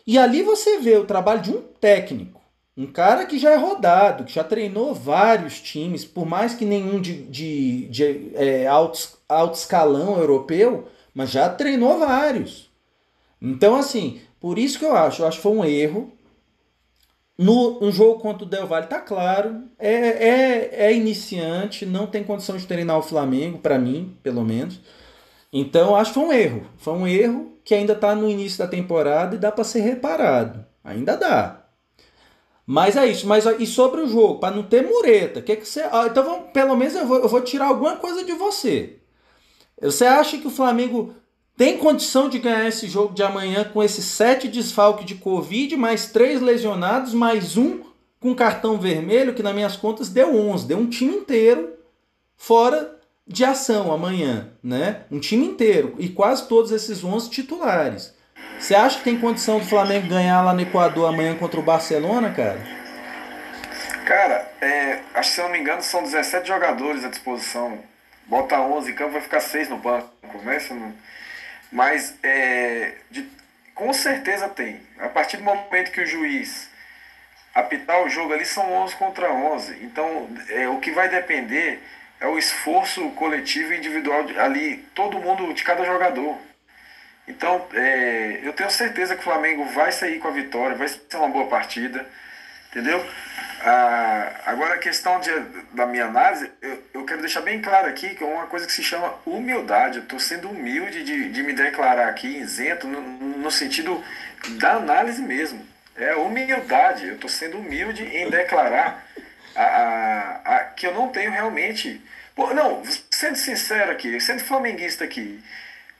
E 0.06 0.16
ali 0.16 0.44
você 0.44 0.78
vê 0.78 0.96
o 0.96 1.06
trabalho 1.06 1.42
de 1.42 1.50
um 1.50 1.60
técnico, 1.80 2.39
um 2.80 2.86
cara 2.86 3.26
que 3.26 3.38
já 3.38 3.50
é 3.50 3.56
rodado, 3.56 4.24
que 4.24 4.32
já 4.32 4.42
treinou 4.42 4.94
vários 4.94 5.60
times, 5.60 6.02
por 6.02 6.24
mais 6.24 6.54
que 6.54 6.64
nenhum 6.64 6.98
de, 6.98 7.24
de, 7.24 7.86
de 7.88 8.32
é, 8.34 8.66
alto, 8.66 9.18
alto 9.28 9.54
escalão 9.54 10.18
europeu, 10.18 10.88
mas 11.14 11.30
já 11.30 11.46
treinou 11.50 11.98
vários. 11.98 12.70
Então, 13.40 13.76
assim, 13.76 14.22
por 14.40 14.58
isso 14.58 14.78
que 14.78 14.84
eu 14.86 14.96
acho, 14.96 15.20
eu 15.20 15.26
acho 15.26 15.36
que 15.36 15.42
foi 15.42 15.52
um 15.52 15.64
erro. 15.64 16.10
No, 17.36 17.80
no 17.80 17.92
jogo 17.92 18.18
contra 18.20 18.44
o 18.44 18.48
Del 18.48 18.66
Valle 18.66 18.86
tá 18.86 19.00
claro, 19.00 19.62
é, 19.78 19.94
é, 19.94 20.86
é 20.86 20.94
iniciante, 20.94 21.84
não 21.84 22.06
tem 22.06 22.24
condição 22.24 22.56
de 22.56 22.66
treinar 22.66 22.98
o 22.98 23.02
Flamengo, 23.02 23.58
para 23.58 23.78
mim, 23.78 24.16
pelo 24.22 24.42
menos. 24.42 24.80
Então, 25.52 25.94
acho 25.94 26.12
que 26.12 26.20
foi 26.20 26.28
um 26.28 26.32
erro. 26.32 26.62
Foi 26.78 26.94
um 26.94 27.06
erro 27.06 27.52
que 27.62 27.74
ainda 27.74 27.92
está 27.92 28.14
no 28.14 28.28
início 28.30 28.58
da 28.58 28.66
temporada 28.66 29.34
e 29.34 29.38
dá 29.38 29.52
para 29.52 29.64
ser 29.64 29.80
reparado. 29.80 30.64
Ainda 30.82 31.16
dá. 31.16 31.59
Mas 32.70 32.94
é 32.94 33.04
isso. 33.04 33.26
Mas 33.26 33.44
e 33.58 33.66
sobre 33.66 34.00
o 34.00 34.06
jogo, 34.06 34.38
para 34.38 34.54
não 34.54 34.62
ter 34.62 34.86
mureta, 34.86 35.42
que 35.42 35.56
que 35.56 35.66
você? 35.66 35.82
Então 36.08 36.22
vamos, 36.22 36.50
pelo 36.52 36.76
menos 36.76 36.94
eu 36.94 37.04
vou, 37.04 37.18
eu 37.18 37.28
vou 37.28 37.40
tirar 37.40 37.66
alguma 37.66 37.96
coisa 37.96 38.22
de 38.22 38.32
você. 38.32 38.98
Você 39.82 40.04
acha 40.04 40.38
que 40.38 40.46
o 40.46 40.52
Flamengo 40.52 41.12
tem 41.56 41.78
condição 41.78 42.28
de 42.28 42.38
ganhar 42.38 42.68
esse 42.68 42.86
jogo 42.86 43.12
de 43.12 43.24
amanhã 43.24 43.64
com 43.64 43.82
esses 43.82 44.04
sete 44.04 44.46
desfalques 44.46 45.04
de 45.04 45.16
Covid, 45.16 45.76
mais 45.76 46.12
três 46.12 46.40
lesionados, 46.40 47.12
mais 47.12 47.56
um 47.56 47.80
com 48.20 48.36
cartão 48.36 48.78
vermelho, 48.78 49.34
que 49.34 49.42
nas 49.42 49.54
minhas 49.54 49.76
contas 49.76 50.08
deu 50.08 50.32
11, 50.36 50.68
deu 50.68 50.78
um 50.78 50.88
time 50.88 51.16
inteiro 51.16 51.72
fora 52.36 53.00
de 53.26 53.44
ação 53.44 53.92
amanhã, 53.92 54.52
né? 54.62 55.06
Um 55.10 55.18
time 55.18 55.44
inteiro 55.44 55.96
e 55.98 56.08
quase 56.08 56.46
todos 56.46 56.70
esses 56.70 57.02
11 57.02 57.30
titulares. 57.30 58.14
Você 58.60 58.74
acha 58.74 58.98
que 58.98 59.04
tem 59.04 59.18
condição 59.18 59.58
do 59.58 59.64
Flamengo 59.64 60.06
ganhar 60.06 60.42
lá 60.42 60.52
no 60.52 60.60
Equador 60.60 61.08
amanhã 61.08 61.34
contra 61.34 61.58
o 61.58 61.62
Barcelona, 61.62 62.30
cara? 62.30 62.60
Cara, 64.04 64.52
é, 64.60 64.98
acho 65.14 65.30
que 65.30 65.34
se 65.34 65.40
eu 65.40 65.46
não 65.46 65.52
me 65.52 65.58
engano 65.58 65.82
são 65.82 66.02
17 66.02 66.46
jogadores 66.46 67.02
à 67.02 67.08
disposição. 67.08 67.78
Bota 68.26 68.60
11 68.60 68.90
em 68.90 68.94
campo, 68.94 69.12
vai 69.12 69.22
ficar 69.22 69.40
6 69.40 69.70
no 69.70 69.78
banco. 69.78 70.10
Começa 70.28 70.74
no... 70.74 70.94
Mas 71.72 72.14
é, 72.22 72.96
de, 73.10 73.26
com 73.74 73.92
certeza 73.94 74.46
tem. 74.48 74.78
A 74.98 75.08
partir 75.08 75.38
do 75.38 75.42
momento 75.42 75.90
que 75.90 76.02
o 76.02 76.06
juiz 76.06 76.68
apitar 77.54 78.02
o 78.02 78.10
jogo 78.10 78.34
ali, 78.34 78.44
são 78.44 78.70
11 78.72 78.94
contra 78.96 79.32
11. 79.32 79.78
Então, 79.82 80.28
é, 80.50 80.68
o 80.68 80.78
que 80.78 80.90
vai 80.90 81.08
depender 81.08 81.82
é 82.20 82.26
o 82.26 82.36
esforço 82.36 83.08
coletivo 83.12 83.72
e 83.72 83.78
individual 83.78 84.26
ali, 84.38 84.84
todo 84.94 85.18
mundo, 85.18 85.52
de 85.54 85.64
cada 85.64 85.82
jogador. 85.84 86.49
Então, 87.30 87.64
é, 87.74 88.40
eu 88.42 88.52
tenho 88.52 88.70
certeza 88.70 89.14
que 89.14 89.20
o 89.20 89.24
Flamengo 89.24 89.64
vai 89.66 89.92
sair 89.92 90.18
com 90.18 90.26
a 90.26 90.32
vitória, 90.32 90.76
vai 90.76 90.88
ser 90.88 91.16
uma 91.16 91.28
boa 91.28 91.46
partida, 91.46 92.04
entendeu? 92.70 93.04
Ah, 93.62 94.32
agora, 94.46 94.74
a 94.74 94.78
questão 94.78 95.20
de, 95.20 95.30
da 95.72 95.86
minha 95.86 96.06
análise, 96.06 96.50
eu, 96.60 96.82
eu 96.92 97.04
quero 97.04 97.20
deixar 97.20 97.42
bem 97.42 97.62
claro 97.62 97.88
aqui 97.88 98.14
que 98.16 98.24
é 98.24 98.26
uma 98.26 98.46
coisa 98.46 98.66
que 98.66 98.72
se 98.72 98.82
chama 98.82 99.14
humildade. 99.24 99.98
Eu 99.98 100.02
estou 100.02 100.18
sendo 100.18 100.50
humilde 100.50 101.04
de, 101.04 101.28
de 101.28 101.42
me 101.42 101.52
declarar 101.52 102.08
aqui 102.08 102.26
isento, 102.26 102.88
no, 102.88 103.00
no 103.00 103.50
sentido 103.50 104.02
da 104.58 104.72
análise 104.72 105.22
mesmo. 105.22 105.64
É 105.96 106.14
humildade. 106.16 107.06
Eu 107.06 107.14
estou 107.14 107.30
sendo 107.30 107.58
humilde 107.58 108.02
em 108.02 108.28
declarar 108.28 109.06
a, 109.54 109.62
a, 109.62 110.56
a, 110.56 110.64
que 110.64 110.86
eu 110.86 110.94
não 110.94 111.10
tenho 111.10 111.30
realmente. 111.30 112.02
Pô, 112.34 112.52
não, 112.54 112.82
sendo 113.10 113.36
sincero 113.36 113.92
aqui, 113.92 114.18
sendo 114.20 114.42
flamenguista 114.42 115.04
aqui, 115.04 115.40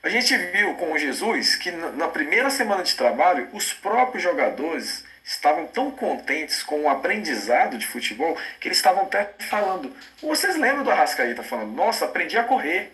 a 0.03 0.09
gente 0.09 0.35
viu 0.35 0.73
com 0.75 0.97
Jesus 0.97 1.55
que 1.55 1.71
na 1.71 2.07
primeira 2.07 2.49
semana 2.49 2.83
de 2.83 2.95
trabalho, 2.95 3.47
os 3.53 3.71
próprios 3.71 4.23
jogadores 4.23 5.03
estavam 5.23 5.67
tão 5.67 5.91
contentes 5.91 6.63
com 6.63 6.81
o 6.81 6.89
aprendizado 6.89 7.77
de 7.77 7.85
futebol 7.85 8.35
que 8.59 8.67
eles 8.67 8.77
estavam 8.77 9.03
até 9.03 9.29
falando. 9.39 9.95
Vocês 10.21 10.57
lembram 10.57 10.83
do 10.83 10.91
Arrascaeta 10.91 11.43
falando: 11.43 11.73
Nossa, 11.73 12.05
aprendi 12.05 12.37
a 12.37 12.43
correr. 12.43 12.91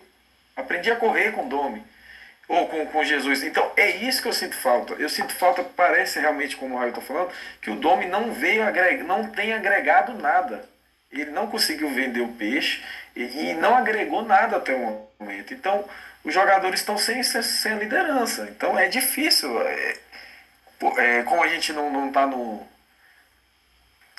Aprendi 0.56 0.92
a 0.92 0.96
correr 0.96 1.32
com 1.32 1.46
o 1.46 1.50
Domi. 1.50 1.82
Ou 2.48 2.68
com, 2.68 2.86
com 2.88 3.04
Jesus. 3.04 3.44
Então 3.44 3.72
é 3.78 3.90
isso 3.90 4.22
que 4.22 4.28
eu 4.28 4.34
sinto 4.34 4.56
falta. 4.56 4.94
Eu 4.96 5.08
sinto 5.08 5.34
falta, 5.34 5.64
parece 5.64 6.20
realmente, 6.20 6.58
como 6.58 6.76
o 6.76 6.78
Raio 6.78 6.90
está 6.90 7.02
falando, 7.02 7.32
que 7.62 7.70
o 7.70 7.76
Domi 7.76 8.06
não 8.06 8.34
veio 8.34 8.64
agregar, 8.64 9.04
não 9.04 9.30
tem 9.30 9.54
agregado 9.54 10.14
nada. 10.14 10.68
Ele 11.10 11.32
não 11.32 11.48
conseguiu 11.48 11.90
vender 11.90 12.22
o 12.22 12.34
peixe 12.34 12.84
e, 13.16 13.22
e 13.22 13.54
não 13.54 13.78
agregou 13.78 14.24
nada 14.24 14.58
até 14.58 14.76
o 14.76 15.08
momento. 15.20 15.54
Então, 15.54 15.86
os 16.24 16.34
jogadores 16.34 16.80
estão 16.80 16.98
sem, 16.98 17.22
sem 17.24 17.78
liderança. 17.78 18.48
Então 18.50 18.78
é 18.78 18.88
difícil. 18.88 19.62
É, 19.62 19.98
é, 20.98 21.24
como 21.24 21.44
a 21.44 21.48
gente 21.48 21.74
não, 21.74 21.92
não 21.92 22.12
tá 22.12 22.26
no. 22.26 22.68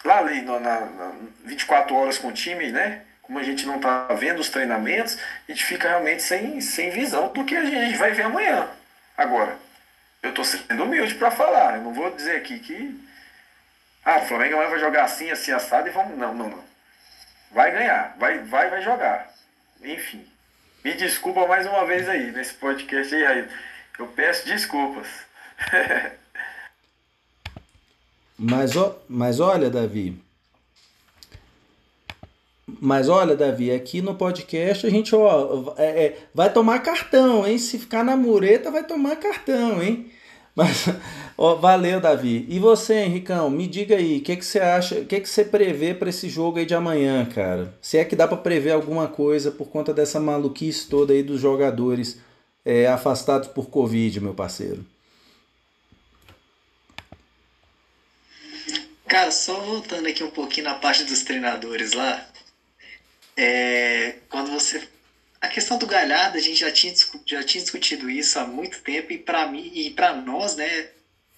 Lá 0.04 0.18
ali, 0.18 0.40
no, 0.42 0.60
na, 0.60 0.80
na 0.80 1.12
24 1.44 1.94
horas 1.94 2.18
com 2.18 2.28
o 2.28 2.32
time, 2.32 2.70
né? 2.70 3.02
Como 3.22 3.38
a 3.38 3.42
gente 3.42 3.66
não 3.66 3.78
tá 3.78 4.06
vendo 4.14 4.38
os 4.38 4.48
treinamentos, 4.48 5.18
a 5.46 5.52
gente 5.52 5.64
fica 5.64 5.88
realmente 5.88 6.22
sem, 6.22 6.60
sem 6.60 6.90
visão 6.90 7.28
do 7.28 7.44
que 7.44 7.54
a 7.54 7.64
gente 7.64 7.98
vai 7.98 8.12
ver 8.12 8.22
amanhã. 8.22 8.70
Agora, 9.16 9.58
eu 10.22 10.32
tô 10.32 10.44
sendo 10.44 10.84
humilde 10.84 11.14
para 11.16 11.30
falar. 11.30 11.76
Eu 11.76 11.82
não 11.82 11.92
vou 11.92 12.10
dizer 12.10 12.36
aqui 12.36 12.58
que. 12.58 13.08
Ah, 14.04 14.18
o 14.18 14.26
Flamengo 14.26 14.54
amanhã 14.54 14.70
vai 14.70 14.78
jogar 14.78 15.04
assim, 15.04 15.30
assim, 15.30 15.52
assado 15.52 15.88
e 15.88 15.90
vamos. 15.90 16.16
Não, 16.16 16.34
não, 16.34 16.48
não. 16.48 16.64
Vai 17.50 17.70
ganhar, 17.70 18.14
vai, 18.18 18.38
vai, 18.38 18.70
vai 18.70 18.82
jogar. 18.82 19.28
Enfim. 19.82 20.26
Me 20.84 20.94
desculpa 20.94 21.46
mais 21.46 21.66
uma 21.66 21.84
vez 21.84 22.08
aí 22.08 22.30
nesse 22.30 22.54
podcast 22.54 23.14
aí, 23.14 23.48
Eu 23.98 24.06
peço 24.08 24.46
desculpas. 24.46 25.06
mas, 28.38 28.72
mas 29.08 29.40
olha, 29.40 29.68
Davi. 29.68 30.16
Mas 32.80 33.08
olha, 33.08 33.34
Davi, 33.34 33.72
aqui 33.72 34.00
no 34.02 34.14
podcast 34.14 34.86
a 34.86 34.90
gente 34.90 35.14
ó, 35.14 35.74
é, 35.76 36.04
é, 36.04 36.18
vai 36.34 36.52
tomar 36.52 36.80
cartão, 36.80 37.46
hein? 37.46 37.58
Se 37.58 37.78
ficar 37.78 38.04
na 38.04 38.16
mureta, 38.16 38.70
vai 38.70 38.84
tomar 38.84 39.16
cartão, 39.16 39.82
hein? 39.82 40.10
Mas, 40.58 40.86
ó, 41.38 41.54
valeu, 41.54 42.00
Davi. 42.00 42.44
E 42.48 42.58
você, 42.58 43.04
Henricão, 43.04 43.48
me 43.48 43.68
diga 43.68 43.94
aí, 43.94 44.18
o 44.18 44.22
que, 44.22 44.34
que 44.34 44.44
você 44.44 44.58
acha, 44.58 44.96
o 44.96 45.06
que, 45.06 45.20
que 45.20 45.28
você 45.28 45.44
prevê 45.44 45.94
para 45.94 46.08
esse 46.08 46.28
jogo 46.28 46.58
aí 46.58 46.66
de 46.66 46.74
amanhã, 46.74 47.24
cara? 47.26 47.72
Se 47.80 47.96
é 47.96 48.04
que 48.04 48.16
dá 48.16 48.26
para 48.26 48.38
prever 48.38 48.72
alguma 48.72 49.06
coisa 49.06 49.52
por 49.52 49.68
conta 49.68 49.94
dessa 49.94 50.18
maluquice 50.18 50.88
toda 50.88 51.12
aí 51.12 51.22
dos 51.22 51.40
jogadores 51.40 52.18
é, 52.64 52.88
afastados 52.88 53.46
por 53.46 53.70
Covid, 53.70 54.20
meu 54.20 54.34
parceiro. 54.34 54.84
Cara, 59.06 59.30
só 59.30 59.60
voltando 59.60 60.08
aqui 60.08 60.24
um 60.24 60.30
pouquinho 60.32 60.66
na 60.66 60.74
parte 60.74 61.04
dos 61.04 61.22
treinadores 61.22 61.92
lá, 61.92 62.28
é, 63.36 64.16
quando 64.28 64.50
você 64.50 64.82
a 65.40 65.48
questão 65.48 65.78
do 65.78 65.86
Galhardo, 65.86 66.36
a 66.36 66.40
gente 66.40 66.60
já 66.60 66.70
tinha, 66.70 66.92
já 67.26 67.42
tinha 67.42 67.62
discutido 67.62 68.10
isso 68.10 68.38
há 68.38 68.44
muito 68.44 68.80
tempo 68.80 69.12
e 69.12 69.18
para 69.18 69.46
mim 69.46 69.70
e 69.74 69.90
para 69.90 70.12
nós, 70.12 70.56
né, 70.56 70.88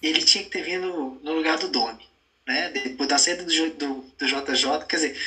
ele 0.01 0.21
tinha 0.23 0.43
que 0.43 0.49
ter 0.49 0.63
vindo 0.63 1.19
no 1.23 1.33
lugar 1.33 1.57
do 1.57 1.67
Domi, 1.67 2.07
né? 2.45 2.69
Depois 2.69 3.07
da 3.07 3.17
saída 3.17 3.43
do, 3.43 3.69
do, 3.71 4.01
do 4.17 4.25
JJ, 4.25 4.85
quer 4.87 4.95
dizer, 4.95 5.21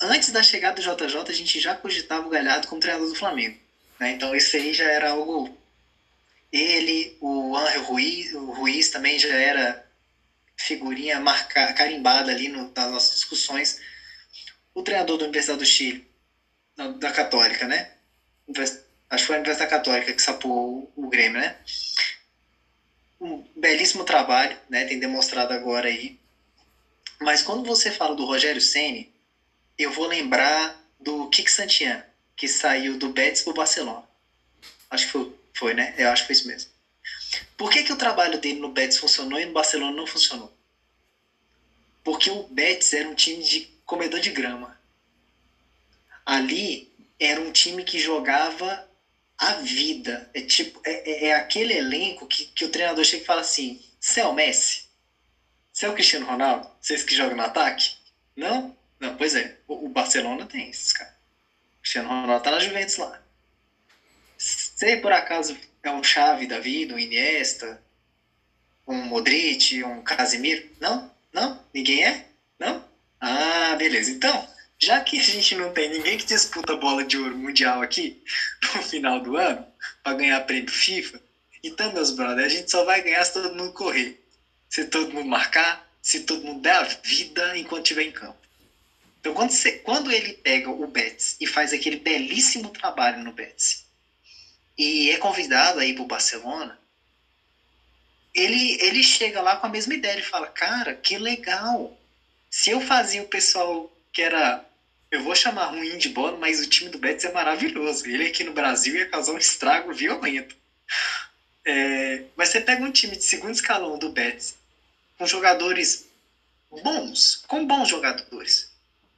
antes 0.00 0.30
da 0.30 0.42
chegada 0.42 0.80
do 0.80 0.82
JJ, 0.82 1.16
a 1.28 1.32
gente 1.32 1.58
já 1.58 1.74
cogitava 1.74 2.26
o 2.26 2.30
Galhardo 2.30 2.68
como 2.68 2.80
treinador 2.80 3.08
do 3.08 3.14
Flamengo, 3.14 3.58
né? 3.98 4.12
Então 4.12 4.34
isso 4.34 4.54
aí 4.56 4.72
já 4.72 4.84
era 4.84 5.10
algo 5.10 5.56
ele, 6.52 7.16
o 7.20 7.56
Angel 7.56 7.82
Ruiz, 7.82 8.32
o 8.32 8.52
Ruiz 8.52 8.88
também 8.88 9.18
já 9.18 9.34
era 9.34 9.84
figurinha 10.56 11.18
marca, 11.18 11.72
carimbada 11.72 12.30
ali 12.30 12.48
no, 12.48 12.72
nas 12.74 12.90
nossas 12.90 13.14
discussões. 13.16 13.80
O 14.72 14.82
treinador 14.82 15.18
da 15.18 15.24
Universidade 15.24 15.58
do 15.58 15.66
Chile, 15.66 16.08
da 16.98 17.10
Católica, 17.10 17.66
né? 17.66 17.93
Acho 18.48 19.22
que 19.22 19.26
foi 19.26 19.36
a 19.36 19.38
Universidade 19.38 19.70
Católica 19.70 20.12
que 20.12 20.22
sapou 20.22 20.90
o, 20.94 21.08
Grêmio, 21.08 21.40
né? 21.40 21.56
Um 23.20 23.44
belíssimo 23.56 24.04
trabalho, 24.04 24.56
né? 24.68 24.84
Tem 24.84 24.98
demonstrado 24.98 25.52
agora 25.52 25.88
aí. 25.88 26.18
Mas 27.20 27.42
quando 27.42 27.64
você 27.64 27.90
fala 27.90 28.14
do 28.14 28.24
Rogério 28.24 28.60
Ceni, 28.60 29.10
eu 29.78 29.90
vou 29.90 30.06
lembrar 30.06 30.78
do 31.00 31.28
Kik 31.28 31.50
Santian, 31.50 32.04
que 32.36 32.48
saiu 32.48 32.96
do 32.96 33.08
Betis 33.08 33.42
para 33.42 33.50
o 33.50 33.54
Barcelona. 33.54 34.04
Acho 34.90 35.06
que 35.06 35.12
foi, 35.12 35.32
foi, 35.54 35.74
né? 35.74 35.94
Eu 35.96 36.10
acho 36.10 36.22
que 36.22 36.26
foi 36.26 36.34
isso 36.34 36.46
mesmo. 36.46 36.70
Por 37.56 37.70
que, 37.70 37.82
que 37.82 37.92
o 37.92 37.96
trabalho 37.96 38.38
dele 38.38 38.60
no 38.60 38.68
Betis 38.68 38.98
funcionou 38.98 39.38
e 39.38 39.46
no 39.46 39.52
Barcelona 39.52 39.96
não 39.96 40.06
funcionou? 40.06 40.52
Porque 42.02 42.30
o 42.30 42.42
Betis 42.44 42.92
era 42.92 43.08
um 43.08 43.14
time 43.14 43.42
de 43.42 43.68
comedor 43.84 44.20
de 44.20 44.30
grama. 44.30 44.78
Ali 46.24 46.93
era 47.18 47.40
um 47.40 47.52
time 47.52 47.84
que 47.84 47.98
jogava 47.98 48.88
a 49.38 49.54
vida. 49.54 50.28
É 50.34 50.40
tipo, 50.40 50.80
é, 50.84 51.10
é, 51.10 51.24
é 51.26 51.34
aquele 51.34 51.74
elenco 51.74 52.26
que, 52.26 52.46
que 52.46 52.64
o 52.64 52.68
treinador 52.70 53.04
chega 53.04 53.22
e 53.22 53.26
fala 53.26 53.40
assim: 53.40 53.80
você 54.00 54.20
é 54.20 54.26
o 54.26 54.32
Messi? 54.32 54.84
Você 55.72 55.86
é 55.86 55.88
o 55.88 55.94
Cristiano 55.94 56.26
Ronaldo? 56.26 56.68
Vocês 56.80 57.02
que 57.02 57.14
jogam 57.14 57.36
no 57.36 57.42
ataque? 57.42 57.96
Não? 58.36 58.76
Não, 59.00 59.16
pois 59.16 59.34
é. 59.34 59.58
O, 59.66 59.86
o 59.86 59.88
Barcelona 59.88 60.46
tem 60.46 60.70
esses 60.70 60.92
caras. 60.92 61.14
O 61.78 61.80
Cristiano 61.80 62.08
Ronaldo 62.08 62.42
tá 62.42 62.50
na 62.50 62.60
Juventus 62.60 62.96
lá. 62.96 63.20
Você 64.38 64.96
por 64.96 65.12
acaso 65.12 65.56
é 65.82 65.90
um 65.90 66.02
chave 66.02 66.46
da 66.46 66.58
vida, 66.58 66.94
um 66.94 66.98
Iniesta, 66.98 67.82
um 68.86 69.02
Modric, 69.04 69.82
um 69.82 70.02
Casemiro? 70.02 70.68
Não? 70.80 71.10
Não? 71.32 71.60
Ninguém 71.72 72.04
é? 72.04 72.28
Não? 72.58 72.84
Ah, 73.20 73.74
beleza. 73.76 74.10
Então, 74.10 74.46
já 74.78 75.00
que 75.00 75.18
a 75.18 75.22
gente 75.22 75.54
não 75.54 75.72
tem 75.72 75.90
ninguém 75.90 76.18
que 76.18 76.26
disputa 76.26 76.76
bola 76.76 77.04
de 77.04 77.16
ouro 77.16 77.36
mundial 77.36 77.82
aqui 77.82 78.22
no 78.74 78.82
final 78.82 79.20
do 79.20 79.36
ano 79.36 79.66
para 80.02 80.16
ganhar 80.16 80.40
prêmio 80.42 80.70
FIFA, 80.70 81.20
então, 81.64 81.90
meus 81.94 82.10
brothers, 82.10 82.52
a 82.52 82.56
gente 82.56 82.70
só 82.70 82.84
vai 82.84 83.00
ganhar 83.00 83.24
se 83.24 83.32
todo 83.32 83.54
mundo 83.54 83.72
correr, 83.72 84.22
se 84.68 84.84
todo 84.84 85.14
mundo 85.14 85.26
marcar, 85.26 85.90
se 86.02 86.20
todo 86.20 86.44
mundo 86.44 86.60
der 86.60 86.74
a 86.74 86.82
vida 86.82 87.56
enquanto 87.56 87.84
estiver 87.84 88.02
em 88.02 88.12
campo. 88.12 88.36
Então, 89.18 89.32
quando, 89.32 89.50
você, 89.50 89.72
quando 89.78 90.12
ele 90.12 90.34
pega 90.34 90.68
o 90.68 90.86
Betis 90.86 91.38
e 91.40 91.46
faz 91.46 91.72
aquele 91.72 91.96
belíssimo 91.96 92.68
trabalho 92.68 93.24
no 93.24 93.32
Betis 93.32 93.86
e 94.76 95.10
é 95.10 95.16
convidado 95.16 95.80
aí 95.80 95.94
para 95.94 96.02
o 96.02 96.06
Barcelona, 96.06 96.78
ele, 98.34 98.76
ele 98.82 99.02
chega 99.02 99.40
lá 99.40 99.56
com 99.56 99.66
a 99.66 99.70
mesma 99.70 99.94
ideia. 99.94 100.12
Ele 100.12 100.22
fala: 100.22 100.48
Cara, 100.48 100.94
que 100.94 101.16
legal! 101.16 101.98
Se 102.50 102.70
eu 102.70 102.80
fazia 102.82 103.22
o 103.22 103.28
pessoal 103.28 103.90
que 104.14 104.22
era. 104.22 104.64
Eu 105.10 105.22
vou 105.22 105.34
chamar 105.34 105.66
ruim 105.66 105.98
de 105.98 106.08
bola, 106.08 106.36
mas 106.38 106.60
o 106.60 106.66
time 106.66 106.90
do 106.90 106.98
Betis 106.98 107.24
é 107.24 107.30
maravilhoso. 107.30 108.06
Ele 108.06 108.26
aqui 108.26 108.44
no 108.44 108.52
Brasil 108.52 108.96
ia 108.96 109.06
causar 109.06 109.32
um 109.32 109.38
estrago 109.38 109.92
violento. 109.92 110.56
É, 111.64 112.22
mas 112.36 112.50
você 112.50 112.60
pega 112.60 112.82
um 112.82 112.90
time 112.90 113.16
de 113.16 113.24
segundo 113.24 113.54
escalão 113.54 113.98
do 113.98 114.08
Betis, 114.08 114.54
com 115.18 115.26
jogadores 115.26 116.04
bons, 116.70 117.36
com 117.46 117.66
bons 117.66 117.88
jogadores, 117.88 118.68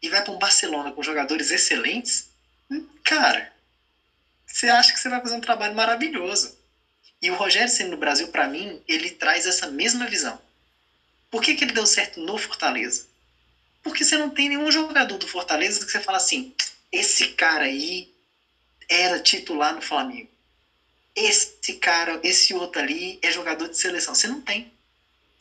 e 0.03 0.09
vai 0.09 0.23
para 0.23 0.33
um 0.33 0.39
Barcelona 0.39 0.93
com 0.93 1.03
jogadores 1.03 1.51
excelentes, 1.51 2.27
hum, 2.71 2.83
cara, 3.05 3.51
você 4.47 4.69
acha 4.69 4.93
que 4.93 5.01
você 5.01 5.09
vai 5.09 5.21
fazer 5.21 5.35
um 5.35 5.41
trabalho 5.41 5.75
maravilhoso. 5.75 6.55
E 7.23 7.31
o 7.31 7.35
Rogério 7.35 7.69
sendo 7.71 7.93
no 7.93 7.97
Brasil, 7.97 8.29
para 8.29 8.49
mim, 8.49 8.81
ele 8.89 9.11
traz 9.11 9.47
essa 9.47 9.67
mesma 9.67 10.07
visão. 10.07 10.41
Por 11.31 11.43
que, 11.43 11.55
que 11.55 11.65
ele 11.65 11.73
deu 11.73 11.87
certo 11.87 12.21
no 12.21 12.39
Fortaleza? 12.39 13.06
Porque 13.87 14.05
você 14.05 14.17
não 14.17 14.29
tem 14.29 14.49
nenhum 14.49 14.69
jogador 14.69 15.17
do 15.17 15.29
Fortaleza 15.29 15.79
que 15.79 15.89
você 15.89 16.01
fala 16.01 16.19
assim, 16.19 16.51
esse 16.91 17.29
cara 17.29 17.67
aí 17.67 18.09
era 18.89 19.21
titular 19.21 19.73
no 19.73 19.81
Flamengo. 19.81 20.29
Esse 21.15 21.73
cara, 21.75 22.19
esse 22.21 22.53
outro 22.53 22.83
ali 22.83 23.17
é 23.23 23.31
jogador 23.31 23.69
de 23.69 23.79
seleção. 23.79 24.13
Você 24.13 24.27
não 24.27 24.41
tem. 24.41 24.67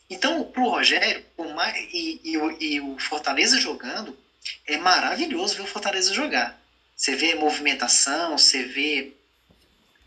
Então, 0.08 0.44
pro 0.44 0.68
Rogério, 0.68 1.24
por 1.36 1.52
mais, 1.52 1.76
e, 1.92 2.20
e, 2.22 2.34
e 2.60 2.80
o 2.80 2.96
Fortaleza 3.00 3.58
jogando, 3.58 4.16
é 4.64 4.76
maravilhoso 4.76 5.56
ver 5.56 5.62
o 5.62 5.66
Fortaleza 5.66 6.14
jogar. 6.14 6.56
Você 6.96 7.16
vê 7.16 7.34
movimentação, 7.34 8.38
você 8.38 8.62
vê 8.62 9.10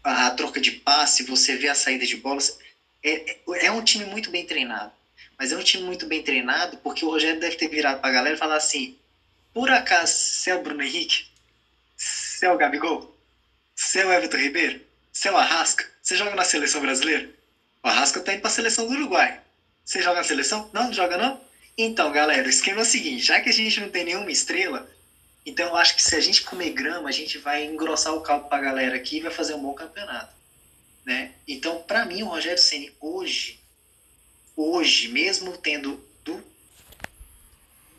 a, 0.02 0.28
a 0.28 0.32
troca 0.32 0.62
de 0.62 0.72
passe, 0.72 1.24
você 1.24 1.58
vê 1.58 1.68
a 1.68 1.76
saída 1.76 2.06
de 2.06 2.16
bola. 2.16 2.40
É, 3.04 3.32
é, 3.32 3.66
é 3.66 3.72
um 3.72 3.84
time 3.84 4.06
muito 4.06 4.32
bem 4.32 4.46
treinado. 4.46 4.94
Mas 5.40 5.54
é 5.54 5.58
um 5.58 5.64
time 5.64 5.84
muito 5.84 6.06
bem 6.06 6.22
treinado 6.22 6.78
porque 6.80 7.06
o 7.06 7.10
Rogério 7.10 7.40
deve 7.40 7.56
ter 7.56 7.70
virado 7.70 8.02
para 8.02 8.10
a 8.10 8.14
galera 8.14 8.36
e 8.36 8.40
falar 8.40 8.58
assim: 8.58 8.98
por 9.54 9.72
acaso 9.72 10.14
você 10.14 10.52
é 10.52 10.56
o 10.56 10.62
Bruno 10.62 10.84
Henrique? 10.84 11.28
Você 11.96 12.46
é 12.46 12.52
o 12.52 12.58
Gabigol? 12.58 13.18
Você 13.74 14.02
é 14.02 14.06
o 14.06 14.12
Everton 14.12 14.38
Ribeiro? 14.38 14.82
Você 15.14 15.30
é 15.30 15.32
o 15.32 15.38
Arrasca? 15.38 15.90
Você 16.02 16.18
joga 16.18 16.36
na 16.36 16.44
seleção 16.44 16.82
brasileira? 16.82 17.30
O 17.82 17.88
Arrasca 17.88 18.20
tá 18.20 18.34
indo 18.34 18.42
para 18.42 18.50
a 18.50 18.54
seleção 18.54 18.86
do 18.86 18.94
Uruguai. 18.94 19.40
Você 19.86 20.02
joga 20.02 20.18
na 20.18 20.24
seleção? 20.24 20.70
Não, 20.74 20.86
não 20.86 20.94
joga 20.94 21.18
não? 21.18 21.42
Então, 21.78 22.12
galera, 22.12 22.46
o 22.46 22.50
esquema 22.50 22.80
é 22.80 22.84
o 22.84 22.86
seguinte: 22.86 23.24
já 23.24 23.40
que 23.40 23.48
a 23.48 23.54
gente 23.54 23.80
não 23.80 23.90
tem 23.90 24.04
nenhuma 24.04 24.30
estrela, 24.30 24.90
então 25.46 25.68
eu 25.68 25.78
acho 25.78 25.96
que 25.96 26.04
se 26.04 26.16
a 26.16 26.20
gente 26.20 26.42
comer 26.42 26.72
grama, 26.72 27.08
a 27.08 27.14
gente 27.14 27.38
vai 27.38 27.64
engrossar 27.64 28.14
o 28.14 28.22
caldo 28.22 28.50
pra 28.50 28.60
galera 28.60 28.98
aqui 28.98 29.18
e 29.18 29.22
vai 29.22 29.32
fazer 29.32 29.54
um 29.54 29.62
bom 29.62 29.74
campeonato. 29.74 30.34
Né? 31.06 31.32
Então, 31.48 31.82
para 31.82 32.06
mim, 32.06 32.24
o 32.24 32.28
Rogério 32.28 32.62
Ceni 32.62 32.92
hoje, 33.00 33.59
hoje, 34.60 35.08
mesmo 35.08 35.58
tendo 35.58 36.04
do, 36.24 36.44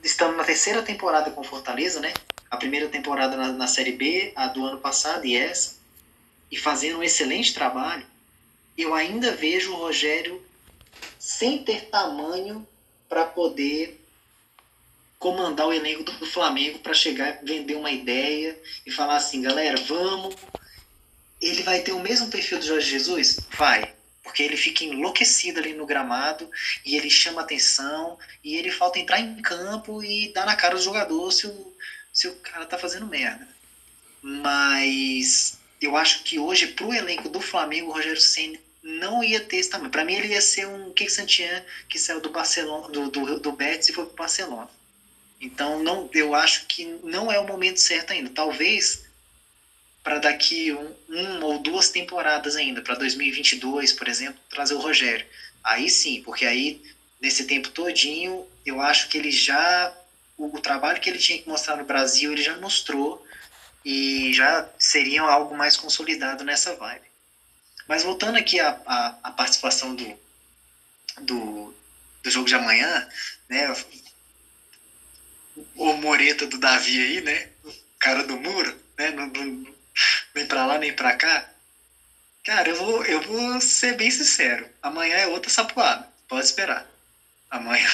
estando 0.02 0.36
na 0.36 0.44
terceira 0.44 0.82
temporada 0.82 1.30
com 1.30 1.42
Fortaleza, 1.42 2.00
né? 2.00 2.12
A 2.50 2.56
primeira 2.56 2.88
temporada 2.88 3.36
na, 3.36 3.52
na 3.52 3.66
Série 3.66 3.92
B, 3.92 4.32
a 4.36 4.48
do 4.48 4.64
ano 4.66 4.78
passado 4.78 5.24
e 5.24 5.34
essa, 5.34 5.76
e 6.50 6.56
fazendo 6.56 6.98
um 6.98 7.02
excelente 7.02 7.54
trabalho, 7.54 8.04
eu 8.76 8.94
ainda 8.94 9.32
vejo 9.32 9.72
o 9.72 9.76
Rogério 9.76 10.42
sem 11.18 11.62
ter 11.62 11.86
tamanho 11.86 12.66
para 13.08 13.24
poder 13.24 13.98
comandar 15.18 15.66
o 15.66 15.72
elenco 15.72 16.02
do 16.02 16.26
Flamengo 16.26 16.78
para 16.78 16.94
chegar, 16.94 17.40
vender 17.42 17.74
uma 17.74 17.90
ideia 17.90 18.58
e 18.86 18.90
falar 18.90 19.16
assim, 19.16 19.42
galera, 19.42 19.78
vamos. 19.82 20.34
Ele 21.40 21.62
vai 21.62 21.80
ter 21.80 21.92
o 21.92 22.00
mesmo 22.00 22.28
perfil 22.28 22.58
do 22.58 22.66
Jorge 22.66 22.90
Jesus? 22.90 23.40
Vai. 23.56 23.94
Porque 24.30 24.44
ele 24.44 24.56
fica 24.56 24.84
enlouquecido 24.84 25.58
ali 25.58 25.74
no 25.74 25.84
gramado 25.84 26.48
e 26.86 26.96
ele 26.96 27.10
chama 27.10 27.40
atenção 27.40 28.16
e 28.44 28.54
ele 28.54 28.70
falta 28.70 29.00
entrar 29.00 29.18
em 29.18 29.42
campo 29.42 30.04
e 30.04 30.32
dar 30.32 30.46
na 30.46 30.54
cara 30.54 30.76
do 30.76 30.80
jogador 30.80 31.32
se 31.32 31.48
o, 31.48 31.74
se 32.12 32.28
o 32.28 32.34
cara 32.36 32.64
tá 32.64 32.78
fazendo 32.78 33.06
merda. 33.06 33.48
Mas 34.22 35.58
eu 35.80 35.96
acho 35.96 36.22
que 36.22 36.38
hoje, 36.38 36.68
pro 36.68 36.94
elenco 36.94 37.28
do 37.28 37.40
Flamengo, 37.40 37.90
o 37.90 37.92
Rogério 37.92 38.20
Senna 38.20 38.56
não 38.80 39.22
ia 39.24 39.40
ter 39.40 39.56
esse 39.56 39.68
tamanho. 39.68 39.90
Para 39.90 40.04
mim, 40.04 40.14
ele 40.14 40.28
ia 40.28 40.40
ser 40.40 40.68
um 40.68 40.92
Kik 40.92 41.10
Santian 41.10 41.64
que 41.88 41.98
saiu 41.98 42.20
do 42.20 42.30
Barcelona, 42.30 42.88
do, 42.88 43.10
do, 43.10 43.40
do 43.40 43.52
Betis 43.52 43.88
e 43.88 43.92
foi 43.92 44.06
pro 44.06 44.14
Barcelona. 44.14 44.70
Então, 45.40 45.82
não, 45.82 46.08
eu 46.12 46.36
acho 46.36 46.66
que 46.66 46.84
não 47.02 47.32
é 47.32 47.40
o 47.40 47.46
momento 47.46 47.80
certo 47.80 48.12
ainda. 48.12 48.30
Talvez 48.30 49.09
para 50.10 50.18
daqui 50.18 50.72
um, 50.72 50.92
um, 51.08 51.44
ou 51.44 51.56
duas 51.56 51.88
temporadas 51.88 52.56
ainda, 52.56 52.82
para 52.82 52.96
2022, 52.96 53.92
por 53.92 54.08
exemplo, 54.08 54.40
trazer 54.50 54.74
o 54.74 54.80
Rogério. 54.80 55.24
Aí 55.62 55.88
sim, 55.88 56.20
porque 56.24 56.44
aí 56.44 56.80
nesse 57.20 57.44
tempo 57.44 57.68
todinho, 57.68 58.44
eu 58.66 58.80
acho 58.80 59.08
que 59.08 59.16
ele 59.16 59.30
já 59.30 59.94
o, 60.36 60.46
o 60.46 60.60
trabalho 60.60 61.00
que 61.00 61.08
ele 61.08 61.18
tinha 61.20 61.38
que 61.38 61.48
mostrar 61.48 61.76
no 61.76 61.84
Brasil, 61.84 62.32
ele 62.32 62.42
já 62.42 62.56
mostrou 62.56 63.24
e 63.84 64.32
já 64.34 64.68
seria 64.76 65.22
algo 65.22 65.56
mais 65.56 65.76
consolidado 65.76 66.42
nessa 66.42 66.74
vibe. 66.74 67.06
Mas 67.86 68.02
voltando 68.02 68.36
aqui 68.36 68.58
à, 68.58 68.76
à, 68.84 69.14
à 69.22 69.30
participação 69.30 69.94
do, 69.94 70.18
do, 71.20 71.72
do 72.20 72.30
jogo 72.30 72.48
de 72.48 72.56
amanhã, 72.56 73.06
né? 73.48 73.72
o 75.76 75.92
Moreta 75.94 76.48
do 76.48 76.58
Davi 76.58 77.00
aí, 77.00 77.20
né? 77.20 77.48
O 77.64 77.72
cara 78.00 78.24
do 78.24 78.36
muro, 78.36 78.76
né? 78.98 79.12
Não, 79.12 79.28
não, 79.28 79.69
nem 80.34 80.46
pra 80.46 80.66
lá 80.66 80.78
nem 80.78 80.92
pra 80.92 81.14
cá. 81.14 81.48
Cara, 82.44 82.68
eu 82.70 82.76
vou, 82.76 83.04
eu 83.04 83.20
vou 83.20 83.60
ser 83.60 83.94
bem 83.94 84.10
sincero. 84.10 84.68
Amanhã 84.82 85.16
é 85.16 85.26
outra 85.26 85.50
sapoada. 85.50 86.08
Pode 86.28 86.46
esperar. 86.46 86.86
Amanhã 87.50 87.88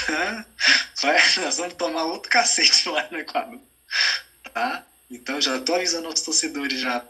vai, 1.00 1.18
nós 1.38 1.56
vamos 1.56 1.74
tomar 1.74 2.04
outro 2.04 2.30
cacete 2.30 2.88
lá 2.88 3.06
no 3.10 3.18
Equador. 3.18 3.60
Tá? 4.52 4.84
Então 5.10 5.40
já 5.40 5.58
tô 5.58 5.74
avisando 5.74 6.06
aos 6.06 6.20
torcedores 6.20 6.80
já. 6.80 7.04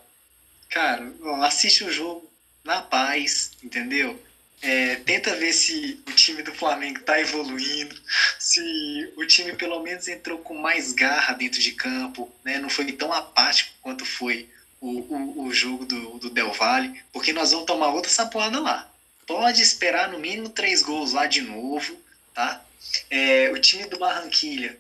Cara, 0.69 1.13
assiste 1.45 1.85
o 1.85 1.93
jogo 1.93 2.31
na 2.65 2.83
paz, 2.83 3.51
entendeu? 3.63 4.21
É, 4.63 4.97
tenta 4.97 5.35
ver 5.37 5.53
se 5.53 6.03
o 6.09 6.13
time 6.13 6.43
do 6.43 6.53
Flamengo 6.53 6.99
está 6.99 7.21
evoluindo, 7.21 7.95
se 8.39 9.13
o 9.17 9.27
time 9.27 9.53
pelo 9.55 9.81
menos 9.81 10.09
entrou 10.09 10.39
com 10.39 10.55
mais 10.55 10.93
garra 10.93 11.35
dentro 11.35 11.61
de 11.61 11.73
campo, 11.73 12.33
né? 12.43 12.59
não 12.59 12.71
foi 12.71 12.91
tão 12.93 13.13
apático 13.13 13.73
quanto 13.83 14.05
foi 14.05 14.49
o, 14.81 15.01
o, 15.01 15.47
o 15.47 15.53
jogo 15.53 15.85
do, 15.85 16.19
do 16.19 16.31
Del 16.31 16.53
Valle, 16.53 17.01
porque 17.13 17.33
nós 17.33 17.53
vamos 17.53 17.67
tomar 17.67 17.89
outra 17.89 18.11
sapoada 18.11 18.61
lá. 18.61 18.91
Pode 19.27 19.63
esperar 19.63 20.09
no 20.09 20.19
mínimo 20.19 20.49
três 20.49 20.83
gols 20.83 21.13
lá 21.13 21.27
de 21.27 21.41
novo, 21.41 21.97
tá? 22.35 22.63
É, 23.11 23.51
o 23.51 23.61
time 23.61 23.87
do 23.87 23.99
Barranquilha, 23.99 24.79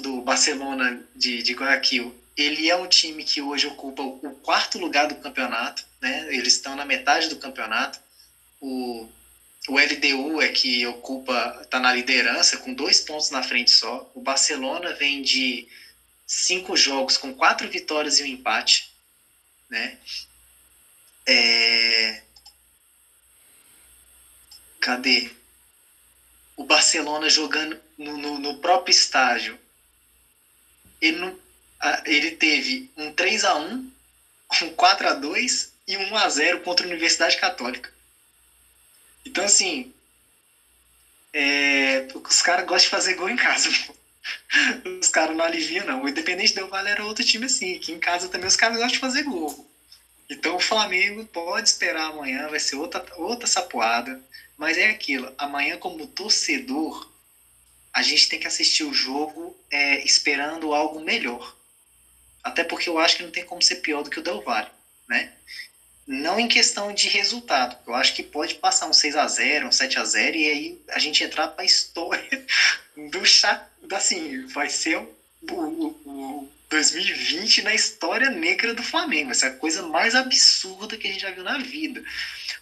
do 0.00 0.20
Barcelona 0.20 1.02
de, 1.14 1.42
de 1.42 1.52
Guayaquil, 1.54 2.14
ele 2.36 2.68
é 2.68 2.76
um 2.76 2.86
time 2.86 3.24
que 3.24 3.40
hoje 3.40 3.66
ocupa 3.66 4.02
o 4.02 4.38
quarto 4.42 4.78
lugar 4.78 5.08
do 5.08 5.14
campeonato, 5.16 5.84
né? 6.00 6.26
Eles 6.30 6.54
estão 6.54 6.76
na 6.76 6.84
metade 6.84 7.28
do 7.28 7.36
campeonato 7.36 7.98
o, 8.60 9.08
o 9.68 9.78
LDU 9.78 10.42
é 10.42 10.48
que 10.48 10.86
ocupa, 10.86 11.60
está 11.62 11.78
na 11.78 11.92
liderança 11.92 12.56
com 12.58 12.74
dois 12.74 13.00
pontos 13.00 13.30
na 13.30 13.42
frente 13.42 13.70
só. 13.70 14.10
O 14.14 14.20
Barcelona 14.20 14.94
vem 14.94 15.22
de 15.22 15.66
cinco 16.26 16.76
jogos 16.76 17.16
com 17.16 17.34
quatro 17.34 17.68
vitórias 17.68 18.18
e 18.18 18.22
um 18.22 18.26
empate, 18.26 18.92
né? 19.68 19.98
É... 21.26 22.22
Cadê? 24.80 25.30
O 26.56 26.64
Barcelona 26.64 27.28
jogando 27.28 27.80
no, 27.96 28.16
no, 28.16 28.38
no 28.38 28.58
próprio 28.58 28.92
estágio. 28.92 29.58
Ele, 31.00 31.18
não, 31.18 31.38
ele 32.04 32.32
teve 32.32 32.90
um 32.96 33.12
3 33.12 33.44
a 33.44 33.54
1 33.56 33.90
um 34.62 34.70
4 34.74 35.08
a 35.08 35.12
2 35.12 35.72
e 35.86 35.96
um 35.96 36.12
1 36.12 36.16
a 36.16 36.28
0 36.28 36.60
contra 36.60 36.86
a 36.86 36.88
Universidade 36.88 37.36
Católica. 37.36 37.92
Então, 39.24 39.44
assim, 39.44 39.92
é, 41.32 42.06
os 42.14 42.42
caras 42.42 42.64
gostam 42.64 42.86
de 42.86 42.88
fazer 42.88 43.14
gol 43.14 43.28
em 43.28 43.36
casa. 43.36 43.68
Os 45.00 45.08
caras 45.08 45.36
não 45.36 45.44
aliviam, 45.44 45.86
não. 45.86 46.02
O 46.02 46.08
Independente 46.08 46.54
do 46.54 46.68
Vale 46.68 46.90
era 46.90 47.04
outro 47.04 47.24
time 47.24 47.46
assim. 47.46 47.76
Aqui 47.76 47.92
em 47.92 47.98
casa 47.98 48.28
também 48.28 48.46
os 48.46 48.56
caras 48.56 48.76
gostam 48.76 48.92
de 48.92 48.98
fazer 48.98 49.22
gol. 49.24 49.68
Então 50.28 50.56
o 50.56 50.60
Flamengo 50.60 51.24
pode 51.26 51.68
esperar 51.68 52.10
amanhã, 52.10 52.48
vai 52.48 52.60
ser 52.60 52.76
outra, 52.76 53.04
outra 53.16 53.46
sapoada. 53.46 54.22
Mas 54.56 54.76
é 54.76 54.90
aquilo, 54.90 55.32
amanhã 55.38 55.78
como 55.78 56.06
torcedor, 56.06 57.10
a 57.92 58.02
gente 58.02 58.28
tem 58.28 58.40
que 58.40 58.46
assistir 58.46 58.84
o 58.84 58.92
jogo 58.92 59.56
é, 59.70 60.04
esperando 60.04 60.74
algo 60.74 61.00
melhor. 61.00 61.56
Até 62.42 62.64
porque 62.64 62.88
eu 62.88 62.98
acho 62.98 63.16
que 63.16 63.22
não 63.22 63.30
tem 63.30 63.44
como 63.44 63.62
ser 63.62 63.76
pior 63.76 64.02
do 64.02 64.10
que 64.10 64.18
o 64.18 64.22
Del 64.22 64.42
Valle, 64.42 64.68
né? 65.08 65.32
não 66.08 66.40
em 66.40 66.48
questão 66.48 66.92
de 66.92 67.06
resultado. 67.06 67.76
Eu 67.86 67.94
acho 67.94 68.14
que 68.14 68.22
pode 68.22 68.54
passar 68.54 68.86
um 68.86 68.94
6 68.94 69.14
a 69.14 69.28
0 69.28 69.68
um 69.68 69.72
7 69.72 69.98
a 69.98 70.04
0 70.04 70.36
e 70.36 70.50
aí 70.50 70.82
a 70.88 70.98
gente 70.98 71.22
entrar 71.22 71.48
para 71.48 71.62
a 71.62 71.66
história 71.66 72.46
do 73.10 73.22
Assim, 73.92 74.46
vai 74.46 74.68
ser 74.68 74.98
o, 74.98 75.08
o, 75.50 75.86
o 76.04 76.48
2020 76.68 77.62
na 77.62 77.74
história 77.74 78.30
negra 78.30 78.74
do 78.74 78.82
Flamengo. 78.82 79.30
Essa 79.30 79.46
é 79.46 79.48
a 79.48 79.54
coisa 79.54 79.82
mais 79.82 80.14
absurda 80.14 80.96
que 80.96 81.08
a 81.08 81.10
gente 81.10 81.22
já 81.22 81.30
viu 81.30 81.44
na 81.44 81.58
vida. 81.58 82.02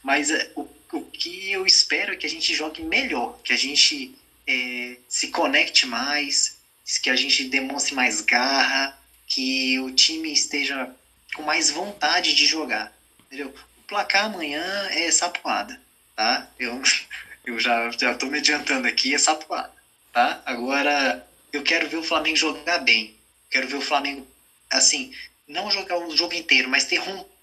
Mas 0.02 0.30
é, 0.30 0.50
o, 0.54 0.66
o 0.92 1.02
que 1.02 1.50
eu 1.50 1.66
espero 1.66 2.12
é 2.12 2.16
que 2.16 2.26
a 2.26 2.30
gente 2.30 2.54
jogue 2.54 2.82
melhor, 2.82 3.38
que 3.42 3.52
a 3.52 3.56
gente 3.56 4.14
é, 4.46 4.96
se 5.08 5.28
conecte 5.28 5.86
mais, 5.86 6.56
que 7.02 7.10
a 7.10 7.16
gente 7.16 7.44
demonstre 7.44 7.94
mais 7.94 8.20
garra, 8.20 8.96
que 9.26 9.78
o 9.80 9.90
time 9.90 10.32
esteja 10.32 10.88
com 11.34 11.42
mais 11.42 11.70
vontade 11.70 12.34
de 12.34 12.46
jogar. 12.46 12.92
Entendeu? 13.26 13.52
O 13.78 13.82
placar 13.82 14.26
amanhã 14.26 14.88
é 14.90 15.10
sapoada, 15.10 15.80
tá? 16.14 16.48
Eu, 16.58 16.80
eu 17.44 17.58
já, 17.58 17.90
já 17.90 18.16
me 18.24 18.38
adiantando 18.38 18.86
aqui, 18.86 19.14
é 19.14 19.18
sapoada, 19.18 19.72
tá? 20.16 20.40
Agora, 20.46 21.22
eu 21.52 21.62
quero 21.62 21.86
ver 21.90 21.98
o 21.98 22.02
Flamengo 22.02 22.38
jogar 22.38 22.78
bem. 22.78 23.14
Quero 23.50 23.68
ver 23.68 23.76
o 23.76 23.82
Flamengo, 23.82 24.26
assim, 24.70 25.10
não 25.46 25.70
jogar 25.70 25.98
o 25.98 26.16
jogo 26.16 26.32
inteiro, 26.32 26.70
mas 26.70 26.84
ter, 26.84 27.02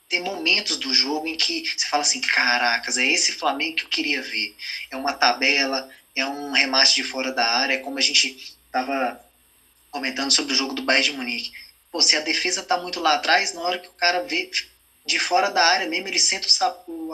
ter 0.09 0.19
momentos 0.19 0.75
do 0.77 0.91
jogo 0.91 1.27
em 1.27 1.35
que 1.35 1.63
você 1.77 1.85
fala 1.85 2.01
assim, 2.01 2.19
caracas, 2.19 2.97
é 2.97 3.05
esse 3.05 3.31
Flamengo 3.31 3.75
que 3.75 3.83
eu 3.83 3.89
queria 3.89 4.23
ver. 4.23 4.55
É 4.89 4.95
uma 4.95 5.13
tabela, 5.13 5.87
é 6.15 6.25
um 6.25 6.51
remate 6.51 6.95
de 6.95 7.03
fora 7.03 7.31
da 7.31 7.45
área, 7.47 7.77
como 7.77 7.99
a 7.99 8.01
gente 8.01 8.35
estava 8.65 9.21
comentando 9.91 10.31
sobre 10.31 10.53
o 10.53 10.55
jogo 10.55 10.73
do 10.73 10.81
Bayern 10.81 11.11
de 11.11 11.15
Munique. 11.15 11.51
Pô, 11.91 12.01
se 12.01 12.15
a 12.15 12.21
defesa 12.21 12.63
tá 12.63 12.75
muito 12.75 12.99
lá 12.99 13.13
atrás, 13.13 13.53
na 13.53 13.61
hora 13.61 13.77
que 13.77 13.87
o 13.87 13.93
cara 13.93 14.19
vê 14.19 14.49
de 15.05 15.19
fora 15.19 15.47
da 15.47 15.63
área 15.63 15.85
mesmo, 15.85 16.07
ele 16.07 16.17
senta 16.17 16.47
o, 16.87 17.13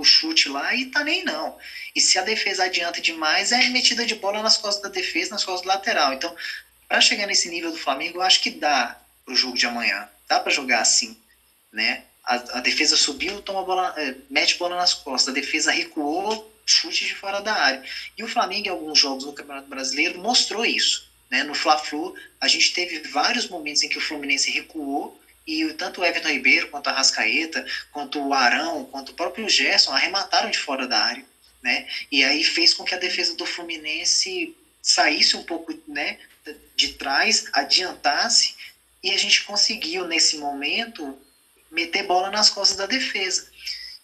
o 0.00 0.04
chute 0.04 0.48
lá 0.48 0.74
e 0.74 0.86
tá 0.86 1.02
nem 1.02 1.24
não. 1.24 1.56
E 1.94 2.00
se 2.00 2.18
a 2.18 2.22
defesa 2.22 2.64
adianta 2.64 3.00
demais, 3.00 3.52
é 3.52 3.68
metida 3.68 4.04
de 4.04 4.14
bola 4.14 4.42
nas 4.42 4.56
costas 4.56 4.82
da 4.82 4.88
defesa, 4.88 5.30
nas 5.30 5.44
costas 5.44 5.62
do 5.62 5.68
lateral. 5.68 6.12
Então, 6.12 6.34
para 6.88 7.00
chegar 7.00 7.26
nesse 7.26 7.48
nível 7.48 7.72
do 7.72 7.78
Flamengo, 7.78 8.18
eu 8.18 8.22
acho 8.22 8.40
que 8.40 8.50
dá 8.50 8.98
pro 9.24 9.34
jogo 9.34 9.56
de 9.56 9.66
amanhã. 9.66 10.08
Dá 10.28 10.40
para 10.40 10.52
jogar 10.52 10.80
assim, 10.80 11.16
né? 11.72 12.04
A, 12.24 12.34
a, 12.34 12.60
defesa 12.60 12.96
subiu, 12.96 13.40
toma 13.40 13.62
bola, 13.62 13.94
é, 13.96 14.14
mete 14.28 14.58
bola 14.58 14.76
nas 14.76 14.94
costas. 14.94 15.28
A 15.28 15.34
defesa 15.34 15.70
recuou, 15.70 16.52
chute 16.64 17.04
de 17.04 17.14
fora 17.14 17.40
da 17.40 17.54
área. 17.54 17.84
E 18.18 18.22
o 18.22 18.28
Flamengo, 18.28 18.66
em 18.66 18.70
alguns 18.70 18.98
jogos 18.98 19.24
no 19.24 19.32
Campeonato 19.32 19.68
Brasileiro, 19.68 20.20
mostrou 20.20 20.64
isso. 20.64 21.08
Né? 21.30 21.42
No 21.44 21.54
Fla-Flu, 21.54 22.14
a 22.40 22.48
gente 22.48 22.72
teve 22.72 23.00
vários 23.08 23.48
momentos 23.48 23.82
em 23.82 23.88
que 23.88 23.98
o 23.98 24.00
Fluminense 24.00 24.50
recuou 24.50 25.20
e 25.46 25.72
tanto 25.74 26.00
o 26.00 26.04
Everton 26.04 26.28
Ribeiro, 26.28 26.68
quanto 26.68 26.88
a 26.88 26.92
Rascaeta, 26.92 27.64
quanto 27.92 28.20
o 28.20 28.34
Arão, 28.34 28.84
quanto 28.86 29.10
o 29.10 29.14
próprio 29.14 29.48
Gerson 29.48 29.92
arremataram 29.92 30.50
de 30.50 30.58
fora 30.58 30.86
da 30.86 30.98
área. 30.98 31.24
Né? 31.62 31.86
E 32.10 32.24
aí 32.24 32.42
fez 32.42 32.74
com 32.74 32.84
que 32.84 32.94
a 32.94 32.98
defesa 32.98 33.34
do 33.34 33.46
Fluminense 33.46 34.56
saísse 34.82 35.36
um 35.36 35.44
pouco 35.44 35.72
né, 35.86 36.18
de 36.74 36.94
trás, 36.94 37.46
adiantasse, 37.52 38.54
e 39.02 39.10
a 39.12 39.16
gente 39.16 39.44
conseguiu, 39.44 40.06
nesse 40.06 40.36
momento, 40.36 41.16
meter 41.70 42.04
bola 42.04 42.30
nas 42.30 42.50
costas 42.50 42.76
da 42.76 42.86
defesa. 42.86 43.48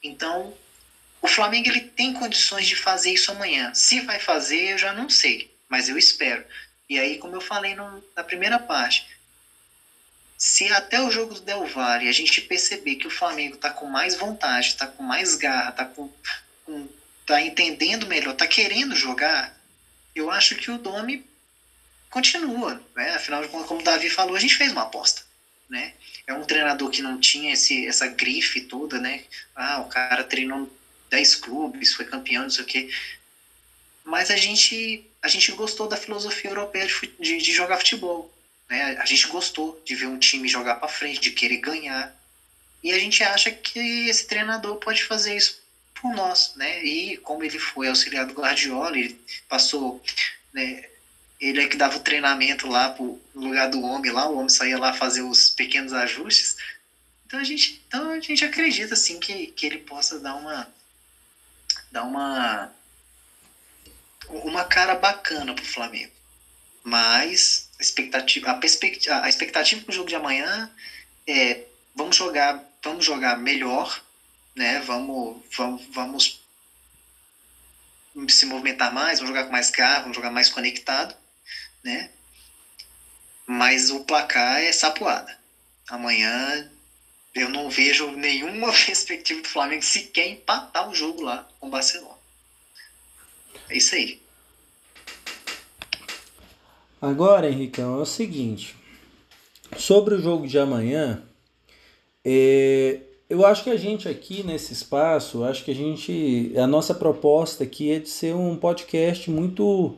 Então, 0.03 0.57
o 1.21 1.29
Flamengo 1.29 1.69
ele 1.69 1.81
tem 1.81 2.13
condições 2.13 2.67
de 2.67 2.77
fazer 2.77 3.13
isso 3.13 3.31
amanhã. 3.31 3.73
Se 3.75 4.01
vai 4.01 4.19
fazer, 4.19 4.73
eu 4.73 4.79
já 4.79 4.93
não 4.93 5.09
sei, 5.09 5.53
mas 5.69 5.89
eu 5.89 5.99
espero. 5.99 6.45
E 6.89 6.99
aí, 6.99 7.19
como 7.19 7.35
eu 7.35 7.41
falei 7.41 7.75
no, 7.75 8.05
na 8.15 8.23
primeira 8.23 8.59
parte, 8.59 9.07
se 10.43 10.73
até 10.73 11.01
o 11.01 11.09
jogo 11.09 11.35
do 11.35 11.41
Del 11.41 11.65
Valle 11.69 12.09
a 12.09 12.13
gente 12.13 12.41
perceber 12.41 12.97
que 12.97 13.07
o 13.07 13.11
Flamengo 13.11 13.55
está 13.55 13.71
com 13.71 13.87
mais 13.87 14.17
vontade, 14.17 14.71
está 14.71 14.89
com 14.89 15.01
mais 15.01 15.37
garra, 15.37 15.71
está 15.71 15.85
com, 15.85 16.13
com, 16.65 16.89
tá 17.25 17.41
entendendo 17.41 18.09
melhor, 18.09 18.33
está 18.33 18.45
querendo 18.45 18.97
jogar, 18.97 19.57
eu 20.13 20.33
acho 20.33 20.57
que 20.57 20.69
o 20.69 20.79
Domi 20.79 21.25
continua. 22.11 22.83
Né? 22.93 23.15
Afinal, 23.15 23.49
como 23.49 23.79
o 23.79 23.85
Davi 23.85 24.11
falou, 24.11 24.35
a 24.35 24.41
gente 24.41 24.57
fez 24.57 24.73
uma 24.73 24.83
aposta. 24.83 25.23
Né? 25.71 25.93
É 26.27 26.35
um 26.35 26.45
treinador 26.45 26.91
que 26.91 27.03
não 27.03 27.21
tinha 27.21 27.53
esse, 27.53 27.87
essa 27.87 28.09
grife 28.09 28.63
toda, 28.63 28.99
né? 28.99 29.23
Ah, 29.55 29.79
o 29.79 29.89
cara 29.89 30.25
treinou 30.25 30.69
10 31.09 31.37
clubes, 31.37 31.95
foi 31.95 32.05
campeão, 32.05 32.43
não 32.43 32.51
sei 32.51 32.65
o 32.65 32.67
quê. 32.67 32.91
Mas 34.03 34.29
a 34.29 34.37
gente 34.37 35.07
a 35.23 35.29
gente 35.29 35.53
gostou 35.53 35.87
da 35.87 35.97
filosofia 35.97 36.51
europeia 36.51 36.85
de, 36.85 37.15
de, 37.21 37.39
de 37.39 37.53
jogar 37.53 37.77
futebol. 37.77 38.32
Né? 38.73 38.97
A 38.99 39.05
gente 39.05 39.29
gostou 39.29 39.79
de 39.85 39.95
ver 39.95 40.07
um 40.07 40.19
time 40.19 40.49
jogar 40.49 40.77
para 40.77 40.89
frente, 40.89 41.21
de 41.21 41.31
querer 41.31 41.59
ganhar. 41.59 42.17
E 42.83 42.91
a 42.91 42.99
gente 42.99 43.23
acha 43.23 43.51
que 43.51 44.09
esse 44.09 44.27
treinador 44.27 44.79
pode 44.79 45.05
fazer 45.05 45.37
isso 45.37 45.61
por 45.95 46.15
nós, 46.15 46.55
né? 46.57 46.83
E 46.83 47.19
como 47.19 47.45
ele 47.45 47.59
foi 47.59 47.89
auxiliar 47.89 48.25
do 48.25 48.33
Guardiola, 48.33 48.97
ele 48.97 49.21
passou, 49.47 50.03
né? 50.55 50.89
Ele 51.39 51.61
é 51.61 51.69
que 51.69 51.77
dava 51.77 51.99
o 51.99 52.01
treinamento 52.01 52.67
lá 52.67 52.89
pro, 52.89 53.21
no 53.35 53.49
lugar 53.49 53.69
do 53.69 53.83
homem 53.83 54.11
lá, 54.11 54.27
o 54.27 54.37
homem 54.37 54.49
saía 54.49 54.79
lá 54.79 54.95
fazer 54.95 55.21
os 55.21 55.51
pequenos 55.51 55.93
ajustes. 55.93 56.57
Então 57.27 57.41
a 57.41 57.45
gente, 57.45 57.85
então 57.87 58.11
a 58.11 58.21
gente 58.21 58.43
acredita 58.43 58.95
assim 58.95 59.21
que, 59.21 59.49
que 59.49 59.67
ele 59.67 59.79
possa 59.79 60.19
dar 60.19 60.35
uma 60.35 60.67
dar 61.91 62.05
uma 62.05 62.73
uma 64.31 64.65
cara 64.65 64.95
bacana 64.95 65.55
pro 65.55 65.63
Flamengo. 65.63 66.13
Mas 66.83 67.69
expectativa, 67.83 68.51
a, 68.51 68.55
perspectiva, 68.55 69.23
a 69.23 69.29
expectativa 69.29 69.83
pro 69.83 69.93
jogo 69.93 70.09
de 70.09 70.15
amanhã 70.15 70.71
é 71.27 71.65
vamos 71.95 72.17
jogar, 72.17 72.63
vamos 72.83 73.05
jogar 73.05 73.37
melhor, 73.37 74.03
né? 74.55 74.81
Vamos, 74.81 75.43
vamos, 75.57 75.87
vamos 75.91 76.41
se 78.29 78.47
movimentar 78.47 78.93
mais, 78.93 79.19
vamos 79.19 79.35
jogar 79.35 79.47
com 79.47 79.53
mais 79.53 79.71
carro, 79.71 80.03
vamos 80.03 80.17
jogar 80.17 80.31
mais 80.31 80.49
conectado, 80.49 81.15
né? 81.83 82.11
Mas 83.47 83.91
o 83.91 84.05
placar 84.05 84.61
é 84.61 84.73
sapoada. 84.73 85.39
Amanhã 85.89 86.71
eu 87.35 87.49
não 87.49 87.69
vejo 87.69 88.11
nenhuma 88.13 88.73
perspectiva 88.87 89.43
do 89.43 89.49
Flamengo 89.49 89.83
sequer 89.83 90.29
empatar 90.29 90.89
o 90.89 90.95
jogo 90.95 91.23
lá 91.23 91.49
com 91.59 91.67
o 91.67 91.71
Barcelona. 91.71 92.19
É 93.69 93.77
isso 93.77 93.95
aí. 93.95 94.22
Agora, 97.03 97.51
Henricão, 97.51 97.99
é 97.99 98.03
o 98.03 98.07
seguinte. 98.07 98.77
Sobre 99.77 100.15
o 100.15 100.21
jogo 100.23 100.47
de 100.47 100.57
amanhã, 100.57 101.21
é, 102.25 103.01
eu 103.29 103.45
acho 103.45 103.65
que 103.65 103.71
a 103.71 103.77
gente 103.77 104.09
aqui 104.09 104.45
nesse 104.45 104.73
espaço, 104.73 105.43
acho 105.43 105.65
que 105.65 105.73
a 105.73 105.75
gente. 105.75 106.53
A 106.57 106.65
nossa 106.65 106.95
proposta 106.95 107.65
aqui 107.65 107.91
é 107.91 107.99
de 107.99 108.09
ser 108.09 108.37
um 108.37 108.55
podcast 108.55 109.29
muito 109.29 109.97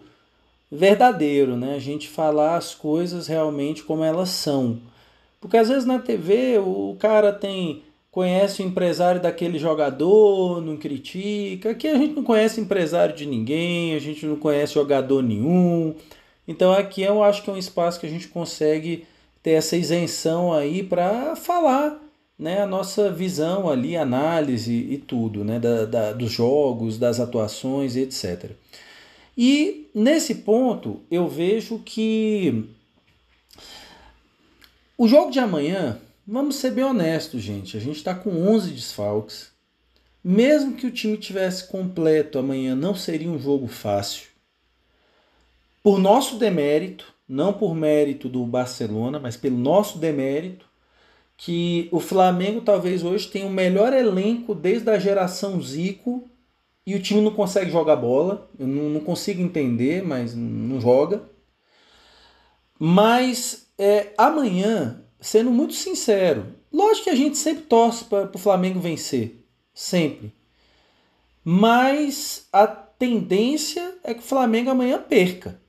verdadeiro, 0.73 1.59
né? 1.59 1.75
A 1.75 1.79
gente 1.79 2.09
falar 2.09 2.57
as 2.57 2.75
coisas 2.75 3.27
realmente 3.27 3.83
como 3.83 4.03
elas 4.03 4.31
são. 4.31 4.81
Porque 5.43 5.59
às 5.59 5.69
vezes 5.69 5.85
na 5.85 5.99
TV 5.99 6.59
o 6.59 6.97
cara 6.99 7.35
tem 7.35 7.83
conhece 8.11 8.63
o 8.63 8.67
empresário 8.67 9.21
daquele 9.21 9.59
jogador, 9.59 10.63
não 10.63 10.79
critica. 10.79 11.73
Aqui 11.73 11.87
a 11.87 11.99
gente 11.99 12.15
não 12.15 12.25
conhece 12.25 12.63
empresário 12.63 13.15
de 13.15 13.27
ninguém, 13.27 13.95
a 13.95 13.99
gente 13.99 14.25
não 14.25 14.37
conhece 14.37 14.73
jogador 14.73 15.23
nenhum. 15.23 15.95
Então 16.47 16.73
aqui 16.73 17.03
eu 17.03 17.23
acho 17.23 17.43
que 17.43 17.51
é 17.51 17.53
um 17.53 17.59
espaço 17.59 17.99
que 17.99 18.07
a 18.07 18.11
gente 18.11 18.29
consegue 18.29 19.07
ter 19.43 19.53
essa 19.53 19.77
isenção 19.77 20.53
aí 20.53 20.83
para 20.83 21.37
falar 21.37 22.01
né, 22.39 22.63
a 22.63 22.67
nossa 22.67 23.11
visão 23.11 23.69
ali, 23.69 23.97
análise 23.97 24.73
e 24.73 24.99
tudo, 24.99 25.45
né, 25.45 25.59
da, 25.59 25.85
da, 25.85 26.13
dos 26.13 26.33
jogos, 26.33 26.99
das 26.99 27.21
atuações, 27.21 27.97
etc. 27.97 28.51
E 29.37 29.89
nesse 29.95 30.37
ponto 30.37 31.01
eu 31.11 31.29
vejo 31.29 31.79
que 31.79 32.69
o 34.97 35.09
jogo 35.09 35.31
de 35.31 35.41
amanhã, 35.41 35.99
vamos 36.27 36.57
ser 36.57 36.71
bem 36.71 36.85
honestos, 36.85 37.43
gente, 37.43 37.77
a 37.77 37.81
gente 37.81 37.97
está 37.97 38.15
com 38.15 38.31
11 38.49 38.71
desfalques. 38.71 39.53
Mesmo 40.23 40.75
que 40.75 40.87
o 40.87 40.91
time 40.91 41.19
tivesse 41.19 41.69
completo 41.69 42.39
amanhã, 42.39 42.75
não 42.75 42.95
seria 42.95 43.31
um 43.31 43.39
jogo 43.39 43.67
fácil 43.67 44.34
por 45.85 45.99
nosso 45.99 46.39
demérito, 46.39 47.13
não 47.29 47.53
por 47.53 47.75
mérito 47.75 48.27
do 48.27 48.47
Barcelona, 48.47 49.21
mas 49.21 49.37
pelo 49.37 49.59
nosso 49.59 49.99
demérito, 49.99 50.65
que 51.37 51.91
o 51.93 52.01
Flamengo 52.01 52.63
talvez 52.63 53.05
hoje 53.05 53.29
tenha 53.29 53.47
o 53.47 53.51
melhor 53.51 53.93
elenco 53.93 54.55
desde 54.55 54.89
a 54.91 54.99
geração 54.99 55.61
Zico 55.61 56.27
e 56.87 56.95
o 56.95 57.03
time 57.03 57.21
não 57.21 57.33
consegue 57.33 57.71
jogar 57.71 57.97
bola. 57.97 58.51
Eu 58.59 58.67
não, 58.67 58.89
não 58.89 59.01
consigo 59.01 59.43
entender, 59.43 60.03
mas 60.03 60.35
não 60.35 60.81
joga. 60.81 61.29
Mas 62.79 63.71
é, 63.77 64.15
amanhã, 64.17 65.05
sendo 65.21 65.51
muito 65.51 65.75
sincero, 65.75 66.47
lógico 66.73 67.05
que 67.05 67.11
a 67.11 67.15
gente 67.15 67.37
sempre 67.37 67.65
torce 67.65 68.07
para 68.07 68.31
o 68.35 68.39
Flamengo 68.39 68.81
vencer. 68.81 69.45
Sempre. 69.75 70.33
Mas 71.45 72.49
a 72.51 72.67
tendência 72.67 73.99
é 74.03 74.15
que 74.15 74.21
o 74.21 74.23
Flamengo 74.23 74.71
amanhã 74.71 74.99
perca. 74.99 75.63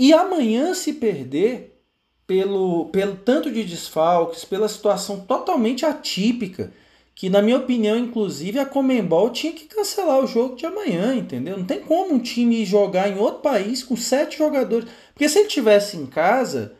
E 0.00 0.14
amanhã, 0.14 0.72
se 0.72 0.94
perder, 0.94 1.78
pelo, 2.26 2.86
pelo 2.86 3.16
tanto 3.16 3.50
de 3.50 3.62
desfalques, 3.62 4.46
pela 4.46 4.66
situação 4.66 5.20
totalmente 5.20 5.84
atípica, 5.84 6.72
que 7.14 7.28
na 7.28 7.42
minha 7.42 7.58
opinião, 7.58 7.98
inclusive, 7.98 8.58
a 8.58 8.64
Comembol 8.64 9.28
tinha 9.28 9.52
que 9.52 9.66
cancelar 9.66 10.24
o 10.24 10.26
jogo 10.26 10.56
de 10.56 10.64
amanhã, 10.64 11.14
entendeu? 11.14 11.58
Não 11.58 11.66
tem 11.66 11.80
como 11.80 12.14
um 12.14 12.18
time 12.18 12.64
jogar 12.64 13.10
em 13.10 13.18
outro 13.18 13.42
país 13.42 13.82
com 13.82 13.94
sete 13.94 14.38
jogadores. 14.38 14.88
Porque 15.12 15.28
se 15.28 15.38
ele 15.38 15.48
tivesse 15.48 15.98
em 15.98 16.06
casa, 16.06 16.72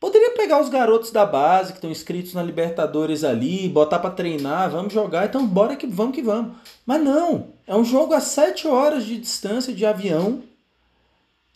poderia 0.00 0.32
pegar 0.32 0.60
os 0.60 0.68
garotos 0.68 1.12
da 1.12 1.24
base 1.24 1.70
que 1.70 1.78
estão 1.78 1.92
inscritos 1.92 2.34
na 2.34 2.42
Libertadores 2.42 3.22
ali, 3.22 3.68
botar 3.68 4.00
para 4.00 4.10
treinar, 4.10 4.68
vamos 4.68 4.92
jogar, 4.92 5.26
então 5.26 5.46
bora 5.46 5.76
que 5.76 5.86
vamos 5.86 6.16
que 6.16 6.22
vamos. 6.22 6.56
Mas 6.84 7.00
não, 7.00 7.50
é 7.68 7.76
um 7.76 7.84
jogo 7.84 8.14
a 8.14 8.20
sete 8.20 8.66
horas 8.66 9.04
de 9.04 9.16
distância 9.16 9.72
de 9.72 9.86
avião 9.86 10.42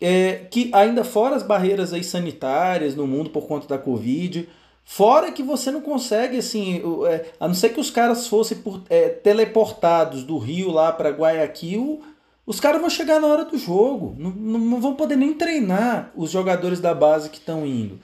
é, 0.02 0.46
que 0.50 0.68
ainda 0.72 1.04
fora 1.04 1.36
as 1.36 1.44
barreiras 1.44 1.92
aí 1.92 2.02
sanitárias 2.02 2.96
no 2.96 3.06
mundo 3.06 3.30
por 3.30 3.46
conta 3.46 3.68
da 3.68 3.78
Covid, 3.78 4.48
fora 4.84 5.30
que 5.30 5.44
você 5.44 5.70
não 5.70 5.80
consegue, 5.80 6.38
assim, 6.38 6.82
é, 7.06 7.26
a 7.38 7.46
não 7.46 7.54
ser 7.54 7.68
que 7.68 7.78
os 7.78 7.90
caras 7.90 8.26
fossem 8.26 8.58
por, 8.58 8.82
é, 8.90 9.08
teleportados 9.08 10.24
do 10.24 10.38
Rio 10.38 10.72
lá 10.72 10.90
para 10.90 11.10
Guayaquil, 11.10 12.02
os 12.44 12.58
caras 12.58 12.80
vão 12.80 12.90
chegar 12.90 13.20
na 13.20 13.28
hora 13.28 13.44
do 13.44 13.56
jogo, 13.56 14.16
não, 14.18 14.30
não 14.32 14.80
vão 14.80 14.94
poder 14.96 15.14
nem 15.14 15.34
treinar 15.34 16.10
os 16.16 16.32
jogadores 16.32 16.80
da 16.80 16.92
base 16.92 17.30
que 17.30 17.38
estão 17.38 17.64
indo. 17.64 18.00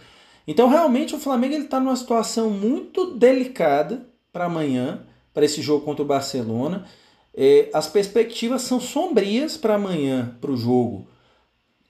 Então, 0.47 0.69
realmente, 0.69 1.17
o 1.17 1.19
Flamengo 1.19 1.57
está 1.57 1.81
numa 1.81 1.97
situação 1.97 2.49
muito 2.49 3.13
delicada 3.17 4.07
para 4.33 4.45
amanhã, 4.45 5.01
para 5.35 5.45
esse 5.45 5.61
jogo 5.61 5.85
contra 5.85 6.05
o 6.05 6.07
Barcelona. 6.07 6.87
É, 7.35 7.69
as 7.75 7.89
perspectivas 7.89 8.63
são 8.63 8.81
sombrias 8.81 9.57
para 9.57 9.75
amanhã, 9.75 10.37
para 10.41 10.53
o 10.53 10.57
jogo. 10.57 11.07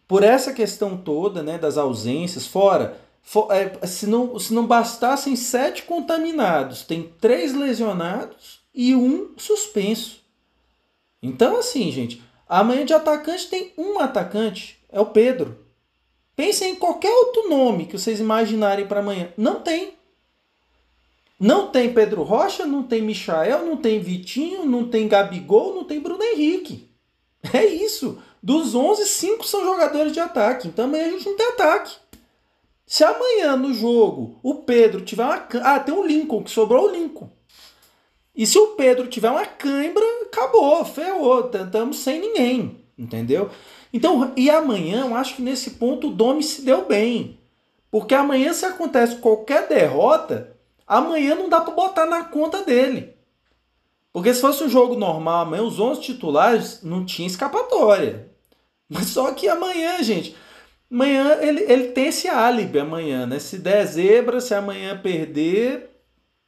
Por 0.08 0.22
essa 0.22 0.54
questão 0.54 0.96
toda 0.96 1.42
né, 1.42 1.58
das 1.58 1.76
ausências, 1.76 2.46
fora, 2.46 2.98
for, 3.22 3.52
é, 3.52 3.86
se, 3.86 4.06
não, 4.06 4.38
se 4.38 4.54
não 4.54 4.66
bastassem 4.66 5.36
sete 5.36 5.82
contaminados, 5.82 6.82
tem 6.82 7.12
três 7.20 7.54
lesionados 7.54 8.60
e 8.74 8.94
um 8.94 9.34
suspenso. 9.36 10.22
Então, 11.22 11.58
assim, 11.58 11.92
gente, 11.92 12.22
amanhã 12.48 12.86
de 12.86 12.94
atacante 12.94 13.48
tem 13.48 13.74
um 13.76 13.98
atacante, 13.98 14.78
é 14.88 14.98
o 14.98 15.06
Pedro. 15.06 15.58
Pensem 16.34 16.72
em 16.72 16.76
qualquer 16.76 17.12
outro 17.12 17.50
nome 17.50 17.84
que 17.84 17.98
vocês 17.98 18.18
imaginarem 18.18 18.86
para 18.86 19.00
amanhã. 19.00 19.28
Não 19.36 19.60
tem. 19.60 19.92
Não 21.38 21.70
tem 21.70 21.92
Pedro 21.92 22.22
Rocha, 22.22 22.64
não 22.64 22.82
tem 22.82 23.02
Michael, 23.02 23.66
não 23.66 23.76
tem 23.76 24.00
Vitinho, 24.00 24.64
não 24.64 24.88
tem 24.88 25.06
Gabigol, 25.06 25.74
não 25.74 25.84
tem 25.84 26.00
Bruno 26.00 26.22
Henrique. 26.22 26.88
É 27.52 27.64
isso. 27.64 28.22
Dos 28.42 28.74
11, 28.74 29.06
5 29.06 29.44
são 29.44 29.64
jogadores 29.64 30.12
de 30.12 30.20
ataque. 30.20 30.68
Então 30.68 30.84
amanhã 30.84 31.06
a 31.06 31.10
gente 31.10 31.26
não 31.26 31.36
tem 31.36 31.46
ataque. 31.48 31.96
Se 32.86 33.04
amanhã 33.04 33.56
no 33.56 33.74
jogo 33.74 34.38
o 34.42 34.56
Pedro 34.56 35.02
tiver 35.02 35.24
uma. 35.24 35.46
Ah, 35.62 35.80
tem 35.80 35.94
o 35.94 36.06
Lincoln, 36.06 36.42
que 36.42 36.50
sobrou 36.50 36.86
o 36.86 36.90
Lincoln. 36.90 37.30
E 38.34 38.46
se 38.46 38.58
o 38.58 38.68
Pedro 38.68 39.08
tiver 39.08 39.30
uma 39.30 39.44
cãibra, 39.44 40.04
acabou, 40.22 40.84
ferrou. 40.84 41.50
Estamos 41.52 41.98
sem 41.98 42.20
ninguém. 42.20 42.84
Entendeu? 42.96 43.50
Então, 43.92 44.32
e 44.36 44.48
amanhã 44.48 45.06
eu 45.06 45.14
acho 45.14 45.36
que 45.36 45.42
nesse 45.42 45.72
ponto 45.72 46.08
o 46.08 46.12
Domi 46.12 46.42
se 46.42 46.62
deu 46.62 46.84
bem. 46.84 47.38
Porque 47.90 48.14
amanhã, 48.14 48.52
se 48.52 48.64
acontece 48.64 49.16
qualquer 49.16 49.66
derrota, 49.66 50.56
amanhã 50.86 51.34
não 51.34 51.48
dá 51.48 51.60
para 51.60 51.74
botar 51.74 52.06
na 52.06 52.24
conta 52.24 52.62
dele. 52.62 53.17
Porque 54.12 54.32
se 54.32 54.40
fosse 54.40 54.64
um 54.64 54.68
jogo 54.68 54.96
normal, 54.96 55.42
amanhã 55.42 55.62
os 55.62 55.78
11 55.78 56.00
titulares 56.00 56.82
não 56.82 57.04
tinha 57.04 57.26
escapatória. 57.28 58.30
Mas 58.88 59.08
só 59.08 59.32
que 59.32 59.48
amanhã, 59.48 60.02
gente, 60.02 60.34
amanhã 60.90 61.38
ele, 61.40 61.60
ele 61.70 61.88
tem 61.88 62.06
esse 62.06 62.28
álibi 62.28 62.78
amanhã, 62.78 63.26
né? 63.26 63.38
Se 63.38 63.58
der 63.58 63.84
zebra, 63.86 64.40
se 64.40 64.54
amanhã 64.54 64.98
perder, 64.98 65.90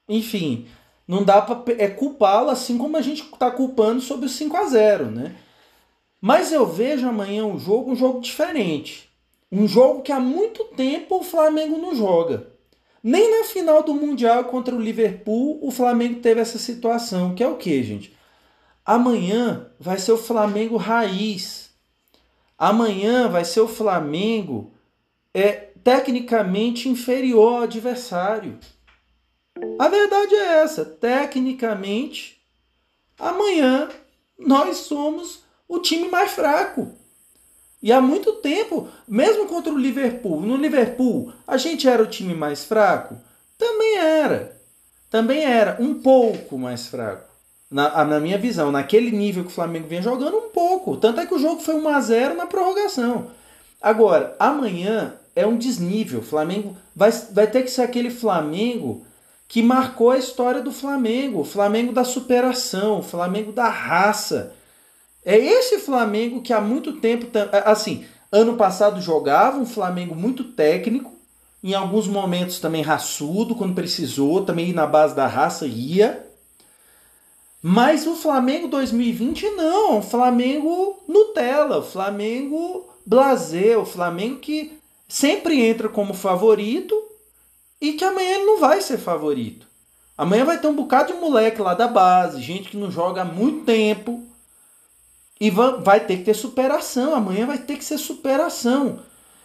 enfim, 0.08 0.66
não 1.06 1.22
dá 1.22 1.42
para 1.42 1.62
é 1.76 1.88
culpá-lo 1.88 2.50
assim 2.50 2.78
como 2.78 2.96
a 2.96 3.02
gente 3.02 3.22
está 3.22 3.50
culpando 3.50 4.00
sobre 4.00 4.26
o 4.26 4.28
5 4.28 4.56
a 4.56 4.64
0, 4.64 5.10
né? 5.10 5.36
Mas 6.20 6.52
eu 6.52 6.66
vejo 6.66 7.08
amanhã 7.08 7.44
um 7.44 7.58
jogo, 7.58 7.92
um 7.92 7.96
jogo 7.96 8.20
diferente. 8.20 9.10
Um 9.50 9.66
jogo 9.66 10.02
que 10.02 10.12
há 10.12 10.20
muito 10.20 10.64
tempo 10.76 11.18
o 11.18 11.24
Flamengo 11.24 11.78
não 11.78 11.94
joga. 11.94 12.49
Nem 13.02 13.38
na 13.38 13.44
final 13.44 13.82
do 13.82 13.94
Mundial 13.94 14.44
contra 14.44 14.74
o 14.74 14.80
Liverpool 14.80 15.58
o 15.62 15.70
Flamengo 15.70 16.20
teve 16.20 16.40
essa 16.40 16.58
situação, 16.58 17.34
que 17.34 17.42
é 17.42 17.48
o 17.48 17.56
que, 17.56 17.82
gente? 17.82 18.14
Amanhã 18.84 19.70
vai 19.78 19.98
ser 19.98 20.12
o 20.12 20.18
Flamengo 20.18 20.76
raiz. 20.76 21.70
Amanhã 22.58 23.28
vai 23.28 23.44
ser 23.44 23.60
o 23.60 23.68
Flamengo 23.68 24.72
é 25.32 25.70
tecnicamente 25.82 26.88
inferior 26.88 27.54
ao 27.54 27.62
adversário. 27.62 28.58
A 29.78 29.88
verdade 29.88 30.34
é 30.34 30.62
essa, 30.62 30.84
tecnicamente, 30.84 32.40
amanhã 33.18 33.88
nós 34.38 34.78
somos 34.78 35.44
o 35.68 35.78
time 35.78 36.08
mais 36.08 36.32
fraco. 36.32 36.99
E 37.82 37.92
há 37.92 38.00
muito 38.00 38.34
tempo, 38.34 38.88
mesmo 39.08 39.46
contra 39.46 39.72
o 39.72 39.78
Liverpool, 39.78 40.40
no 40.40 40.56
Liverpool, 40.56 41.32
a 41.46 41.56
gente 41.56 41.88
era 41.88 42.02
o 42.02 42.06
time 42.06 42.34
mais 42.34 42.64
fraco? 42.64 43.16
Também 43.56 43.96
era. 43.96 44.60
Também 45.08 45.44
era 45.44 45.76
um 45.80 45.94
pouco 45.94 46.58
mais 46.58 46.86
fraco. 46.86 47.28
Na, 47.70 48.04
na 48.04 48.20
minha 48.20 48.36
visão, 48.36 48.70
naquele 48.70 49.10
nível 49.10 49.44
que 49.44 49.50
o 49.50 49.54
Flamengo 49.54 49.88
vinha 49.88 50.02
jogando, 50.02 50.36
um 50.36 50.50
pouco. 50.50 50.96
Tanto 50.96 51.20
é 51.20 51.26
que 51.26 51.34
o 51.34 51.38
jogo 51.38 51.60
foi 51.60 51.74
1 51.74 51.88
a 51.88 52.00
0 52.00 52.34
na 52.34 52.46
prorrogação. 52.46 53.28
Agora, 53.80 54.36
amanhã 54.38 55.14
é 55.34 55.46
um 55.46 55.56
desnível. 55.56 56.20
O 56.20 56.24
Flamengo 56.24 56.76
vai, 56.94 57.10
vai 57.32 57.46
ter 57.46 57.62
que 57.62 57.70
ser 57.70 57.82
aquele 57.82 58.10
Flamengo 58.10 59.06
que 59.48 59.62
marcou 59.62 60.10
a 60.10 60.18
história 60.18 60.60
do 60.60 60.72
Flamengo. 60.72 61.40
O 61.40 61.44
Flamengo 61.44 61.92
da 61.92 62.04
superação, 62.04 62.98
o 62.98 63.02
Flamengo 63.02 63.52
da 63.52 63.68
raça 63.68 64.52
é 65.24 65.36
esse 65.36 65.78
Flamengo 65.78 66.40
que 66.40 66.52
há 66.52 66.60
muito 66.60 66.94
tempo, 66.94 67.26
assim, 67.64 68.04
ano 68.32 68.56
passado 68.56 69.00
jogava 69.00 69.58
um 69.58 69.66
Flamengo 69.66 70.14
muito 70.14 70.44
técnico, 70.44 71.12
em 71.62 71.74
alguns 71.74 72.06
momentos 72.06 72.58
também 72.58 72.82
raçudo, 72.82 73.54
quando 73.54 73.74
precisou, 73.74 74.44
também 74.44 74.72
na 74.72 74.86
base 74.86 75.14
da 75.14 75.26
raça 75.26 75.66
ia. 75.66 76.26
Mas 77.62 78.06
o 78.06 78.16
Flamengo 78.16 78.68
2020 78.68 79.50
não, 79.50 80.00
Flamengo 80.00 81.02
Nutella, 81.06 81.78
o 81.78 81.82
Flamengo 81.82 82.88
blazer, 83.04 83.78
o 83.78 83.84
Flamengo 83.84 84.38
que 84.38 84.78
sempre 85.06 85.60
entra 85.60 85.88
como 85.88 86.14
favorito 86.14 86.94
e 87.80 87.92
que 87.92 88.04
amanhã 88.04 88.36
ele 88.36 88.44
não 88.44 88.58
vai 88.58 88.80
ser 88.80 88.96
favorito. 88.96 89.66
Amanhã 90.16 90.44
vai 90.44 90.58
ter 90.58 90.68
um 90.68 90.74
bocado 90.74 91.12
de 91.12 91.18
moleque 91.18 91.60
lá 91.60 91.74
da 91.74 91.88
base, 91.88 92.40
gente 92.40 92.70
que 92.70 92.76
não 92.76 92.90
joga 92.90 93.22
há 93.22 93.24
muito 93.24 93.64
tempo, 93.64 94.22
e 95.40 95.50
vai 95.50 96.00
ter 96.00 96.18
que 96.18 96.24
ter 96.24 96.34
superação. 96.34 97.14
Amanhã 97.14 97.46
vai 97.46 97.58
ter 97.58 97.76
que 97.76 97.84
ser 97.84 97.96
superação. 97.96 98.98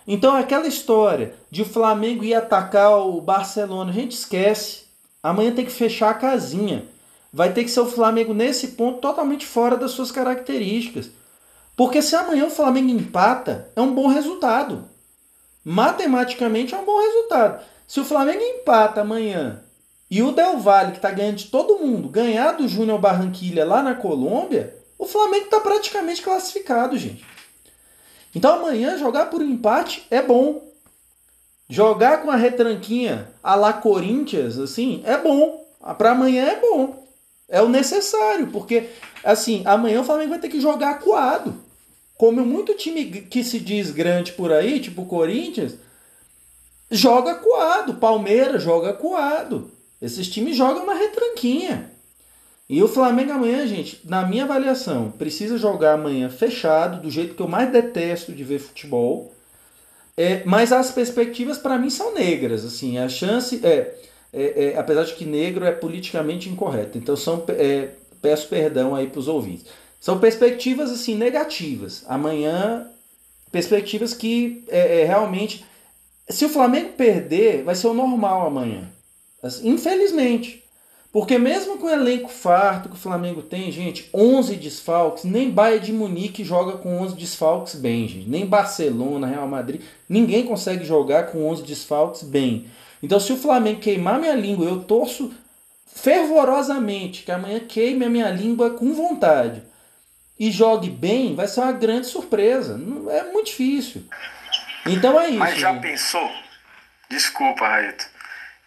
Então, 0.06 0.36
aquela 0.36 0.68
história 0.68 1.34
de 1.50 1.62
o 1.62 1.66
Flamengo 1.66 2.24
ir 2.24 2.36
atacar 2.36 3.00
o 3.00 3.22
Barcelona, 3.22 3.90
a 3.90 3.94
gente 3.94 4.12
esquece. 4.12 4.84
Amanhã 5.24 5.52
tem 5.52 5.66
que 5.66 5.72
fechar 5.72 6.10
a 6.10 6.16
casinha. 6.16 6.86
Vai 7.34 7.54
ter 7.54 7.64
que 7.64 7.72
ser 7.72 7.80
o 7.80 7.88
Flamengo 7.88 8.34
nesse 8.34 8.70
ponto 8.70 9.00
totalmente 9.00 9.46
fora 9.46 9.76
das 9.76 9.92
suas 9.92 10.12
características. 10.12 11.10
Porque 11.76 12.02
se 12.02 12.16
amanhã 12.16 12.46
o 12.46 12.52
Flamengo 12.52 12.90
empata, 12.90 13.70
é 13.76 13.82
um 13.82 13.94
bom 13.94 14.08
resultado. 14.08 14.86
Matematicamente 15.64 16.76
é 16.76 16.78
um 16.78 16.86
bom 16.86 17.00
resultado. 17.02 17.64
Se 17.88 18.00
o 18.00 18.06
Flamengo 18.06 18.42
empata 18.42 19.02
amanhã 19.02 19.62
e 20.10 20.22
o 20.22 20.32
Del 20.32 20.60
Valle, 20.60 20.92
que 20.92 20.98
está 20.98 21.10
ganhando 21.10 21.38
de 21.38 21.48
todo 21.48 21.80
mundo, 21.80 22.08
ganhar 22.08 22.52
do 22.54 22.68
Júnior 22.68 23.00
Barranquilha 23.00 23.66
lá 23.66 23.82
na 23.82 23.96
Colômbia, 23.96 24.75
o 24.98 25.06
Flamengo 25.06 25.46
está 25.46 25.60
praticamente 25.60 26.22
classificado, 26.22 26.98
gente. 26.98 27.26
Então 28.34 28.56
amanhã 28.56 28.98
jogar 28.98 29.28
por 29.28 29.42
empate 29.42 30.06
é 30.10 30.22
bom. 30.22 30.64
Jogar 31.70 32.22
com 32.22 32.30
a 32.30 32.36
retranquinha 32.36 33.30
a 33.42 33.56
la 33.56 33.74
Corinthians, 33.74 34.60
assim, 34.60 35.02
é 35.06 35.18
bom. 35.18 35.66
Para 35.98 36.12
amanhã 36.12 36.46
é 36.46 36.60
bom. 36.60 37.08
É 37.48 37.62
o 37.62 37.70
necessário, 37.70 38.48
porque 38.48 38.90
assim, 39.24 39.64
amanhã 39.66 40.02
o 40.02 40.04
Flamengo 40.04 40.32
vai 40.32 40.40
ter 40.40 40.50
que 40.50 40.60
jogar 40.60 40.92
acuado. 40.92 41.64
Como 42.18 42.46
muito 42.46 42.74
time 42.76 43.06
que 43.06 43.44
se 43.44 43.60
diz 43.60 43.92
grande 43.92 44.32
por 44.34 44.52
aí, 44.52 44.80
tipo 44.80 45.02
o 45.02 45.08
Corinthians, 45.08 45.76
joga 46.90 47.32
acuado. 47.32 47.96
Palmeiras 47.96 48.64
joga 48.64 48.92
acuado. 48.92 49.72
Esses 50.02 50.30
times 50.30 50.56
jogam 50.56 50.86
na 50.86 50.94
retranquinha. 50.94 51.92
E 52.68 52.82
o 52.82 52.88
Flamengo 52.88 53.32
amanhã, 53.32 53.66
gente, 53.68 54.02
na 54.06 54.26
minha 54.26 54.44
avaliação, 54.44 55.12
precisa 55.12 55.58
jogar 55.58 55.94
amanhã 55.94 56.30
fechado, 56.30 57.02
do 57.02 57.12
jeito 57.12 57.36
que 57.36 57.42
eu 57.42 57.48
mais 57.48 57.72
detesto 57.72 58.34
de 58.34 58.44
ver 58.44 58.60
futebol. 58.60 59.32
É, 60.18 60.44
mas 60.46 60.72
as 60.72 60.92
perspectivas 60.92 61.58
para 61.58 61.78
mim 61.78 61.90
são 61.90 62.14
negras, 62.14 62.66
assim, 62.66 62.98
a 62.98 63.08
chance 63.08 63.60
é, 63.64 63.96
é, 64.34 64.64
é, 64.64 64.78
apesar 64.78 65.04
de 65.04 65.14
que 65.14 65.26
negro 65.26 65.66
é 65.66 65.72
politicamente 65.72 66.50
incorreto. 66.50 66.98
Então 66.98 67.16
são 67.16 67.44
é, 67.50 67.90
peço 68.22 68.48
perdão 68.48 68.96
aí 68.96 69.08
para 69.08 69.20
os 69.20 69.28
ouvintes. 69.28 69.66
São 70.00 70.20
perspectivas 70.20 70.92
assim 70.92 71.16
negativas. 71.16 72.04
Amanhã 72.08 72.90
perspectivas 73.52 74.14
que 74.14 74.64
é, 74.70 75.02
é, 75.02 75.06
realmente 75.06 75.66
se 76.30 76.44
o 76.46 76.50
Flamengo 76.50 76.94
perder, 76.94 77.64
vai 77.64 77.76
ser 77.76 77.88
o 77.88 77.94
normal 77.94 78.48
amanhã. 78.48 78.90
Assim, 79.42 79.70
infelizmente. 79.70 80.65
Porque 81.16 81.38
mesmo 81.38 81.78
com 81.78 81.88
o 81.88 81.90
elenco 81.90 82.28
farto 82.28 82.90
que 82.90 82.96
o 82.96 83.00
Flamengo 83.00 83.42
tem, 83.42 83.72
gente, 83.72 84.10
11 84.14 84.58
desfalques, 84.58 85.24
nem 85.24 85.50
Bayern 85.50 85.86
de 85.86 85.94
Munique 85.94 86.44
joga 86.44 86.74
com 86.74 87.00
11 87.00 87.16
desfalques 87.16 87.76
bem, 87.76 88.06
gente. 88.06 88.28
Nem 88.28 88.46
Barcelona, 88.46 89.26
Real 89.26 89.48
Madrid, 89.48 89.82
ninguém 90.10 90.46
consegue 90.46 90.84
jogar 90.84 91.28
com 91.28 91.50
11 91.50 91.64
desfalques 91.64 92.22
bem. 92.22 92.70
Então 93.02 93.18
se 93.18 93.32
o 93.32 93.38
Flamengo 93.38 93.80
queimar 93.80 94.20
minha 94.20 94.36
língua, 94.36 94.66
eu 94.66 94.84
torço 94.84 95.34
fervorosamente 95.88 97.24
que 97.24 97.32
amanhã 97.32 97.62
queime 97.62 98.04
a 98.04 98.10
minha 98.10 98.30
língua 98.30 98.72
com 98.72 98.94
vontade. 98.94 99.64
e 100.38 100.52
jogue 100.52 100.90
bem, 100.90 101.34
vai 101.34 101.48
ser 101.48 101.62
uma 101.62 101.72
grande 101.72 102.08
surpresa. 102.08 102.78
É 103.10 103.24
muito 103.32 103.46
difícil. 103.46 104.04
Então 104.86 105.18
é 105.18 105.30
isso. 105.30 105.40
Mas 105.40 105.58
já 105.58 105.72
gente. 105.72 105.82
pensou? 105.82 106.30
Desculpa, 107.10 107.66
Raito. 107.66 108.15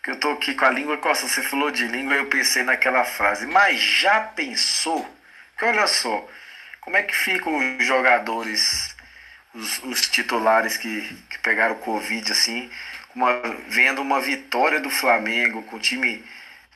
Que 0.09 0.13
eu 0.13 0.21
tô 0.21 0.31
aqui 0.31 0.55
com 0.55 0.65
a 0.65 0.71
língua 0.71 0.97
costa. 0.97 1.29
Você 1.29 1.43
falou 1.43 1.71
de 1.71 1.87
língua 1.87 2.15
eu 2.15 2.25
pensei 2.25 2.63
naquela 2.63 3.05
frase. 3.05 3.47
Mas 3.47 3.79
já 3.79 4.23
pensou? 4.23 5.07
Que 5.59 5.67
olha 5.67 5.87
só, 5.87 6.27
como 6.81 6.97
é 6.97 7.03
que 7.03 7.15
ficam 7.15 7.77
os 7.77 7.85
jogadores, 7.85 8.97
os, 9.55 9.83
os 9.85 10.09
titulares 10.09 10.79
que, 10.79 11.15
que 11.29 11.39
pegaram 11.41 11.75
Covid 11.75 12.33
assim, 12.33 12.71
uma, 13.15 13.39
vendo 13.69 14.01
uma 14.01 14.19
vitória 14.19 14.81
do 14.81 14.89
Flamengo 14.89 15.63
com 15.65 15.77
o 15.77 15.79
time 15.79 16.25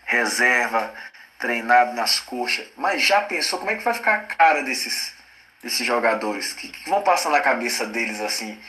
reserva, 0.05 0.93
treinado 1.39 1.95
nas 1.95 2.21
coxas. 2.21 2.67
Mas 2.77 3.01
já 3.01 3.23
pensou 3.23 3.59
como 3.59 3.71
é 3.71 3.77
que 3.77 3.83
vai 3.83 3.95
ficar 3.95 4.15
a 4.15 4.25
cara 4.25 4.63
desses, 4.63 5.15
desses 5.63 5.87
jogadores? 5.87 6.53
Que, 6.53 6.69
que 6.69 6.91
vão 6.91 7.01
passar 7.01 7.31
na 7.31 7.41
cabeça 7.41 7.87
deles 7.87 8.21
assim 8.21 8.61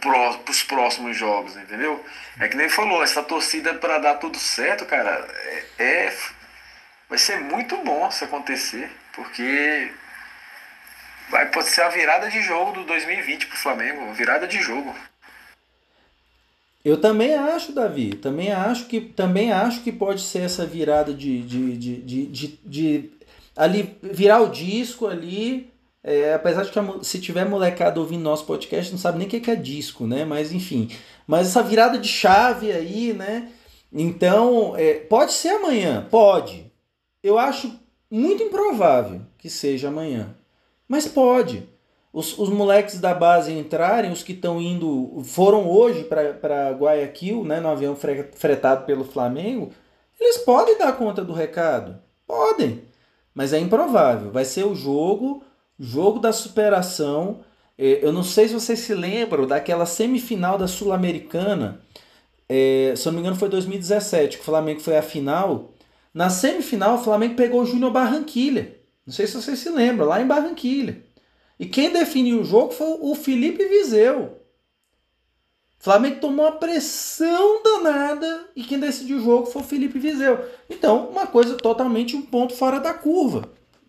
para 0.00 0.50
os 0.50 0.62
próximos 0.62 1.16
jogos, 1.16 1.56
entendeu? 1.56 2.04
É 2.38 2.48
que 2.48 2.56
nem 2.56 2.68
falou, 2.68 3.02
essa 3.02 3.22
torcida 3.22 3.74
para 3.74 3.98
dar 3.98 4.16
tudo 4.16 4.38
certo, 4.38 4.84
cara, 4.84 5.26
é, 5.78 5.82
é, 5.82 6.16
vai 7.08 7.18
ser 7.18 7.40
muito 7.40 7.76
bom 7.78 8.10
se 8.10 8.24
acontecer, 8.24 8.90
porque 9.14 9.90
vai 11.30 11.46
pode 11.50 11.68
ser 11.68 11.82
a 11.82 11.88
virada 11.88 12.28
de 12.28 12.42
jogo 12.42 12.72
do 12.72 12.84
2020 12.84 13.46
pro 13.46 13.56
Flamengo, 13.56 14.12
virada 14.12 14.46
de 14.46 14.60
jogo. 14.60 14.94
Eu 16.84 16.98
também 16.98 17.34
acho, 17.34 17.72
Davi. 17.72 18.14
Também 18.14 18.52
acho 18.52 18.86
que, 18.86 19.00
também 19.00 19.52
acho 19.52 19.82
que 19.82 19.92
pode 19.92 20.22
ser 20.22 20.40
essa 20.40 20.64
virada 20.64 21.12
de, 21.12 21.42
de, 21.42 21.76
de, 21.76 21.96
de, 21.96 22.26
de, 22.26 22.60
de 22.64 23.10
ali 23.54 23.98
virar 24.02 24.40
o 24.40 24.48
disco 24.48 25.06
ali. 25.06 25.69
É, 26.02 26.32
apesar 26.34 26.64
de 26.64 26.70
que 26.70 27.04
se 27.04 27.20
tiver 27.20 27.44
molecada 27.46 28.00
ouvindo 28.00 28.22
nosso 28.22 28.46
podcast, 28.46 28.90
não 28.90 28.98
sabe 28.98 29.18
nem 29.18 29.26
o 29.26 29.30
que 29.30 29.50
é 29.50 29.56
disco, 29.56 30.06
né? 30.06 30.24
Mas 30.24 30.52
enfim. 30.52 30.90
Mas 31.26 31.48
essa 31.48 31.62
virada 31.62 31.98
de 31.98 32.08
chave 32.08 32.72
aí, 32.72 33.12
né? 33.12 33.50
Então, 33.92 34.74
é, 34.76 34.94
pode 34.94 35.32
ser 35.32 35.50
amanhã, 35.50 36.06
pode. 36.10 36.72
Eu 37.22 37.38
acho 37.38 37.78
muito 38.10 38.42
improvável 38.42 39.22
que 39.36 39.50
seja 39.50 39.88
amanhã. 39.88 40.34
Mas 40.88 41.06
pode 41.06 41.68
os, 42.12 42.36
os 42.38 42.48
moleques 42.48 43.00
da 43.00 43.14
base 43.14 43.52
entrarem, 43.52 44.10
os 44.10 44.22
que 44.22 44.32
estão 44.32 44.60
indo, 44.60 45.22
foram 45.24 45.68
hoje 45.68 46.04
para 46.04 46.72
Guayaquil, 46.72 47.44
né, 47.44 47.60
no 47.60 47.68
avião 47.68 47.96
fretado 47.96 48.84
pelo 48.84 49.04
Flamengo, 49.04 49.70
eles 50.18 50.38
podem 50.38 50.76
dar 50.76 50.96
conta 50.96 51.24
do 51.24 51.32
recado. 51.32 51.98
Podem. 52.26 52.82
Mas 53.34 53.52
é 53.52 53.58
improvável. 53.58 54.30
Vai 54.30 54.44
ser 54.44 54.64
o 54.64 54.74
jogo, 54.74 55.42
jogo 55.80 56.18
da 56.18 56.32
superação. 56.32 57.40
É, 57.78 58.04
eu 58.04 58.12
não 58.12 58.22
sei 58.22 58.48
se 58.48 58.54
vocês 58.54 58.80
se 58.80 58.94
lembram 58.94 59.46
daquela 59.46 59.86
semifinal 59.86 60.58
da 60.58 60.68
Sul-Americana. 60.68 61.80
É, 62.46 62.92
se 62.94 63.08
eu 63.08 63.12
não 63.12 63.18
me 63.18 63.20
engano, 63.20 63.38
foi 63.38 63.48
2017 63.48 64.36
que 64.36 64.42
o 64.42 64.44
Flamengo 64.44 64.80
foi 64.80 64.98
à 64.98 65.02
final. 65.02 65.72
Na 66.12 66.28
semifinal, 66.28 66.96
o 66.96 67.02
Flamengo 67.02 67.34
pegou 67.34 67.62
o 67.62 67.66
Júnior 67.66 67.90
Barranquilha. 67.90 68.76
Não 69.06 69.14
sei 69.14 69.26
se 69.26 69.34
vocês 69.34 69.58
se 69.58 69.70
lembram, 69.70 70.06
lá 70.06 70.20
em 70.20 70.26
Barranquilha. 70.26 71.02
E 71.58 71.66
quem 71.66 71.92
definiu 71.92 72.40
o 72.40 72.44
jogo 72.44 72.72
foi 72.72 72.98
o 73.00 73.14
Felipe 73.14 73.64
Viseu. 73.66 74.36
O 75.78 75.82
Flamengo 75.82 76.20
tomou 76.20 76.44
uma 76.44 76.52
pressão 76.52 77.62
danada 77.62 78.48
e 78.54 78.62
quem 78.62 78.78
decidiu 78.78 79.16
o 79.16 79.22
jogo 79.22 79.46
foi 79.46 79.62
o 79.62 79.64
Felipe 79.64 79.98
Viseu. 79.98 80.38
Então, 80.68 81.08
uma 81.08 81.26
coisa 81.26 81.56
totalmente 81.56 82.14
um 82.14 82.22
ponto 82.22 82.54
fora 82.54 82.78
da 82.78 82.92
curva. 82.92 83.48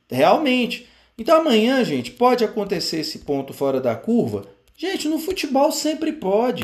Realmente. 0.10 0.88
Então 1.22 1.39
amanhã, 1.39 1.86
gente, 1.86 2.09
pode 2.09 2.43
acontecer 2.43 3.01
esse 3.01 3.19
ponto 3.19 3.53
fora 3.53 3.80
da 3.80 3.95
curva? 3.95 4.47
Gente, 4.76 5.07
no 5.07 5.19
futebol 5.19 5.72
sempre 5.72 6.13
pode. 6.13 6.63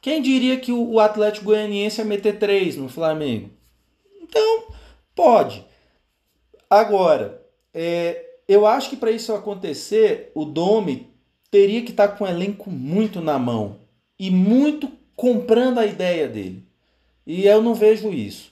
Quem 0.00 0.20
diria 0.20 0.58
que 0.58 0.72
o 0.72 0.98
Atlético 0.98 1.44
Goianiense 1.44 2.00
ia 2.00 2.04
meter 2.04 2.40
três 2.40 2.76
no 2.76 2.88
Flamengo? 2.88 3.50
Então, 4.20 4.64
pode. 5.14 5.64
Agora, 6.68 7.40
é, 7.72 8.20
eu 8.48 8.66
acho 8.66 8.90
que 8.90 8.96
para 8.96 9.12
isso 9.12 9.32
acontecer, 9.32 10.32
o 10.34 10.44
Domi 10.44 11.08
teria 11.48 11.80
que 11.80 11.92
estar 11.92 12.08
tá 12.08 12.16
com 12.16 12.24
o 12.24 12.28
elenco 12.28 12.72
muito 12.72 13.20
na 13.20 13.38
mão 13.38 13.78
e 14.18 14.28
muito 14.28 14.90
comprando 15.14 15.78
a 15.78 15.86
ideia 15.86 16.26
dele. 16.26 16.66
E 17.24 17.46
eu 17.46 17.62
não 17.62 17.76
vejo 17.76 18.12
isso. 18.12 18.50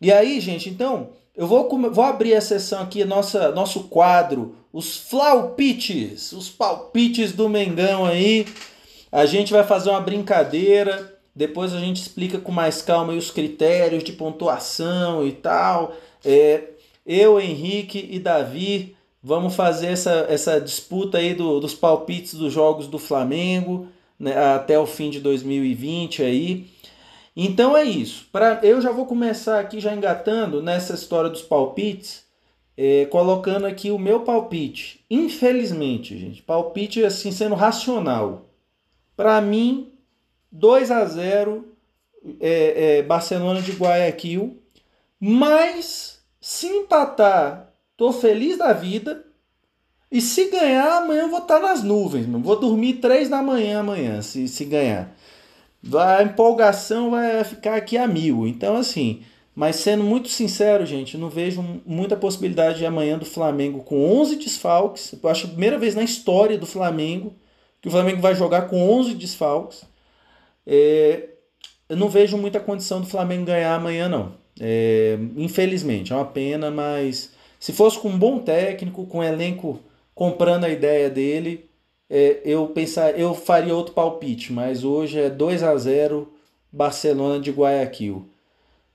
E 0.00 0.10
aí, 0.10 0.40
gente, 0.40 0.68
então, 0.68 1.10
eu 1.38 1.46
vou, 1.46 1.66
vou 1.90 2.04
abrir 2.04 2.34
a 2.34 2.40
sessão 2.40 2.82
aqui, 2.82 3.02
nossa, 3.04 3.50
nosso 3.52 3.84
quadro, 3.84 4.56
os 4.70 4.98
flaupites, 4.98 6.32
os 6.32 6.50
palpites 6.50 7.32
do 7.32 7.48
Mengão 7.48 8.04
aí. 8.04 8.46
A 9.10 9.24
gente 9.24 9.52
vai 9.52 9.64
fazer 9.64 9.88
uma 9.88 10.00
brincadeira, 10.02 11.18
depois 11.34 11.72
a 11.72 11.80
gente 11.80 12.02
explica 12.02 12.38
com 12.38 12.52
mais 12.52 12.82
calma 12.82 13.14
os 13.14 13.30
critérios 13.30 14.04
de 14.04 14.12
pontuação 14.12 15.26
e 15.26 15.32
tal. 15.32 15.94
É, 16.22 16.64
eu, 17.06 17.40
Henrique 17.40 18.06
e 18.10 18.18
Davi 18.18 18.98
Vamos 19.22 19.56
fazer 19.56 19.88
essa, 19.88 20.26
essa 20.28 20.60
disputa 20.60 21.18
aí 21.18 21.34
do, 21.34 21.58
dos 21.58 21.74
palpites 21.74 22.34
dos 22.34 22.52
jogos 22.52 22.86
do 22.86 22.98
Flamengo 22.98 23.88
né, 24.18 24.36
até 24.54 24.78
o 24.78 24.86
fim 24.86 25.10
de 25.10 25.20
2020 25.20 26.22
aí. 26.22 26.66
Então 27.40 27.76
é 27.76 27.84
isso. 27.84 28.28
Pra, 28.32 28.58
eu 28.62 28.80
já 28.80 28.90
vou 28.90 29.06
começar 29.06 29.60
aqui 29.60 29.78
já 29.78 29.94
engatando 29.94 30.60
nessa 30.60 30.94
história 30.94 31.30
dos 31.30 31.40
palpites, 31.40 32.24
é, 32.76 33.04
colocando 33.06 33.66
aqui 33.66 33.90
o 33.90 33.98
meu 33.98 34.20
palpite. 34.20 35.04
Infelizmente, 35.08 36.18
gente, 36.18 36.42
palpite 36.42 37.04
assim 37.04 37.30
sendo 37.30 37.54
racional. 37.54 38.50
Para 39.16 39.40
mim, 39.40 39.92
2 40.50 40.90
a 40.90 41.04
0 41.04 41.64
é, 42.40 42.98
é, 42.98 43.02
Barcelona 43.02 43.62
de 43.62 43.72
Guayaquil. 43.72 44.60
Mas 45.20 46.20
se 46.40 46.66
empatar 46.66 47.68
Tô 47.98 48.12
feliz 48.12 48.56
da 48.56 48.72
vida. 48.72 49.24
E 50.10 50.22
se 50.22 50.48
ganhar, 50.48 51.02
amanhã 51.02 51.22
eu 51.22 51.28
vou 51.28 51.40
estar 51.40 51.60
tá 51.60 51.68
nas 51.68 51.82
nuvens, 51.82 52.26
mano. 52.26 52.44
Vou 52.44 52.58
dormir 52.58 52.94
três 52.94 53.28
da 53.28 53.42
manhã 53.42 53.80
amanhã, 53.80 54.22
se, 54.22 54.48
se 54.48 54.64
ganhar. 54.64 55.12
A 55.94 56.22
empolgação 56.22 57.10
vai 57.10 57.44
ficar 57.44 57.76
aqui 57.76 57.96
a 57.96 58.06
mil. 58.06 58.46
Então, 58.46 58.76
assim, 58.76 59.22
mas 59.54 59.76
sendo 59.76 60.04
muito 60.04 60.28
sincero, 60.28 60.86
gente, 60.86 61.16
não 61.16 61.28
vejo 61.28 61.62
muita 61.84 62.16
possibilidade 62.16 62.78
de 62.78 62.86
amanhã 62.86 63.18
do 63.18 63.24
Flamengo 63.24 63.82
com 63.82 64.20
11 64.20 64.36
desfalques. 64.36 65.12
Eu 65.20 65.28
acho 65.28 65.46
a 65.46 65.50
primeira 65.50 65.78
vez 65.78 65.94
na 65.94 66.02
história 66.02 66.58
do 66.58 66.66
Flamengo 66.66 67.34
que 67.80 67.88
o 67.88 67.90
Flamengo 67.90 68.20
vai 68.20 68.34
jogar 68.34 68.68
com 68.68 68.88
11 68.88 69.14
desfalques. 69.14 69.84
É, 70.66 71.28
eu 71.88 71.96
não 71.96 72.08
vejo 72.08 72.36
muita 72.36 72.60
condição 72.60 73.00
do 73.00 73.06
Flamengo 73.06 73.46
ganhar 73.46 73.74
amanhã, 73.74 74.08
não. 74.08 74.34
É, 74.60 75.18
infelizmente, 75.36 76.12
é 76.12 76.16
uma 76.16 76.24
pena, 76.24 76.70
mas 76.70 77.32
se 77.58 77.72
fosse 77.72 77.98
com 77.98 78.08
um 78.08 78.18
bom 78.18 78.38
técnico, 78.38 79.06
com 79.06 79.18
um 79.18 79.22
elenco 79.24 79.80
comprando 80.14 80.64
a 80.64 80.68
ideia 80.68 81.08
dele, 81.08 81.67
é, 82.10 82.40
eu 82.44 82.66
pensar, 82.68 83.18
eu 83.18 83.34
faria 83.34 83.74
outro 83.74 83.94
palpite, 83.94 84.52
mas 84.52 84.84
hoje 84.84 85.18
é 85.20 85.28
2 85.30 85.62
a 85.62 85.76
0 85.76 86.32
Barcelona 86.72 87.40
de 87.40 87.50
Guayaquil. 87.50 88.28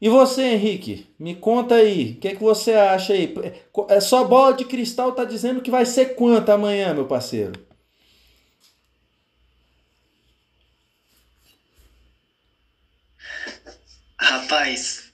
E 0.01 0.09
você, 0.09 0.41
Henrique, 0.43 1.07
me 1.17 1.33
conta 1.35 1.75
aí, 1.75 2.11
o 2.11 2.19
que, 2.19 2.27
é 2.27 2.35
que 2.35 2.43
você 2.43 2.73
acha 2.73 3.13
aí? 3.13 3.33
É 3.87 3.99
só 4.01 4.25
bola 4.25 4.53
de 4.53 4.65
cristal 4.65 5.13
tá 5.13 5.23
dizendo 5.23 5.61
que 5.61 5.71
vai 5.71 5.85
ser 5.85 6.15
quanto 6.15 6.49
amanhã, 6.51 6.93
meu 6.93 7.05
parceiro? 7.05 7.53
Rapaz, 14.19 15.13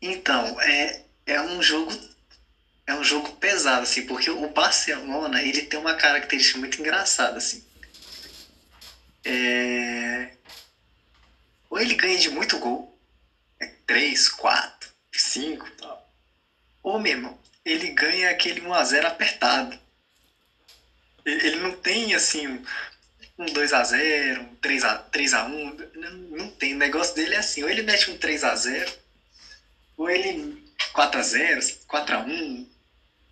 então, 0.00 0.60
é, 0.60 1.04
é 1.26 1.40
um 1.40 1.62
jogo 1.62 1.92
é 2.92 2.96
um 2.96 3.04
jogo 3.04 3.32
pesado, 3.32 3.82
assim, 3.82 4.06
porque 4.06 4.30
o 4.30 4.48
Barcelona, 4.48 5.42
ele 5.42 5.62
tem 5.62 5.78
uma 5.78 5.94
característica 5.94 6.58
muito 6.58 6.80
engraçada, 6.80 7.38
assim. 7.38 7.64
É... 9.24 10.32
Ou 11.70 11.80
ele 11.80 11.94
ganha 11.94 12.18
de 12.18 12.30
muito 12.30 12.58
gol, 12.58 12.96
é 13.58 13.66
3, 13.86 14.28
4, 14.28 14.90
5 15.12 15.70
tal. 15.72 16.12
Ou 16.82 16.98
mesmo, 17.00 17.38
ele 17.64 17.90
ganha 17.90 18.30
aquele 18.30 18.60
1x0 18.60 19.04
apertado. 19.06 19.78
Ele 21.24 21.56
não 21.56 21.72
tem, 21.72 22.14
assim, 22.14 22.62
um 23.38 23.46
2x0, 23.46 24.40
um 24.40 24.56
3x1, 24.56 25.90
não, 25.94 26.10
não 26.10 26.50
tem. 26.50 26.74
O 26.74 26.78
negócio 26.78 27.14
dele 27.14 27.34
é 27.34 27.38
assim, 27.38 27.62
ou 27.62 27.70
ele 27.70 27.82
mete 27.82 28.10
um 28.10 28.18
3x0, 28.18 28.92
ou 29.96 30.10
ele 30.10 30.62
4x0, 30.92 31.86
4x1, 31.86 32.71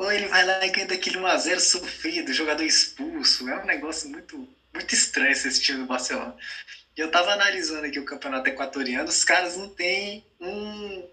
ou 0.01 0.11
ele 0.11 0.29
vai 0.29 0.47
lá 0.47 0.65
e 0.65 0.71
ganha 0.71 0.87
daquele 0.87 1.19
1x0 1.19 1.61
sofrido, 1.61 2.33
jogador 2.33 2.65
expulso. 2.65 3.47
É 3.51 3.63
um 3.63 3.67
negócio 3.67 4.09
muito, 4.09 4.49
muito 4.73 4.95
estranho 4.95 5.31
esse 5.31 5.61
time 5.61 5.81
do 5.81 5.85
Barcelona. 5.85 6.35
E 6.97 7.01
eu 7.01 7.11
tava 7.11 7.33
analisando 7.33 7.85
aqui 7.85 7.99
o 7.99 8.05
campeonato 8.07 8.49
equatoriano, 8.49 9.11
os 9.11 9.23
caras 9.23 9.59
não 9.59 9.69
tem 9.69 10.25
um. 10.41 11.07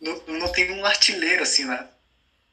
Não, 0.00 0.22
não 0.28 0.52
tem 0.52 0.70
um 0.70 0.86
artilheiro 0.86 1.42
assim 1.42 1.64
na, 1.64 1.88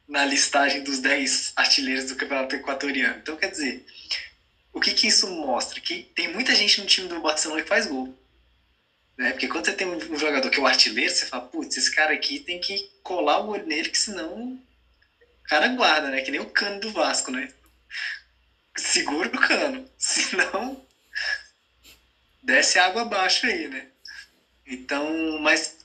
na 0.08 0.26
listagem 0.26 0.84
dos 0.84 0.98
10 0.98 1.54
artilheiros 1.56 2.06
do 2.06 2.16
Campeonato 2.16 2.56
Equatoriano. 2.56 3.20
Então, 3.20 3.38
quer 3.38 3.52
dizer, 3.52 3.86
o 4.74 4.80
que, 4.80 4.94
que 4.94 5.08
isso 5.08 5.28
mostra? 5.30 5.80
Que 5.80 6.04
tem 6.16 6.34
muita 6.34 6.56
gente 6.56 6.82
no 6.82 6.88
time 6.88 7.08
do 7.08 7.22
Barcelona 7.22 7.62
que 7.62 7.70
faz 7.70 7.86
gol. 7.86 8.14
Né? 9.16 9.32
Porque 9.32 9.48
quando 9.48 9.66
você 9.66 9.74
tem 9.74 9.88
um 9.88 10.18
jogador 10.18 10.50
que 10.50 10.60
é 10.60 10.62
o 10.62 10.68
artilheiro, 10.68 11.14
você 11.14 11.26
fala, 11.28 11.46
putz, 11.46 11.78
esse 11.78 11.94
cara 11.94 12.14
aqui 12.14 12.40
tem 12.40 12.60
que 12.60 12.90
colar 13.02 13.40
o 13.40 13.50
olho 13.50 13.66
nele, 13.66 13.90
que 13.90 13.98
senão 13.98 14.60
cara 15.48 15.68
guarda, 15.70 16.10
né? 16.10 16.22
Que 16.22 16.32
nem 16.32 16.40
o 16.40 16.46
cano 16.46 16.80
do 16.80 16.92
Vasco, 16.92 17.32
né? 17.32 17.48
Segura 18.76 19.28
o 19.28 19.40
cano, 19.40 19.90
senão 19.98 20.86
desce 22.44 22.78
água 22.78 23.02
abaixo 23.02 23.46
aí, 23.46 23.68
né? 23.68 23.88
Então, 24.66 25.40
mas 25.40 25.78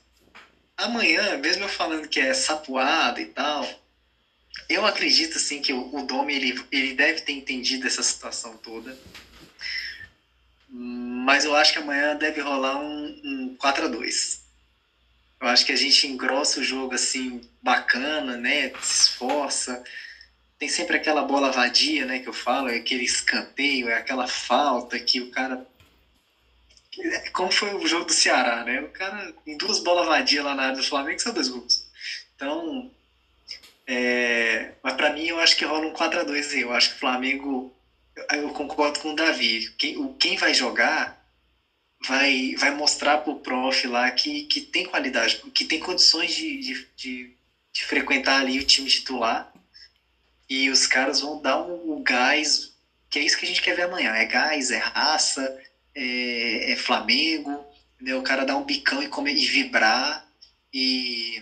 amanhã, 0.77 1.37
mesmo 1.37 1.63
eu 1.63 1.69
falando 1.69 2.07
que 2.07 2.19
é 2.19 2.33
sapuada 2.33 3.19
e 3.19 3.25
tal, 3.25 3.67
eu 4.69 4.85
acredito 4.85 5.37
assim 5.37 5.61
que 5.61 5.73
o, 5.73 6.03
Domi 6.03 6.35
ele, 6.35 6.63
ele 6.71 6.93
deve 6.93 7.21
ter 7.21 7.31
entendido 7.33 7.87
essa 7.87 8.03
situação 8.03 8.57
toda. 8.57 8.97
Mas 10.69 11.45
eu 11.45 11.55
acho 11.55 11.73
que 11.73 11.79
amanhã 11.79 12.15
deve 12.15 12.41
rolar 12.41 12.77
um, 12.77 13.21
um 13.23 13.55
4 13.57 13.85
a 13.85 13.87
2 13.87 14.42
Eu 15.43 15.49
acho 15.49 15.65
que 15.65 15.73
a 15.73 15.75
gente 15.75 16.07
engrossa 16.07 16.61
o 16.61 16.63
jogo 16.63 16.93
assim, 16.93 17.41
bacana, 17.61 18.37
né? 18.37 18.69
Se 18.81 19.01
esforça. 19.01 19.83
Tem 20.57 20.69
sempre 20.69 20.95
aquela 20.95 21.21
bola 21.21 21.51
vadia, 21.51 22.05
né? 22.05 22.19
Que 22.19 22.29
eu 22.29 22.33
falo, 22.33 22.69
é 22.69 22.77
aquele 22.77 23.03
escanteio, 23.03 23.89
é 23.89 23.95
aquela 23.97 24.25
falta 24.25 24.97
que 24.97 25.19
o 25.19 25.29
cara 25.29 25.61
como 27.33 27.51
foi 27.51 27.73
o 27.73 27.85
jogo 27.85 28.05
do 28.05 28.13
Ceará, 28.13 28.63
né? 28.63 28.79
O 28.79 28.87
cara, 28.87 29.33
em 29.45 29.57
duas 29.57 29.79
bolas 29.79 30.05
vadias 30.05 30.45
lá 30.45 30.55
na 30.55 30.63
área 30.63 30.77
do 30.77 30.83
Flamengo, 30.83 31.19
são 31.19 31.33
dois 31.33 31.49
gols. 31.49 31.85
Então, 32.35 32.89
é, 33.85 34.71
mas 34.81 34.93
para 34.93 35.09
mim, 35.09 35.27
eu 35.27 35.39
acho 35.39 35.57
que 35.57 35.65
rola 35.65 35.87
um 35.87 35.91
4x2 35.91 36.61
Eu 36.61 36.71
acho 36.71 36.91
que 36.91 36.95
o 36.95 36.99
Flamengo, 36.99 37.73
eu 38.31 38.49
concordo 38.51 38.99
com 38.99 39.11
o 39.11 39.15
Davi. 39.15 39.69
Quem 40.19 40.37
vai 40.37 40.53
jogar 40.53 41.21
vai, 42.05 42.55
vai 42.55 42.71
mostrar 42.71 43.17
pro 43.17 43.35
prof 43.35 43.87
lá 43.87 44.09
que, 44.11 44.43
que 44.43 44.61
tem 44.61 44.83
qualidade, 44.83 45.37
que 45.53 45.65
tem 45.65 45.79
condições 45.79 46.33
de, 46.33 46.59
de, 46.59 46.87
de, 46.95 47.31
de 47.71 47.85
frequentar 47.85 48.39
ali 48.39 48.59
o 48.59 48.63
time 48.63 48.89
titular. 48.89 49.47
E 50.49 50.69
os 50.69 50.85
caras 50.85 51.21
vão 51.21 51.39
dar 51.39 51.57
um, 51.57 51.93
um 51.93 52.03
gás, 52.03 52.71
que 53.09 53.19
é 53.19 53.23
isso 53.23 53.37
que 53.37 53.45
a 53.45 53.47
gente 53.47 53.61
quer 53.61 53.73
ver 53.73 53.83
amanhã. 53.83 54.11
É 54.13 54.25
gás, 54.25 54.69
é 54.69 54.77
raça, 54.77 55.55
é, 55.95 56.71
é 56.71 56.75
Flamengo, 56.75 57.65
né? 57.99 58.13
o 58.15 58.21
cara 58.21 58.45
dar 58.45 58.55
um 58.57 58.63
bicão 58.63 59.01
e, 59.01 59.07
comer, 59.07 59.35
e 59.35 59.45
vibrar. 59.45 60.25
E 60.71 61.41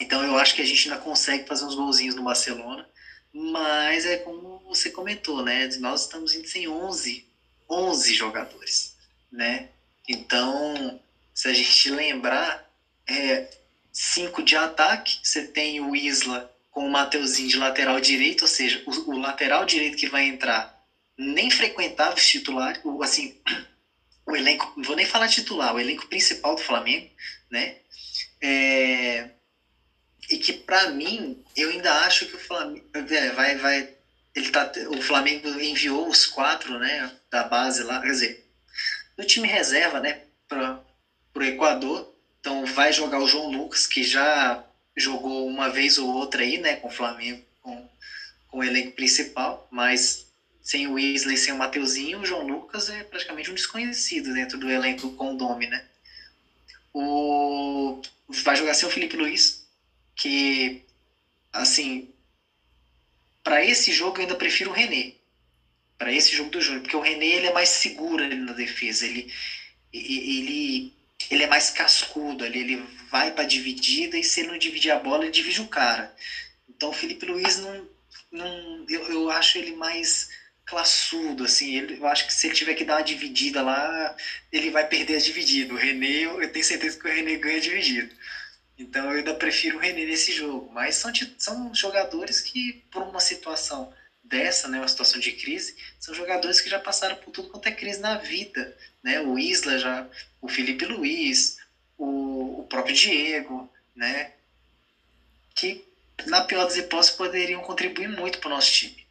então 0.00 0.24
eu 0.24 0.36
acho 0.36 0.54
que 0.54 0.62
a 0.62 0.64
gente 0.64 0.88
ainda 0.88 1.00
consegue 1.00 1.46
fazer 1.46 1.64
uns 1.64 1.74
golzinhos 1.76 2.14
no 2.14 2.24
Barcelona, 2.24 2.88
mas 3.32 4.04
é 4.04 4.16
como 4.16 4.58
você 4.60 4.90
comentou, 4.90 5.42
né? 5.42 5.68
Nós 5.78 6.02
estamos 6.02 6.34
indo 6.34 6.48
sem 6.48 6.66
11, 6.66 7.24
11 7.68 8.14
jogadores, 8.14 8.91
né? 9.32 9.66
Então, 10.08 11.00
se 11.34 11.48
a 11.48 11.54
gente 11.54 11.90
lembrar, 11.90 12.62
é 13.06 13.44
cinco 13.92 14.42
de 14.42 14.56
ataque, 14.56 15.18
você 15.22 15.42
tem 15.42 15.80
o 15.80 15.96
Isla 15.96 16.50
com 16.70 16.86
o 16.86 16.90
Mateuzinho 16.90 17.48
de 17.48 17.56
lateral 17.56 18.00
direito, 18.00 18.42
ou 18.42 18.48
seja, 18.48 18.82
o, 18.86 18.90
o 19.10 19.18
lateral 19.18 19.64
direito 19.64 19.96
que 19.96 20.08
vai 20.08 20.24
entrar 20.24 20.72
nem 21.16 21.50
frequentava 21.50 22.16
os 22.16 22.26
titulares, 22.26 22.80
o, 22.82 23.02
assim, 23.02 23.34
o 24.26 24.36
elenco, 24.36 24.72
não 24.76 24.84
vou 24.84 24.96
nem 24.96 25.06
falar 25.06 25.28
titular, 25.28 25.74
o 25.74 25.80
elenco 25.80 26.06
principal 26.06 26.54
do 26.54 26.62
Flamengo, 26.62 27.08
né? 27.50 27.76
É, 28.40 29.28
e 30.30 30.38
que 30.38 30.52
para 30.52 30.88
mim, 30.88 31.42
eu 31.54 31.70
ainda 31.70 31.92
acho 32.04 32.26
que 32.26 32.36
o 32.36 32.38
Flamengo 32.38 32.84
é, 32.94 33.30
vai, 33.30 33.56
vai, 33.56 33.88
ele 34.34 34.50
tá, 34.50 34.70
o 34.88 35.00
Flamengo 35.02 35.48
enviou 35.60 36.08
os 36.08 36.26
quatro, 36.26 36.78
né, 36.78 37.12
da 37.30 37.44
base 37.44 37.82
lá, 37.82 38.00
quer 38.00 38.10
dizer, 38.10 38.41
no 39.16 39.24
time 39.24 39.48
reserva, 39.48 40.00
né, 40.00 40.20
para 40.48 40.80
o 41.34 41.42
Equador, 41.42 42.12
então 42.40 42.64
vai 42.66 42.92
jogar 42.92 43.20
o 43.20 43.26
João 43.26 43.50
Lucas, 43.50 43.86
que 43.86 44.02
já 44.02 44.62
jogou 44.96 45.46
uma 45.46 45.68
vez 45.68 45.98
ou 45.98 46.08
outra 46.08 46.42
aí, 46.42 46.58
né, 46.58 46.76
com 46.76 46.88
o 46.88 46.90
Flamengo, 46.90 47.40
com, 47.60 47.88
com 48.48 48.58
o 48.58 48.64
elenco 48.64 48.92
principal, 48.92 49.66
mas 49.70 50.26
sem 50.62 50.86
o 50.86 50.92
Weasley, 50.92 51.36
sem 51.36 51.52
o 51.52 51.56
Mateuzinho, 51.56 52.20
o 52.20 52.26
João 52.26 52.46
Lucas 52.46 52.88
é 52.88 53.02
praticamente 53.02 53.50
um 53.50 53.54
desconhecido 53.54 54.32
dentro 54.32 54.58
do 54.58 54.70
elenco 54.70 55.08
Domi, 55.34 55.66
né? 55.66 55.82
O... 56.92 58.00
Vai 58.28 58.56
jogar 58.56 58.74
sem 58.74 58.86
o 58.86 58.90
Felipe 58.90 59.16
Luiz, 59.16 59.66
que, 60.14 60.80
assim, 61.52 62.08
para 63.42 63.62
esse 63.64 63.92
jogo 63.92 64.18
eu 64.18 64.22
ainda 64.22 64.34
prefiro 64.34 64.70
o 64.70 64.72
René. 64.72 65.12
Para 66.02 66.12
esse 66.12 66.34
jogo 66.34 66.50
do 66.50 66.60
Júnior, 66.60 66.82
porque 66.82 66.96
o 66.96 67.00
René 67.00 67.26
ele 67.26 67.46
é 67.46 67.52
mais 67.52 67.68
seguro 67.68 68.24
ali 68.24 68.34
na 68.34 68.52
defesa, 68.52 69.06
ele, 69.06 69.32
ele, 69.92 70.92
ele 71.30 71.44
é 71.44 71.46
mais 71.46 71.70
cascudo 71.70 72.42
ali, 72.42 72.58
ele 72.58 72.84
vai 73.08 73.30
para 73.30 73.44
dividida 73.44 74.18
e 74.18 74.24
se 74.24 74.40
ele 74.40 74.48
não 74.48 74.58
dividir 74.58 74.90
a 74.90 74.98
bola, 74.98 75.22
ele 75.22 75.30
divide 75.30 75.60
o 75.60 75.68
cara. 75.68 76.12
Então 76.68 76.90
o 76.90 76.92
Felipe 76.92 77.24
Luiz 77.24 77.56
não, 77.58 77.88
não 78.32 78.84
eu, 78.88 79.12
eu 79.12 79.30
acho 79.30 79.58
ele 79.58 79.76
mais 79.76 80.28
classudo, 80.66 81.44
assim, 81.44 81.76
ele, 81.76 81.98
eu 81.98 82.06
acho 82.08 82.26
que 82.26 82.34
se 82.34 82.48
ele 82.48 82.56
tiver 82.56 82.74
que 82.74 82.84
dar 82.84 82.96
uma 82.96 83.04
dividida 83.04 83.62
lá, 83.62 84.16
ele 84.50 84.72
vai 84.72 84.84
perder 84.84 85.14
a 85.14 85.20
dividida. 85.20 85.72
O 85.72 85.76
René, 85.76 86.24
eu 86.24 86.50
tenho 86.50 86.64
certeza 86.64 86.98
que 86.98 87.06
o 87.06 87.12
René 87.12 87.36
ganha 87.36 87.60
dividido. 87.60 88.12
Então 88.76 89.04
eu 89.04 89.18
ainda 89.18 89.34
prefiro 89.34 89.76
o 89.76 89.80
René 89.80 90.04
nesse 90.04 90.32
jogo. 90.32 90.68
Mas 90.72 90.96
são, 90.96 91.12
são 91.38 91.72
jogadores 91.72 92.40
que, 92.40 92.82
por 92.90 93.02
uma 93.04 93.20
situação 93.20 93.92
dessa, 94.22 94.68
né, 94.68 94.78
uma 94.78 94.88
situação 94.88 95.20
de 95.20 95.32
crise, 95.32 95.74
são 95.98 96.14
jogadores 96.14 96.60
que 96.60 96.70
já 96.70 96.78
passaram 96.78 97.16
por 97.16 97.30
tudo 97.30 97.48
quanto 97.48 97.66
é 97.66 97.72
crise 97.72 98.00
na 98.00 98.16
vida. 98.16 98.76
Né? 99.02 99.20
O 99.20 99.38
Isla 99.38 99.78
já, 99.78 100.06
o 100.40 100.48
Felipe 100.48 100.84
Luiz, 100.84 101.58
o, 101.98 102.60
o 102.60 102.64
próprio 102.64 102.94
Diego, 102.94 103.70
né? 103.94 104.32
Que, 105.54 105.84
na 106.26 106.40
pior 106.40 106.64
das 106.64 106.76
hipóteses, 106.76 107.14
poderiam 107.14 107.60
contribuir 107.60 108.08
muito 108.08 108.38
para 108.38 108.48
o 108.48 108.50
nosso 108.50 108.72
time. 108.72 109.06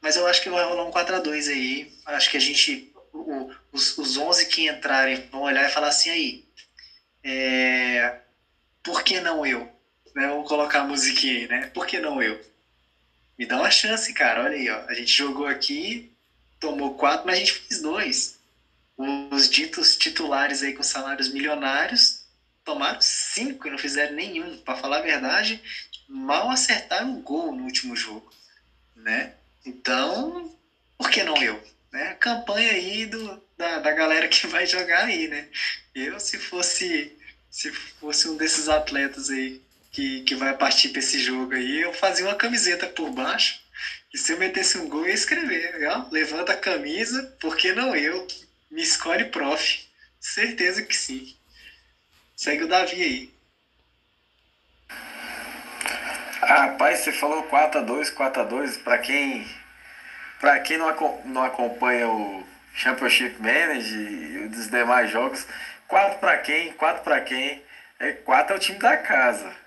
Mas 0.00 0.16
eu 0.16 0.26
acho 0.26 0.42
que 0.42 0.50
vai 0.50 0.64
rolar 0.64 0.84
um 0.84 0.90
4x2 0.90 1.48
aí. 1.48 1.92
Acho 2.04 2.30
que 2.30 2.36
a 2.36 2.40
gente, 2.40 2.92
o, 3.12 3.50
os, 3.72 3.96
os 3.96 4.16
11 4.16 4.46
que 4.46 4.68
entrarem 4.68 5.16
vão 5.30 5.42
olhar 5.42 5.68
e 5.68 5.72
falar 5.72 5.88
assim: 5.88 6.10
aí, 6.10 6.44
é, 7.22 8.18
por 8.82 9.02
que 9.02 9.18
não 9.18 9.46
eu? 9.46 9.68
Né? 10.14 10.28
Vamos 10.28 10.46
colocar 10.46 10.80
a 10.80 10.84
musiquinha 10.84 11.34
aí, 11.34 11.48
né? 11.48 11.66
Por 11.72 11.86
que 11.86 11.98
não 11.98 12.22
eu? 12.22 12.38
Me 13.38 13.46
dá 13.46 13.56
uma 13.58 13.70
chance, 13.70 14.12
cara. 14.12 14.44
Olha 14.44 14.56
aí, 14.56 14.68
ó. 14.70 14.84
A 14.86 14.94
gente 14.94 15.12
jogou 15.12 15.46
aqui, 15.46 16.10
tomou 16.60 16.94
quatro, 16.94 17.26
mas 17.26 17.36
a 17.36 17.38
gente 17.38 17.52
fez 17.52 17.80
dois. 17.80 18.38
Os 18.96 19.48
ditos 19.48 19.96
titulares 19.96 20.62
aí 20.62 20.72
com 20.72 20.82
salários 20.82 21.28
milionários 21.28 22.24
tomaram 22.64 23.00
cinco 23.00 23.66
e 23.66 23.70
não 23.70 23.78
fizeram 23.78 24.14
nenhum. 24.14 24.56
Para 24.58 24.76
falar 24.76 24.98
a 24.98 25.02
verdade, 25.02 25.60
mal 26.08 26.50
acertaram 26.50 27.10
um 27.10 27.20
gol 27.20 27.54
no 27.54 27.64
último 27.64 27.94
jogo, 27.94 28.32
né? 28.96 29.34
Então, 29.64 30.56
por 30.96 31.10
que 31.10 31.22
não 31.22 31.36
eu? 31.42 31.62
Né? 31.92 32.14
Campanha 32.14 32.72
aí 32.72 33.06
do, 33.06 33.42
da, 33.56 33.78
da 33.80 33.92
galera 33.92 34.28
que 34.28 34.46
vai 34.46 34.66
jogar 34.66 35.04
aí, 35.04 35.28
né? 35.28 35.48
Eu, 35.94 36.18
se 36.18 36.38
fosse 36.38 37.16
se 37.50 37.70
fosse 37.70 38.28
um 38.28 38.36
desses 38.36 38.68
atletas 38.68 39.30
aí 39.30 39.62
que, 39.94 40.22
que 40.22 40.34
vai 40.34 40.56
partir 40.56 40.88
para 40.88 40.98
esse 40.98 41.18
jogo 41.18 41.54
aí, 41.54 41.80
eu 41.80 41.92
fazia 41.92 42.26
uma 42.26 42.34
camiseta 42.34 42.86
por 42.86 43.10
baixo 43.10 43.64
e 44.12 44.18
se 44.18 44.32
eu 44.32 44.38
metesse 44.38 44.78
um 44.78 44.88
gol, 44.88 45.02
eu 45.02 45.08
ia 45.08 45.14
escrever, 45.14 45.88
ó, 45.88 46.06
levanta 46.10 46.52
a 46.52 46.56
camisa, 46.56 47.36
por 47.40 47.56
que 47.56 47.72
não 47.72 47.96
eu? 47.96 48.26
Me 48.70 48.82
escolhe 48.82 49.24
prof. 49.26 49.88
Certeza 50.20 50.82
que 50.82 50.96
sim. 50.96 51.36
Segue 52.36 52.64
o 52.64 52.68
Davi 52.68 53.02
aí. 53.02 53.34
Ah, 56.42 56.66
rapaz, 56.66 57.00
você 57.00 57.12
falou 57.12 57.48
4x2, 57.48 58.14
4x2. 58.14 58.82
Para 58.82 58.98
quem, 58.98 59.48
pra 60.40 60.60
quem 60.60 60.78
não, 60.78 61.22
não 61.24 61.42
acompanha 61.42 62.08
o 62.08 62.46
Championship 62.74 63.40
Manager 63.40 64.00
e 64.00 64.46
os 64.46 64.70
demais 64.70 65.10
jogos, 65.10 65.46
4 65.88 66.18
para 66.18 66.38
quem? 66.38 66.72
4 66.74 67.02
para 67.02 67.20
quem? 67.20 67.62
É, 67.98 68.12
4 68.12 68.54
é 68.54 68.56
o 68.56 68.60
time 68.60 68.78
da 68.78 68.96
casa. 68.96 69.63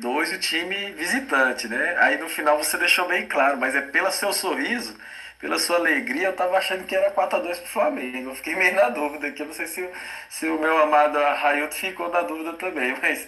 2 0.00 0.32
o 0.32 0.38
time 0.38 0.92
visitante, 0.92 1.68
né? 1.68 1.96
Aí 1.98 2.18
no 2.18 2.28
final 2.28 2.56
você 2.58 2.76
deixou 2.76 3.06
bem 3.06 3.26
claro, 3.26 3.58
mas 3.58 3.74
é 3.74 3.82
pelo 3.82 4.10
seu 4.10 4.32
sorriso, 4.32 4.96
pela 5.38 5.58
sua 5.58 5.76
alegria, 5.76 6.28
eu 6.28 6.32
tava 6.36 6.56
achando 6.58 6.84
que 6.84 6.94
era 6.94 7.10
4x2 7.12 7.56
pro 7.58 7.66
Flamengo. 7.68 8.30
Eu 8.30 8.34
fiquei 8.34 8.54
meio 8.56 8.74
na 8.74 8.88
dúvida 8.88 9.28
aqui. 9.28 9.42
Eu 9.42 9.46
não 9.46 9.54
sei 9.54 9.66
se, 9.66 9.88
se 10.28 10.46
o 10.46 10.58
meu 10.58 10.78
amado 10.78 11.18
Railton 11.18 11.76
ficou 11.76 12.10
na 12.10 12.22
dúvida 12.22 12.54
também, 12.54 12.96
mas 13.00 13.26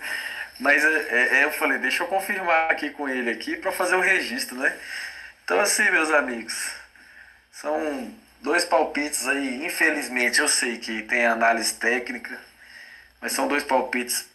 mas 0.61 0.85
é, 0.85 0.89
é, 0.89 1.39
é, 1.39 1.45
eu 1.45 1.53
falei, 1.53 1.79
deixa 1.79 2.05
eu 2.05 2.09
confirmar 2.09 2.71
aqui 2.71 2.91
com 2.91 3.09
ele 3.09 3.31
aqui 3.31 3.57
para 3.57 3.73
fazer 3.73 3.97
o 3.97 4.01
registro, 4.01 4.57
né? 4.57 4.77
Então 5.45 5.59
assim, 5.59 5.91
meus 5.91 6.11
amigos, 6.11 6.73
são 7.51 8.15
dois 8.41 8.65
palpites 8.65 9.27
aí, 9.27 9.65
infelizmente 9.67 10.41
eu 10.41 10.49
sei 10.49 10.79
que 10.79 11.03
tem 11.03 11.27
análise 11.27 11.75
técnica, 11.75 12.39
mas 13.21 13.33
são 13.33 13.49
dois 13.49 13.65
palpites 13.65 14.29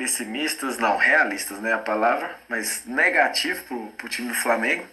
pessimistas, 0.00 0.78
não, 0.78 0.96
realistas, 0.96 1.58
né, 1.58 1.74
a 1.74 1.78
palavra, 1.78 2.34
mas 2.48 2.86
negativo 2.86 3.92
pro, 3.98 4.08
time 4.08 4.28
do 4.28 4.34
Flamengo. 4.34 4.86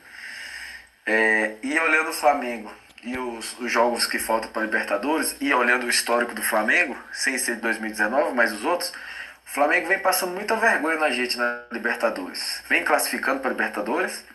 É, 1.05 1.53
e 1.64 1.80
olhando 1.80 2.10
o 2.10 2.14
Flamengo 2.14 2.70
e 3.01 3.18
os, 3.18 3.58
os 3.58 3.72
jogos 3.72 4.05
que 4.05 4.20
faltam 4.20 4.51
para 4.51 4.64
Libertadores, 4.64 5.34
e 5.39 5.53
olhando 5.53 5.86
o 5.86 5.89
histórico 5.89 6.36
do 6.36 6.43
Flamengo, 6.43 6.97
sem 7.14 7.38
ser 7.38 7.55
de 7.55 7.62
2019, 7.62 8.36
mas 8.36 8.51
os 8.51 8.66
outros, 8.66 8.89
o 8.89 9.49
Flamengo 9.49 9.88
vem 9.88 9.99
passando 9.99 10.34
muita 10.34 10.58
vergonha 10.58 10.97
na 10.97 11.10
gente 11.10 11.38
na 11.38 11.64
Libertadores. 11.72 12.62
Vem 12.68 12.84
classificando 12.84 13.39
para 13.39 13.51
Libertadores, 13.51 14.26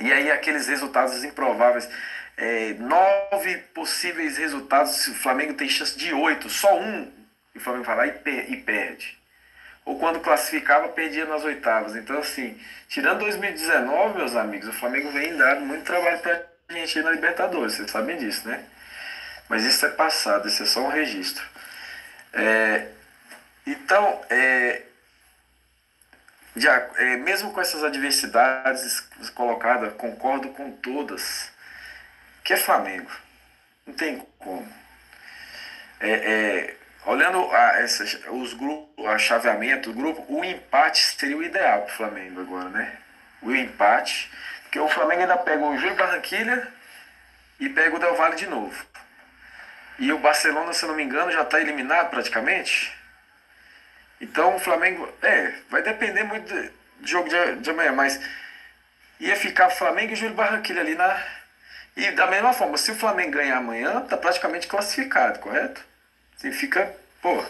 e 0.00 0.10
aí 0.10 0.30
aqueles 0.30 0.66
resultados 0.66 1.22
improváveis. 1.24 1.86
É, 2.38 2.74
nove 2.78 3.58
possíveis 3.74 4.38
resultados, 4.38 5.08
o 5.08 5.14
Flamengo 5.14 5.52
tem 5.52 5.68
chance 5.68 5.94
de 5.98 6.14
oito, 6.14 6.48
só 6.48 6.80
um, 6.80 7.12
e 7.54 7.58
o 7.58 7.60
Flamengo 7.60 7.84
vai 7.84 7.96
lá 7.96 8.06
e, 8.06 8.12
per 8.12 8.50
e 8.50 8.56
perde 8.56 9.19
ou 9.84 9.98
quando 9.98 10.20
classificava, 10.20 10.88
perdia 10.88 11.24
nas 11.24 11.44
oitavas. 11.44 11.96
Então, 11.96 12.18
assim, 12.18 12.58
tirando 12.88 13.20
2019, 13.20 14.18
meus 14.18 14.36
amigos, 14.36 14.68
o 14.68 14.72
Flamengo 14.72 15.10
vem 15.10 15.36
dando 15.36 15.62
muito 15.62 15.84
trabalho 15.84 16.18
pra 16.20 16.44
gente 16.70 16.98
ir 16.98 17.02
na 17.02 17.10
Libertadores, 17.12 17.74
vocês 17.74 17.90
sabem 17.90 18.16
disso, 18.16 18.48
né? 18.48 18.64
Mas 19.48 19.64
isso 19.64 19.84
é 19.84 19.88
passado, 19.88 20.46
isso 20.46 20.62
é 20.62 20.66
só 20.66 20.80
um 20.80 20.88
registro. 20.88 21.44
É, 22.32 22.86
então, 23.66 24.20
é, 24.30 24.82
é, 26.96 27.16
mesmo 27.16 27.52
com 27.52 27.60
essas 27.60 27.82
adversidades 27.82 29.00
colocadas, 29.34 29.92
concordo 29.94 30.50
com 30.50 30.70
todas, 30.72 31.50
que 32.44 32.52
é 32.52 32.56
Flamengo. 32.56 33.10
Não 33.86 33.94
tem 33.94 34.24
como. 34.38 34.68
É, 36.00 36.10
é, 36.10 36.76
Olhando 37.06 37.50
a, 37.50 37.80
essas, 37.80 38.18
os 38.28 38.52
grupos, 38.54 39.06
a 39.06 39.16
chaveamento 39.18 39.92
do 39.92 39.98
grupo, 39.98 40.24
o 40.28 40.44
empate 40.44 41.00
seria 41.18 41.36
o 41.36 41.42
ideal 41.42 41.82
para 41.82 41.92
o 41.92 41.96
Flamengo 41.96 42.40
agora, 42.40 42.68
né? 42.68 42.92
O 43.42 43.54
empate, 43.54 44.30
porque 44.62 44.78
o 44.78 44.88
Flamengo 44.88 45.22
ainda 45.22 45.38
pega 45.38 45.64
o 45.64 45.78
Júlio 45.78 45.96
Barranquilha 45.96 46.68
e 47.58 47.68
pega 47.68 47.96
o 47.96 47.98
Del 47.98 48.14
Valle 48.16 48.36
de 48.36 48.46
novo. 48.46 48.86
E 49.98 50.12
o 50.12 50.18
Barcelona, 50.18 50.72
se 50.72 50.86
não 50.86 50.94
me 50.94 51.02
engano, 51.02 51.32
já 51.32 51.42
está 51.42 51.60
eliminado 51.60 52.10
praticamente. 52.10 52.94
Então 54.20 54.56
o 54.56 54.60
Flamengo, 54.60 55.08
é, 55.22 55.54
vai 55.70 55.82
depender 55.82 56.24
muito 56.24 56.52
do 56.52 57.06
jogo 57.06 57.28
de, 57.28 57.56
de 57.56 57.70
amanhã, 57.70 57.92
mas 57.92 58.20
ia 59.18 59.36
ficar 59.36 59.70
Flamengo 59.70 60.12
e 60.12 60.16
Júlio 60.16 60.34
Barranquilha 60.34 60.80
ali 60.80 60.94
na. 60.94 61.22
E 61.96 62.10
da 62.12 62.26
mesma 62.26 62.52
forma, 62.52 62.76
se 62.78 62.92
o 62.92 62.96
Flamengo 62.96 63.32
ganhar 63.32 63.56
amanhã, 63.56 64.00
tá 64.02 64.16
praticamente 64.16 64.68
classificado, 64.68 65.38
correto? 65.38 65.89
Você 66.40 66.50
fica, 66.52 66.96
pô. 67.20 67.44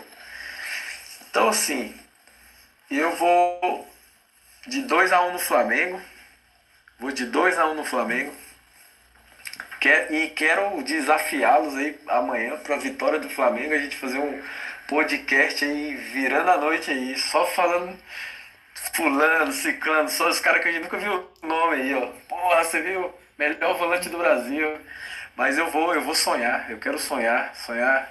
Então 1.31 1.49
assim, 1.49 1.95
eu 2.91 3.15
vou 3.15 3.89
de 4.67 4.83
2 4.83 5.13
a 5.13 5.23
1 5.23 5.29
um 5.29 5.33
no 5.35 5.39
Flamengo. 5.39 6.03
Vou 6.99 7.13
de 7.13 7.25
2 7.27 7.57
a 7.57 7.67
1 7.67 7.71
um 7.71 7.75
no 7.75 7.85
Flamengo. 7.85 8.35
Quer, 9.79 10.13
e 10.13 10.31
quero 10.31 10.83
desafiá-los 10.83 11.77
aí 11.77 12.01
amanhã 12.09 12.57
para 12.59 12.75
a 12.75 12.79
vitória 12.79 13.21
do 13.21 13.31
Flamengo, 13.31 13.75
a 13.75 13.79
gente 13.79 13.97
fazer 13.97 14.19
um 14.19 14.43
podcast 14.89 15.65
aí 15.65 15.95
virando 15.95 16.51
a 16.51 16.57
noite 16.57 16.91
aí, 16.91 17.17
só 17.17 17.47
falando 17.47 17.97
fulano, 18.93 19.53
ciclano, 19.53 20.09
só 20.09 20.29
os 20.29 20.41
caras 20.41 20.63
que 20.63 20.69
a 20.69 20.73
gente 20.73 20.83
nunca 20.83 20.99
viu 20.99 21.31
o 21.41 21.47
nome 21.47 21.77
aí, 21.77 21.95
ó. 21.95 22.09
Porra, 22.29 22.65
você 22.65 22.83
viu? 22.83 23.15
Melhor 23.39 23.79
volante 23.79 24.09
do 24.09 24.19
Brasil. 24.19 24.81
Mas 25.37 25.57
eu 25.57 25.71
vou, 25.71 25.95
eu 25.95 26.03
vou 26.03 26.15
sonhar, 26.15 26.69
eu 26.69 26.79
quero 26.79 26.99
sonhar, 26.99 27.55
sonhar 27.55 28.11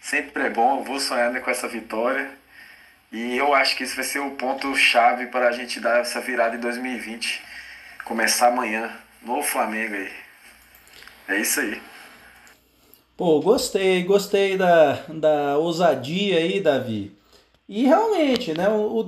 sempre 0.00 0.44
é 0.44 0.50
bom, 0.50 0.78
eu 0.78 0.84
vou 0.84 1.00
sonhando 1.00 1.40
com 1.40 1.50
essa 1.50 1.68
vitória. 1.68 2.30
E 3.10 3.36
eu 3.36 3.54
acho 3.54 3.76
que 3.76 3.84
isso 3.84 3.96
vai 3.96 4.04
ser 4.04 4.18
o 4.18 4.32
ponto 4.32 4.74
chave 4.76 5.26
para 5.26 5.48
a 5.48 5.52
gente 5.52 5.80
dar 5.80 6.00
essa 6.00 6.20
virada 6.20 6.56
em 6.56 6.60
2020. 6.60 7.42
Começar 8.04 8.48
amanhã 8.48 8.94
no 9.22 9.42
Flamengo 9.42 9.94
aí. 9.94 10.12
É 11.28 11.40
isso 11.40 11.60
aí. 11.60 11.80
Pô, 13.16 13.40
gostei, 13.40 14.04
gostei 14.04 14.56
da, 14.56 14.92
da 15.08 15.58
ousadia 15.58 16.38
aí, 16.38 16.60
Davi. 16.60 17.16
E 17.68 17.84
realmente, 17.84 18.54
né, 18.54 18.68
o, 18.68 19.04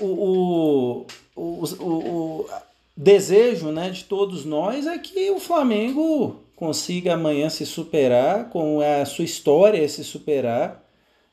o, 0.00 1.06
o, 1.36 1.64
o, 1.80 2.48
desejo 2.96 3.70
né, 3.70 3.90
de 3.90 4.04
todos 4.04 4.44
nós 4.44 4.86
é 4.86 4.96
que 4.98 5.30
o 5.30 5.38
Flamengo 5.38 6.42
consiga 6.58 7.14
amanhã 7.14 7.48
se 7.48 7.64
superar, 7.64 8.50
com 8.50 8.80
a 8.80 9.04
sua 9.04 9.24
história 9.24 9.88
se 9.88 10.02
superar. 10.02 10.84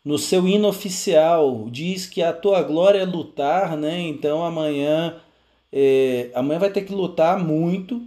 No 0.04 0.20
seu 0.20 0.48
hino 0.48 0.68
oficial 0.68 1.68
diz 1.72 2.06
que 2.06 2.22
a 2.22 2.32
tua 2.32 2.62
glória 2.62 3.00
é 3.00 3.06
lutar, 3.06 3.76
né? 3.76 4.00
Então 4.02 4.46
amanhã, 4.46 5.20
é, 5.74 6.30
amanhã 6.36 6.60
vai 6.60 6.70
ter 6.70 6.84
que 6.84 6.94
lutar 6.94 7.40
muito, 7.40 8.04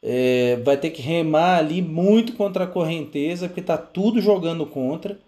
é, 0.00 0.56
vai 0.64 0.76
ter 0.76 0.90
que 0.90 1.02
remar 1.02 1.58
ali 1.58 1.82
muito 1.82 2.34
contra 2.34 2.62
a 2.62 2.68
correnteza, 2.68 3.48
porque 3.48 3.60
tá 3.60 3.76
tudo 3.76 4.20
jogando 4.20 4.64
contra. 4.64 5.18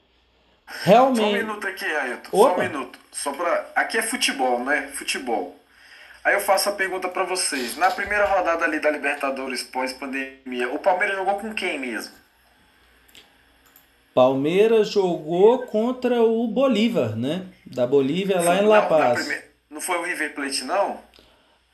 Realmente. 0.85 1.21
Só 1.21 1.27
um 1.27 1.33
minuto 1.33 1.66
aqui, 1.66 1.85
Ailton. 1.85 2.31
Só 2.31 2.55
um 2.55 2.59
minuto. 2.59 2.99
Só 3.11 3.33
pra... 3.33 3.66
Aqui 3.75 3.99
é 3.99 4.03
futebol, 4.03 4.64
né? 4.64 4.89
Futebol. 4.95 5.58
Aí 6.29 6.35
eu 6.35 6.41
faço 6.43 6.68
a 6.68 6.72
pergunta 6.72 7.09
para 7.09 7.24
vocês. 7.24 7.74
Na 7.79 7.91
primeira 7.91 8.26
rodada 8.26 8.62
ali 8.62 8.79
da 8.79 8.91
Libertadores 8.91 9.62
pós-pandemia, 9.62 10.70
o 10.74 10.79
Palmeiras 10.79 11.16
jogou 11.16 11.37
com 11.37 11.55
quem 11.55 11.79
mesmo? 11.79 12.12
Palmeiras 14.12 14.91
jogou 14.91 15.61
contra 15.61 16.22
o 16.22 16.47
Bolívar, 16.47 17.16
né? 17.16 17.47
Da 17.64 17.87
Bolívia 17.87 18.43
lá 18.43 18.57
em 18.57 18.66
La 18.66 18.83
Paz. 18.83 19.26
Não, 19.26 19.37
não 19.70 19.81
foi 19.81 19.97
o 19.97 20.03
River 20.03 20.35
Plate, 20.35 20.64
não? 20.64 21.01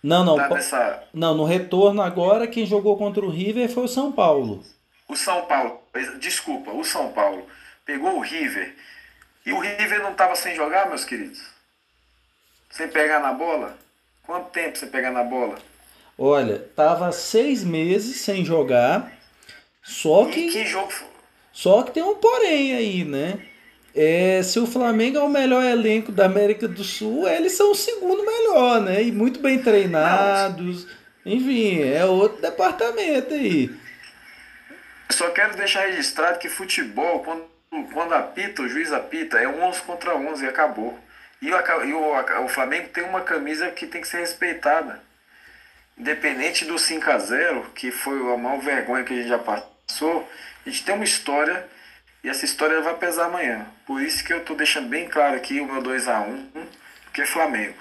Não, 0.00 0.24
não. 0.24 0.36
nessa... 0.36 1.02
Não, 1.12 1.34
no 1.34 1.44
retorno 1.44 2.00
agora, 2.00 2.46
quem 2.46 2.64
jogou 2.64 2.96
contra 2.96 3.24
o 3.24 3.30
River 3.30 3.68
foi 3.68 3.82
o 3.82 3.88
São 3.88 4.12
Paulo. 4.12 4.64
O 5.08 5.16
São 5.16 5.46
Paulo, 5.46 5.82
desculpa, 6.20 6.70
o 6.70 6.84
São 6.84 7.12
Paulo 7.12 7.44
pegou 7.84 8.18
o 8.18 8.20
River. 8.20 8.76
E 9.44 9.52
o 9.52 9.58
River 9.58 10.00
não 10.00 10.12
estava 10.12 10.36
sem 10.36 10.54
jogar, 10.54 10.88
meus 10.88 11.04
queridos? 11.04 11.42
Sem 12.70 12.86
pegar 12.86 13.18
na 13.18 13.32
bola? 13.32 13.82
Quanto 14.26 14.50
tempo 14.50 14.76
você 14.76 14.86
pegar 14.86 15.10
na 15.10 15.22
bola? 15.22 15.56
Olha, 16.18 16.58
tava 16.74 17.12
seis 17.12 17.62
meses 17.62 18.20
sem 18.20 18.44
jogar. 18.44 19.12
Só 19.82 20.26
que. 20.26 20.48
E 20.48 20.52
que 20.52 20.64
jogo 20.64 20.92
Só 21.52 21.82
que 21.82 21.92
tem 21.92 22.02
um 22.02 22.14
porém 22.16 22.74
aí, 22.74 23.04
né? 23.04 23.38
É, 23.94 24.42
se 24.42 24.58
o 24.58 24.66
Flamengo 24.66 25.18
é 25.18 25.22
o 25.22 25.28
melhor 25.28 25.62
elenco 25.62 26.10
da 26.10 26.24
América 26.24 26.66
do 26.66 26.82
Sul, 26.82 27.28
eles 27.28 27.52
são 27.52 27.70
o 27.70 27.76
segundo 27.76 28.24
melhor, 28.24 28.80
né? 28.80 29.02
E 29.02 29.12
muito 29.12 29.38
bem 29.40 29.62
treinados. 29.62 30.86
Enfim, 31.24 31.80
é 31.82 32.04
outro 32.04 32.42
departamento 32.42 33.34
aí. 33.34 33.70
Só 35.10 35.30
quero 35.30 35.56
deixar 35.56 35.86
registrado 35.86 36.38
que 36.38 36.48
futebol, 36.48 37.20
quando, 37.20 37.44
quando 37.92 38.14
apita, 38.14 38.62
o 38.62 38.68
juiz 38.68 38.92
apita, 38.92 39.38
é 39.38 39.46
11 39.46 39.82
contra 39.82 40.16
11 40.16 40.44
e 40.44 40.48
acabou. 40.48 40.98
E, 41.44 41.52
o, 41.52 41.84
e 41.84 41.92
o, 41.92 42.44
o 42.44 42.48
Flamengo 42.48 42.88
tem 42.88 43.04
uma 43.04 43.20
camisa 43.20 43.70
que 43.70 43.86
tem 43.86 44.00
que 44.00 44.08
ser 44.08 44.20
respeitada. 44.20 44.98
Independente 45.98 46.64
do 46.64 46.78
5 46.78 47.10
a 47.10 47.18
0 47.18 47.66
que 47.74 47.90
foi 47.90 48.18
a 48.32 48.36
maior 48.38 48.60
vergonha 48.60 49.04
que 49.04 49.12
a 49.12 49.16
gente 49.16 49.28
já 49.28 49.38
passou, 49.38 50.26
a 50.64 50.70
gente 50.70 50.82
tem 50.82 50.94
uma 50.94 51.04
história 51.04 51.68
e 52.24 52.30
essa 52.30 52.46
história 52.46 52.80
vai 52.80 52.96
pesar 52.96 53.26
amanhã. 53.26 53.66
Por 53.86 54.00
isso 54.00 54.24
que 54.24 54.32
eu 54.32 54.42
tô 54.42 54.54
deixando 54.54 54.88
bem 54.88 55.06
claro 55.06 55.36
aqui 55.36 55.60
o 55.60 55.66
meu 55.66 55.82
2 55.82 56.08
a 56.08 56.22
1 56.22 56.48
que 57.12 57.20
é 57.20 57.26
Flamengo. 57.26 57.76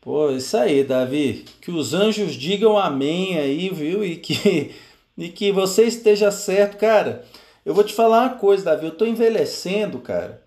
Pô, 0.00 0.30
isso 0.30 0.56
aí, 0.56 0.84
Davi. 0.84 1.44
Que 1.60 1.72
os 1.72 1.92
anjos 1.92 2.34
digam 2.34 2.78
amém 2.78 3.36
aí, 3.36 3.68
viu? 3.68 4.04
E 4.04 4.16
que, 4.16 4.76
e 5.18 5.28
que 5.28 5.50
você 5.50 5.86
esteja 5.86 6.30
certo, 6.30 6.78
cara. 6.78 7.24
Eu 7.66 7.74
vou 7.74 7.82
te 7.82 7.92
falar 7.92 8.20
uma 8.20 8.36
coisa, 8.36 8.66
Davi. 8.66 8.86
Eu 8.86 8.96
tô 8.96 9.04
envelhecendo, 9.04 9.98
cara. 9.98 10.40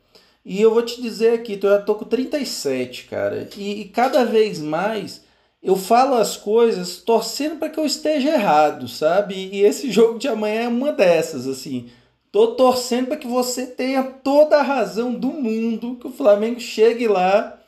E 0.46 0.62
eu 0.62 0.74
vou 0.74 0.84
te 0.84 1.02
dizer 1.02 1.34
aqui, 1.34 1.58
eu 1.62 1.70
já 1.70 1.82
tô 1.82 1.96
com 1.96 2.06
37, 2.06 3.06
cara. 3.06 3.48
E, 3.58 3.82
e 3.82 3.86
cada 3.86 4.26
vez 4.26 4.60
mais 4.60 5.24
eu 5.62 5.78
falo 5.78 6.16
as 6.16 6.36
coisas 6.36 6.98
torcendo 6.98 7.58
para 7.58 7.70
que 7.70 7.80
eu 7.80 7.86
esteja 7.86 8.34
errado, 8.34 8.88
sabe? 8.88 9.36
E 9.36 9.62
esse 9.62 9.90
jogo 9.92 10.20
de 10.20 10.28
amanhã 10.28 10.64
é 10.64 10.68
uma 10.68 10.92
dessas, 10.92 11.48
assim. 11.48 11.90
Tô 12.32 12.48
torcendo 12.56 13.08
para 13.08 13.18
que 13.18 13.28
você 13.28 13.68
tenha 13.68 14.04
toda 14.04 14.58
a 14.58 14.64
razão 14.64 15.14
do 15.14 15.28
mundo, 15.28 15.96
que 16.02 16.08
o 16.08 16.12
Flamengo 16.12 16.60
chegue 16.60 17.08
lá, 17.08 17.60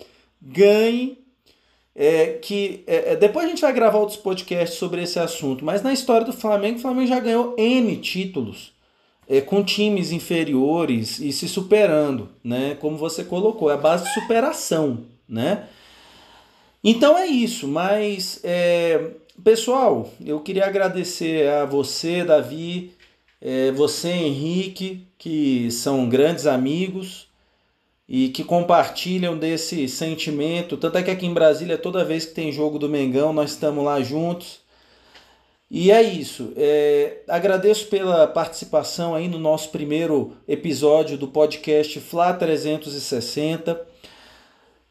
ganhe. 0.41 1.23
É, 1.97 2.39
que 2.41 2.84
é, 2.88 3.14
é 3.14 3.15
depois 3.15 3.45
a 3.45 3.49
gente 3.49 3.61
vai 3.61 3.72
gravar 3.72 3.99
outros 3.99 4.18
podcasts 4.18 4.77
sobre 4.77 5.02
esse 5.02 5.18
assunto, 5.18 5.64
mas 5.64 5.81
na 5.81 5.93
história 5.93 6.27
do 6.27 6.34
Flamengo, 6.34 6.77
o 6.77 6.81
Flamengo 6.81 7.07
já 7.07 7.22
ganhou 7.22 7.56
N 7.57 7.95
títulos 8.02 8.74
é, 9.30 9.41
com 9.41 9.64
times 9.64 10.11
inferiores 10.11 11.19
e 11.19 11.31
se 11.31 11.47
superando, 11.47 12.30
né? 12.43 12.76
Como 12.80 12.97
você 12.97 13.23
colocou, 13.23 13.69
é 13.72 13.73
a 13.73 13.77
base 13.77 14.06
de 14.06 14.14
superação, 14.14 15.06
né? 15.27 15.68
Então 16.84 17.18
é 17.18 17.26
isso, 17.26 17.68
mas 17.68 18.39
é, 18.43 19.11
pessoal, 19.43 20.10
eu 20.23 20.39
queria 20.39 20.65
agradecer 20.65 21.49
a 21.49 21.65
você, 21.65 22.23
Davi, 22.23 22.93
é, 23.41 23.72
você, 23.72 24.10
Henrique, 24.10 25.07
que 25.18 25.69
são 25.72 26.07
grandes 26.10 26.45
amigos. 26.45 27.27
e 28.07 28.30
que 28.30 28.43
compartilham 28.43 29.38
desse 29.38 29.88
sentimento. 29.89 30.77
Tanto 30.77 30.97
é 30.97 31.03
que 31.03 31.11
aqui 31.11 31.26
em 31.26 31.34
Brasília, 31.34 31.77
toda 31.77 32.06
vez 32.06 32.26
que 32.26 32.35
tem 32.35 32.52
jogo 32.52 32.77
do 32.77 32.88
Mengão, 32.89 33.34
nós 33.34 33.52
estamos 33.52 33.84
lá 33.84 34.02
juntos. 34.02 34.60
E 35.70 35.92
é 35.92 36.02
isso. 36.02 36.54
É, 36.56 37.22
agradeço 37.28 37.88
pela 37.88 38.28
participação 38.28 39.16
aí 39.16 39.28
no 39.28 39.40
nosso 39.40 39.70
primeiro 39.70 40.38
episódio 40.48 41.18
do 41.18 41.28
podcast 41.28 42.00
Fla 42.00 42.34
360. 42.34 43.86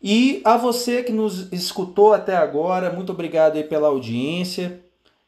E 0.03 0.43
a 0.45 0.57
você 0.57 1.03
que 1.03 1.13
nos 1.13 1.51
escutou 1.53 2.13
até 2.13 2.37
agora, 2.37 2.93
muito 2.93 3.13
obrigado 3.13 3.57
aí 3.57 3.65
pela 3.65 3.89
audiência. 3.89 4.81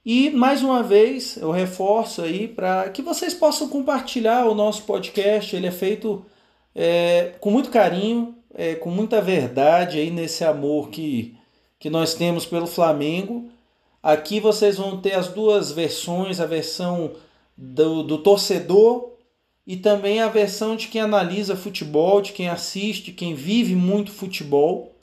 E 0.04 0.30
mais 0.30 0.62
uma 0.62 0.82
vez 0.82 1.36
eu 1.36 1.50
reforço 1.50 2.22
aí 2.22 2.46
para 2.46 2.90
que 2.90 3.00
vocês 3.00 3.32
possam 3.32 3.68
compartilhar 3.68 4.46
o 4.46 4.54
nosso 4.54 4.82
podcast. 4.82 5.54
Ele 5.56 5.68
é 5.68 5.72
feito 5.72 6.26
é, 6.74 7.32
com 7.40 7.50
muito 7.50 7.70
carinho, 7.70 8.34
é, 8.54 8.74
com 8.74 8.90
muita 8.90 9.20
verdade 9.20 9.98
aí 9.98 10.10
nesse 10.10 10.44
amor 10.44 10.90
que, 10.90 11.36
que 11.78 11.88
nós 11.88 12.14
temos 12.14 12.44
pelo 12.44 12.66
Flamengo. 12.66 13.48
Aqui 14.02 14.38
vocês 14.40 14.76
vão 14.76 15.00
ter 15.00 15.14
as 15.14 15.28
duas 15.28 15.72
versões, 15.72 16.40
a 16.40 16.46
versão 16.46 17.12
do, 17.56 18.02
do 18.02 18.18
torcedor 18.18 19.12
e 19.66 19.76
também 19.76 20.20
a 20.20 20.28
versão 20.28 20.76
de 20.76 20.88
quem 20.88 21.00
analisa 21.00 21.56
futebol, 21.56 22.20
de 22.20 22.32
quem 22.32 22.48
assiste, 22.48 23.12
quem 23.12 23.34
vive 23.34 23.74
muito 23.74 24.12
futebol. 24.12 24.94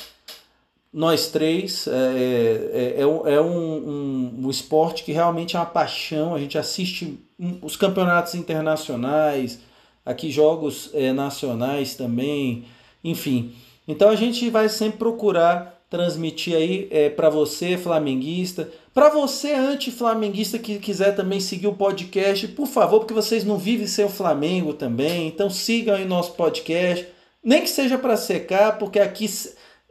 Nós 0.91 1.27
três, 1.27 1.87
é, 1.87 1.91
é, 1.91 2.99
é, 2.99 3.01
é 3.01 3.41
um, 3.41 3.57
um, 3.57 4.45
um, 4.45 4.49
esporte 4.49 5.03
que 5.03 5.11
realmente 5.11 5.55
é 5.55 5.59
uma 5.59 5.65
paixão. 5.65 6.35
A 6.35 6.39
gente 6.39 6.57
assiste 6.57 7.19
os 7.61 7.75
campeonatos 7.75 8.35
internacionais, 8.35 9.59
aqui 10.05 10.31
jogos 10.31 10.91
é, 10.93 11.11
nacionais 11.11 11.95
também, 11.95 12.65
enfim. 13.03 13.53
Então 13.87 14.09
a 14.09 14.15
gente 14.15 14.49
vai 14.49 14.69
sempre 14.69 14.99
procurar 14.99 15.83
transmitir 15.89 16.55
aí 16.55 16.87
é, 16.89 17.09
para 17.09 17.29
você, 17.29 17.77
flamenguista, 17.77 18.67
para 18.93 19.09
você 19.09 19.53
anti-flamenguista 19.53 20.59
que 20.59 20.77
quiser 20.77 21.15
também 21.15 21.39
seguir 21.39 21.67
o 21.67 21.73
podcast, 21.73 22.47
por 22.49 22.67
favor, 22.67 22.99
porque 22.99 23.13
vocês 23.13 23.43
não 23.43 23.57
vivem 23.57 23.87
sem 23.87 24.05
o 24.05 24.09
Flamengo 24.09 24.73
também, 24.73 25.27
então 25.27 25.49
sigam 25.49 25.95
aí 25.95 26.05
nosso 26.05 26.33
podcast, 26.33 27.07
nem 27.43 27.61
que 27.61 27.69
seja 27.69 27.97
para 27.97 28.15
secar, 28.15 28.77
porque 28.77 28.99
aqui 28.99 29.27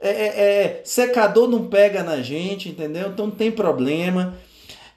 é, 0.00 0.08
é, 0.08 0.24
é, 0.26 0.80
secador 0.84 1.48
não 1.48 1.68
pega 1.68 2.02
na 2.02 2.22
gente, 2.22 2.68
entendeu? 2.68 3.08
Então 3.08 3.26
não 3.26 3.34
tem 3.34 3.50
problema. 3.50 4.36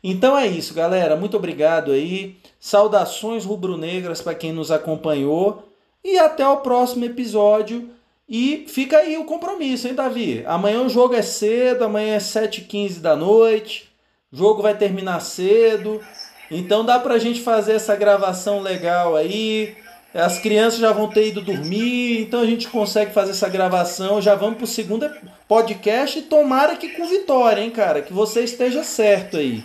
Então 0.04 0.38
é 0.38 0.46
isso, 0.46 0.74
galera. 0.74 1.16
Muito 1.16 1.36
obrigado 1.36 1.92
aí. 1.92 2.38
Saudações 2.60 3.44
rubro-negras 3.44 4.22
para 4.22 4.36
quem 4.36 4.52
nos 4.52 4.70
acompanhou 4.70 5.68
e 6.04 6.20
até 6.20 6.48
o 6.48 6.58
próximo 6.58 7.06
episódio. 7.06 7.90
E 8.30 8.66
fica 8.68 8.98
aí 8.98 9.18
o 9.18 9.26
compromisso, 9.26 9.88
hein, 9.88 9.96
Davi? 9.96 10.44
Amanhã 10.46 10.82
o 10.82 10.90
jogo 10.90 11.16
é 11.16 11.22
cedo, 11.22 11.84
amanhã 11.84 12.16
é 12.16 12.20
7h15 12.20 13.00
da 13.00 13.16
noite. 13.16 13.95
O 14.36 14.38
jogo 14.38 14.62
vai 14.62 14.76
terminar 14.76 15.22
cedo. 15.22 16.04
Então 16.52 16.84
dá 16.84 17.00
pra 17.00 17.18
gente 17.18 17.42
fazer 17.42 17.76
essa 17.76 17.96
gravação 17.96 18.60
legal 18.60 19.16
aí. 19.16 19.78
As 20.14 20.40
crianças 20.40 20.80
já 20.80 20.92
vão 20.92 21.10
ter 21.10 21.30
ido 21.30 21.42
dormir, 21.42 22.22
então 22.22 22.42
a 22.42 22.46
gente 22.46 22.68
consegue 22.68 23.14
fazer 23.14 23.32
essa 23.32 23.48
gravação. 23.48 24.22
Já 24.22 24.36
vamos 24.36 24.58
pro 24.58 24.68
segundo 24.68 25.10
podcast 25.48 26.20
e 26.20 26.24
tomara 26.24 26.76
que 26.76 26.90
com 26.90 27.08
vitória, 27.08 27.62
hein, 27.62 27.72
cara? 27.72 28.02
Que 28.02 28.12
você 28.12 28.44
esteja 28.44 28.84
certo 28.84 29.38
aí. 29.38 29.64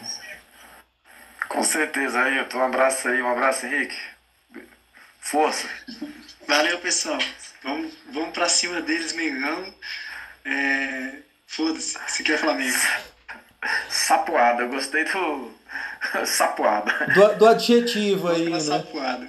Com 1.48 1.64
certeza, 1.64 2.20
aí, 2.20 2.46
Um 2.54 2.62
abraço 2.62 3.08
aí, 3.08 3.20
um 3.20 3.28
abraço, 3.28 3.66
Henrique. 3.66 3.96
Força. 5.20 5.68
Valeu, 6.46 6.78
pessoal. 6.78 7.18
Vamos, 7.64 7.92
vamos 8.12 8.30
pra 8.30 8.48
cima 8.48 8.80
deles, 8.80 9.12
Mengão. 9.14 9.74
É... 10.44 11.14
Foda-se, 11.46 11.98
se 12.06 12.22
quer 12.22 12.38
Flamengo. 12.38 12.78
Sapoada, 13.88 14.62
eu 14.62 14.68
gostei 14.68 15.04
do. 15.04 15.50
Sapoada. 16.26 16.92
Do, 17.14 17.38
do 17.38 17.46
adjetivo 17.46 18.28
aí, 18.28 18.48
né? 18.48 18.60
Sapoada. 18.60 19.28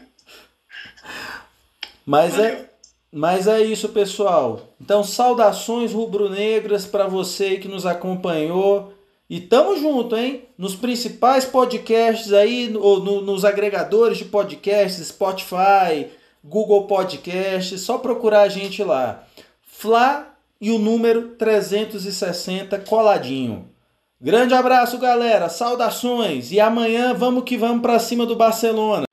Mas 2.05 2.37
é, 2.39 2.69
mas 3.11 3.45
é 3.45 3.61
isso, 3.61 3.89
pessoal. 3.89 4.69
Então, 4.79 5.03
saudações 5.03 5.91
rubro-negras 5.91 6.85
para 6.85 7.07
você 7.07 7.57
que 7.57 7.67
nos 7.67 7.85
acompanhou. 7.85 8.93
E 9.29 9.39
tamo 9.39 9.77
junto, 9.77 10.15
hein? 10.15 10.43
Nos 10.57 10.75
principais 10.75 11.45
podcasts 11.45 12.33
aí, 12.33 12.75
ou 12.75 13.01
no, 13.01 13.21
nos 13.21 13.45
agregadores 13.45 14.17
de 14.17 14.25
podcasts, 14.25 15.07
Spotify, 15.07 16.09
Google 16.43 16.87
Podcast, 16.87 17.77
só 17.79 17.97
procurar 17.97 18.41
a 18.41 18.49
gente 18.49 18.83
lá. 18.83 19.23
Fla 19.61 20.35
e 20.59 20.71
o 20.71 20.77
número 20.77 21.29
360 21.35 22.79
coladinho. 22.79 23.70
Grande 24.23 24.53
abraço, 24.53 24.99
galera. 24.99 25.49
Saudações 25.49 26.51
e 26.51 26.59
amanhã 26.59 27.11
vamos 27.11 27.43
que 27.43 27.57
vamos 27.57 27.81
para 27.81 27.97
cima 27.97 28.23
do 28.23 28.35
Barcelona. 28.35 29.10